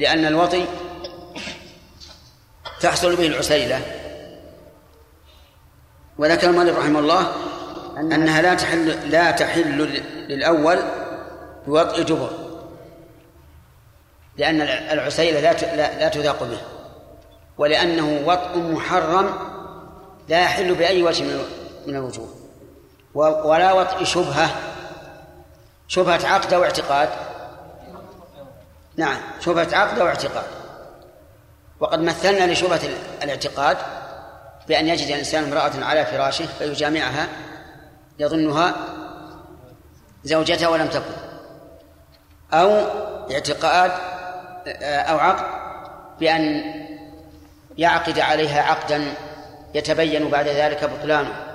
[0.00, 0.66] لأن الوطي
[2.80, 3.80] تحصل به العسيلة.
[6.18, 7.32] وذكر المؤلف رحمه الله
[7.96, 10.78] أنها لا تحل لا تحل للأول
[11.66, 12.30] بوطء دبر
[14.36, 16.60] لأن العسيلة لا لا تذاق به
[17.58, 19.34] ولأنه وطء محرم
[20.28, 21.24] لا يحل بأي وجه
[21.86, 22.28] من الوجوه.
[23.14, 24.50] ولا وطء شبهة
[25.88, 27.29] شبهة عقد أو اعتقاد.
[28.96, 30.46] نعم شبهة عقد أو اعتقاد.
[31.80, 32.80] وقد مثلنا لشبهة
[33.22, 33.76] الاعتقاد
[34.68, 37.28] بأن يجد الإنسان امرأة على فراشه فيجامعها
[38.18, 38.74] يظنها
[40.24, 41.14] زوجته ولم تكن.
[42.52, 42.70] أو
[43.30, 43.90] اعتقاد
[44.82, 45.44] أو عقد
[46.20, 46.74] بأن
[47.78, 49.14] يعقد عليها عقدا
[49.74, 51.46] يتبين بعد ذلك بطلانه.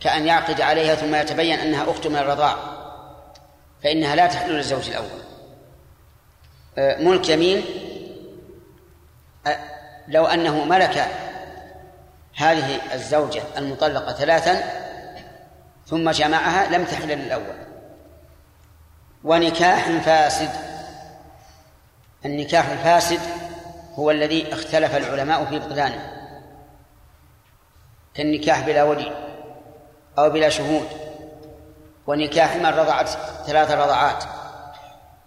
[0.00, 2.56] كأن يعقد عليها ثم يتبين أنها أخت من الرضاع
[3.84, 5.27] فإنها لا تحل للزوج الأول.
[6.78, 7.64] ملك يمين
[10.08, 11.08] لو أنه ملك
[12.36, 14.62] هذه الزوجة المطلقة ثلاثا
[15.86, 17.56] ثم جمعها لم تحل للأول.
[19.24, 20.50] ونكاح فاسد.
[22.24, 23.20] النكاح الفاسد
[23.94, 26.12] هو الذي اختلف العلماء في بطلانه.
[28.14, 29.12] كالنكاح بلا ولي
[30.18, 30.88] أو بلا شهود.
[32.06, 33.08] ونكاح من رضعت
[33.46, 34.24] ثلاث رضعات.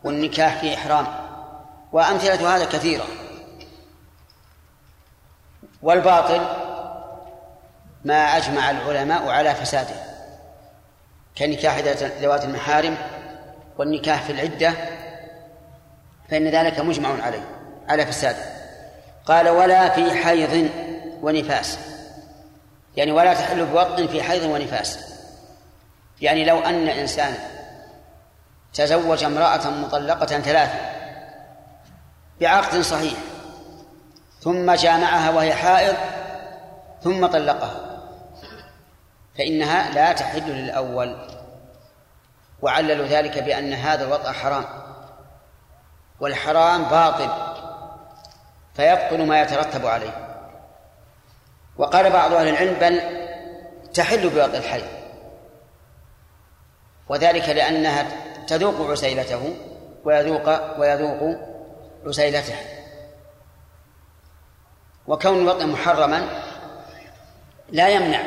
[0.03, 1.20] والنكاح في إحرام.
[1.91, 3.05] وأمثلة هذا كثيرة.
[5.81, 6.41] والباطل
[8.05, 9.95] ما أجمع العلماء على فساده.
[11.38, 11.77] كنكاح
[12.22, 12.97] ذوات المحارم
[13.77, 14.73] والنكاح في العدة
[16.30, 17.43] فإن ذلك مجمع عليه
[17.89, 18.43] على فساده.
[19.26, 20.69] قال ولا في حيض
[21.22, 21.80] ونفاس.
[22.97, 24.99] يعني ولا تحل بوطء في حيض ونفاس.
[26.22, 27.34] يعني لو أن إنسان
[28.73, 31.00] تزوج امرأة مطلقة ثلاثة
[32.41, 33.13] بعقد صحيح.
[34.39, 35.95] ثم جامعها وهي حائض
[37.03, 38.01] ثم طلقها.
[39.38, 41.27] فإنها لا تحل للأول.
[42.61, 44.65] وعللوا ذلك بأن هذا الوطأ حرام.
[46.19, 47.30] والحرام باطل.
[48.73, 50.27] فيبطل ما يترتب عليه.
[51.77, 53.01] وقال بعض أهل العلم بل
[53.93, 54.88] تحل بوطء الحيض.
[57.09, 58.05] وذلك لأنها
[58.47, 59.55] تذوق عسيلته
[60.03, 61.51] ويذوق ويذوق
[62.05, 62.55] عسيلته.
[65.07, 66.43] وكون الوطء محرما
[67.69, 68.21] لا يمنع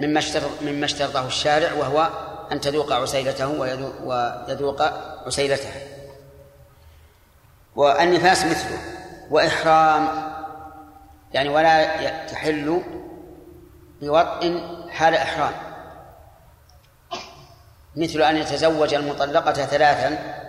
[0.00, 0.20] مما
[0.60, 2.10] مما اشترطه الشارع وهو
[2.52, 4.82] أن تذوق عسيلته ويذوق
[5.26, 5.72] عسيلته.
[7.76, 8.78] والنفاس مثله
[9.30, 10.08] وإحرام
[11.34, 12.82] يعني ولا تحل
[14.02, 15.52] بوطء حال إحرام.
[17.96, 20.42] مثل أن يتزوج المطلقة ثلاثا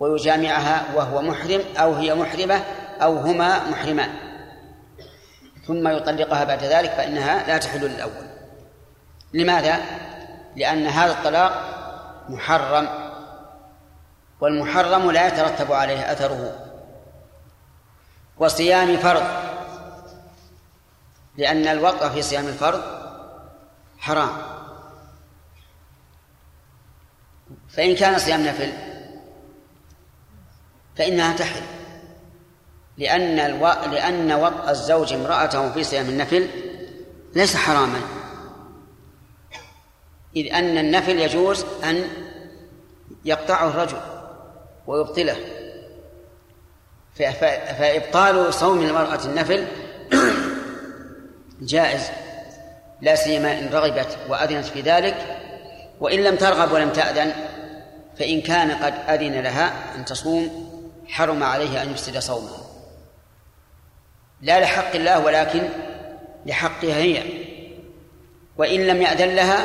[0.00, 2.64] ويجامعها وهو محرم أو هي محرمة
[3.02, 4.10] أو هما محرمان.
[5.66, 8.26] ثم يطلقها بعد ذلك فإنها لا تحل للأول.
[9.34, 9.80] لماذا؟
[10.56, 11.52] لأن هذا الطلاق
[12.28, 12.88] محرم
[14.40, 16.66] والمحرم لا يترتب عليه أثره.
[18.38, 19.22] وصيام فرض
[21.36, 22.82] لأن الوقع في صيام الفرض
[23.98, 24.30] حرام.
[27.68, 28.85] فإن كان صيام نفل
[30.98, 31.62] فإنها تحل.
[32.98, 33.66] لأن ألو...
[33.92, 36.48] لأن وطأ الزوج امرأته في صيام النفل
[37.34, 38.00] ليس حراما.
[40.36, 42.04] إذ أن النفل يجوز أن
[43.24, 44.00] يقطعه الرجل
[44.86, 45.36] ويبطله.
[47.78, 49.66] فإبطال صوم المرأة النفل
[51.72, 52.10] جائز.
[53.00, 55.36] لا سيما إن رغبت وأذنت في ذلك.
[56.00, 57.32] وإن لم ترغب ولم تأذن
[58.18, 60.65] فإن كان قد أذن لها أن تصوم
[61.08, 62.66] حرم عليه أن يفسد صومها
[64.40, 65.68] لا لحق الله ولكن
[66.46, 67.22] لحقها هي.
[68.58, 69.64] وإن لم يأذن لها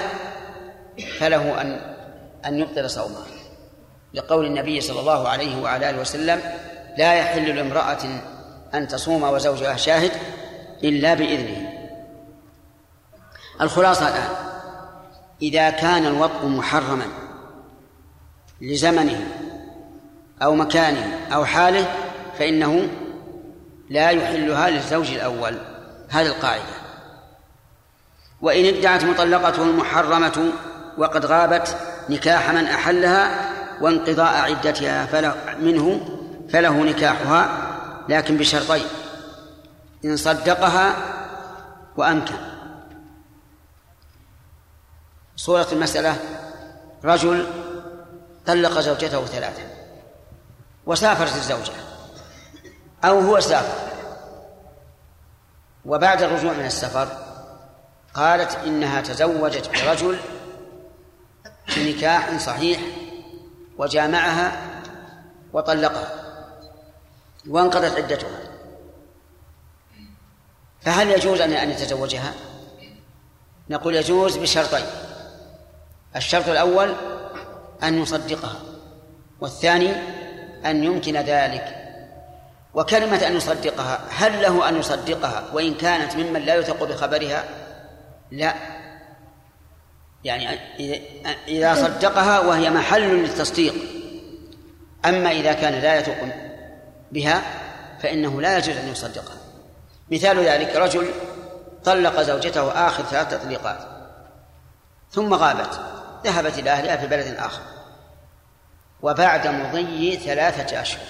[1.19, 1.95] فله أن
[2.45, 3.25] أن يبطل صومها
[4.13, 6.41] لقول النبي صلى الله عليه وعلى آله وسلم
[6.97, 8.21] لا يحل لامرأة
[8.73, 10.11] أن تصوم وزوجها شاهد
[10.83, 11.71] إلا بإذنه.
[13.61, 14.29] الخلاصة الآن
[15.41, 17.05] إذا كان الوطء محرما
[18.61, 19.27] لزمنه
[20.41, 21.85] أو مكانه أو حاله
[22.39, 22.87] فإنه
[23.89, 25.57] لا يحلها للزوج الأول.
[26.09, 26.63] هذه القاعدة.
[28.41, 30.51] وإن ادعت مطلقته المحرمة
[30.97, 31.77] وقد غابت
[32.09, 33.51] نكاح من أحلها
[33.81, 36.09] وانقضاء عدتها فله منه
[36.49, 37.49] فله نكاحها
[38.09, 38.85] لكن بشرطين.
[40.05, 40.95] إن صدقها
[41.97, 42.35] وأمكن.
[45.35, 46.15] صورة المسألة
[47.03, 47.47] رجل
[48.45, 49.70] طلق زوجته ثلاثة.
[50.85, 51.73] وسافرت الزوجة
[53.03, 53.91] أو هو سافر.
[55.85, 57.07] وبعد الرجوع من السفر
[58.13, 60.19] قالت إنها تزوجت برجل
[61.77, 62.79] بنكاح صحيح
[63.77, 64.81] وجامعها
[65.53, 66.09] وطلقها
[67.47, 68.39] وانقضت عدتها.
[70.81, 72.33] فهل يجوز أن يتزوجها؟
[73.69, 74.85] نقول يجوز بشرطين.
[76.15, 76.95] الشرط الأول
[77.83, 78.55] أن يصدقها
[79.41, 80.20] والثاني
[80.65, 81.81] أن يمكن ذلك
[82.73, 87.43] وكلمة أن يصدقها هل له أن يصدقها؟ وإن كانت ممن لا يثق بخبرها
[88.31, 88.53] لا.
[90.23, 90.47] يعني
[91.47, 93.73] إذا صدقها وهي محل للتصديق.
[95.05, 96.27] أما إذا كان لا يثق
[97.11, 97.41] بها
[97.99, 99.37] فإنه لا يجوز أن يصدقها.
[100.11, 101.07] مثال ذلك رجل
[101.83, 103.77] طلق زوجته آخر ثلاث تطليقات
[105.11, 105.79] ثم غابت
[106.23, 107.61] ذهبت إلى أهلها في بلد آخر.
[109.01, 111.05] وبعد مضي ثلاثة أشهر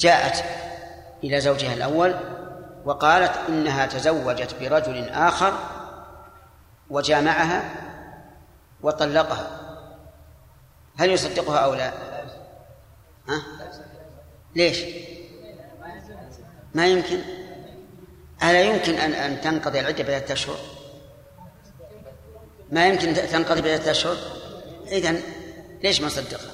[0.00, 0.44] جاءت
[1.24, 2.14] إلى زوجها الأول
[2.84, 5.52] وقالت إنها تزوجت برجل آخر
[6.90, 7.64] وجامعها
[8.82, 9.60] وطلقها
[10.96, 11.92] هل يصدقها أو لا؟
[13.28, 13.42] ها؟
[14.56, 14.84] ليش؟
[16.74, 17.18] ما يمكن
[18.42, 20.58] ألا يمكن أن أن تنقضي العدة بثلاثة أشهر؟
[22.70, 24.16] ما يمكن تنقضي بثلاثة أشهر؟
[24.86, 25.14] إذا
[25.82, 26.50] ليش ما صدقها؟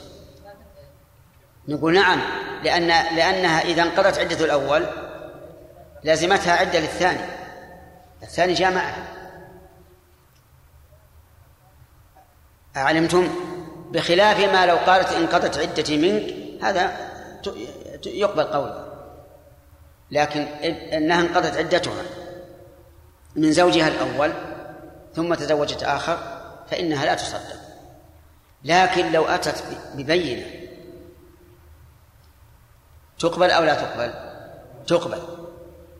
[1.69, 2.21] نقول نعم
[2.65, 4.87] لأن لأنها إذا انقضت عدة الأول
[6.03, 7.21] لازمتها عدة للثاني.
[8.23, 9.05] الثاني جاء معها
[12.77, 13.29] أعلمتم؟
[13.91, 16.97] بخلاف ما لو قالت انقضت عدتي منك هذا
[18.07, 18.87] يقبل قولها.
[20.11, 20.41] لكن
[20.93, 22.03] إنها انقضت عدتها
[23.37, 24.33] من زوجها الأول
[25.15, 26.19] ثم تزوجت آخر
[26.71, 27.60] فإنها لا تصدق.
[28.65, 29.65] لكن لو أتت
[29.95, 30.47] ببينة
[33.19, 34.15] تقبل أو لا تقبل؟
[34.87, 35.23] تقبل.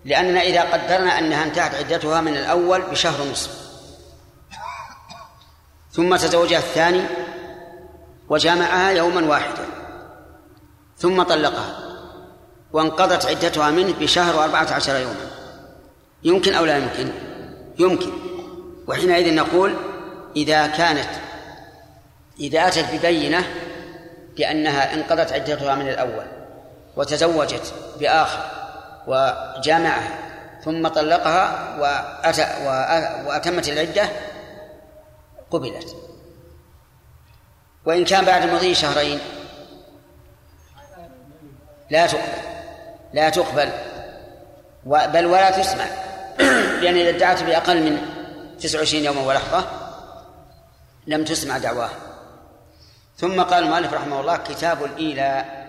[0.05, 3.71] لأننا إذا قدرنا أنها انتهت عدتها من الأول بشهر ونصف
[5.93, 7.03] ثم تزوجها الثاني
[8.29, 9.67] وجامعها يوما واحدا.
[10.99, 11.79] ثم طلقها
[12.73, 15.31] وانقضت عدتها منه بشهر وأربعة عشر يوما.
[16.23, 17.13] يمكن أو لا يمكن؟
[17.79, 18.13] يمكن.
[18.89, 19.77] وحينئذ نقول
[20.37, 21.09] إذا كانت
[22.41, 23.45] إذا أتت ببينة
[24.37, 26.27] بأنها انقضت عدتها من الأول
[26.97, 28.45] وتزوجت بآخر
[29.07, 30.19] وجامعها
[30.65, 32.47] ثم طلقها وأتى
[33.27, 34.09] وأتمت العدة
[35.51, 35.97] قبلت.
[37.85, 39.19] وإن كان بعد مضي شهرين
[41.91, 42.23] لا تقبل
[43.13, 43.71] لا تقبل
[44.85, 45.85] بل ولا تسمع.
[46.83, 47.99] لأن إذا ادعت بأقل من
[48.59, 49.65] 29 يوما ولحظة
[51.07, 51.91] لم تسمع دعواه.
[53.21, 55.60] ثم قال المؤلف رحمه الله كتاب الإيلاء.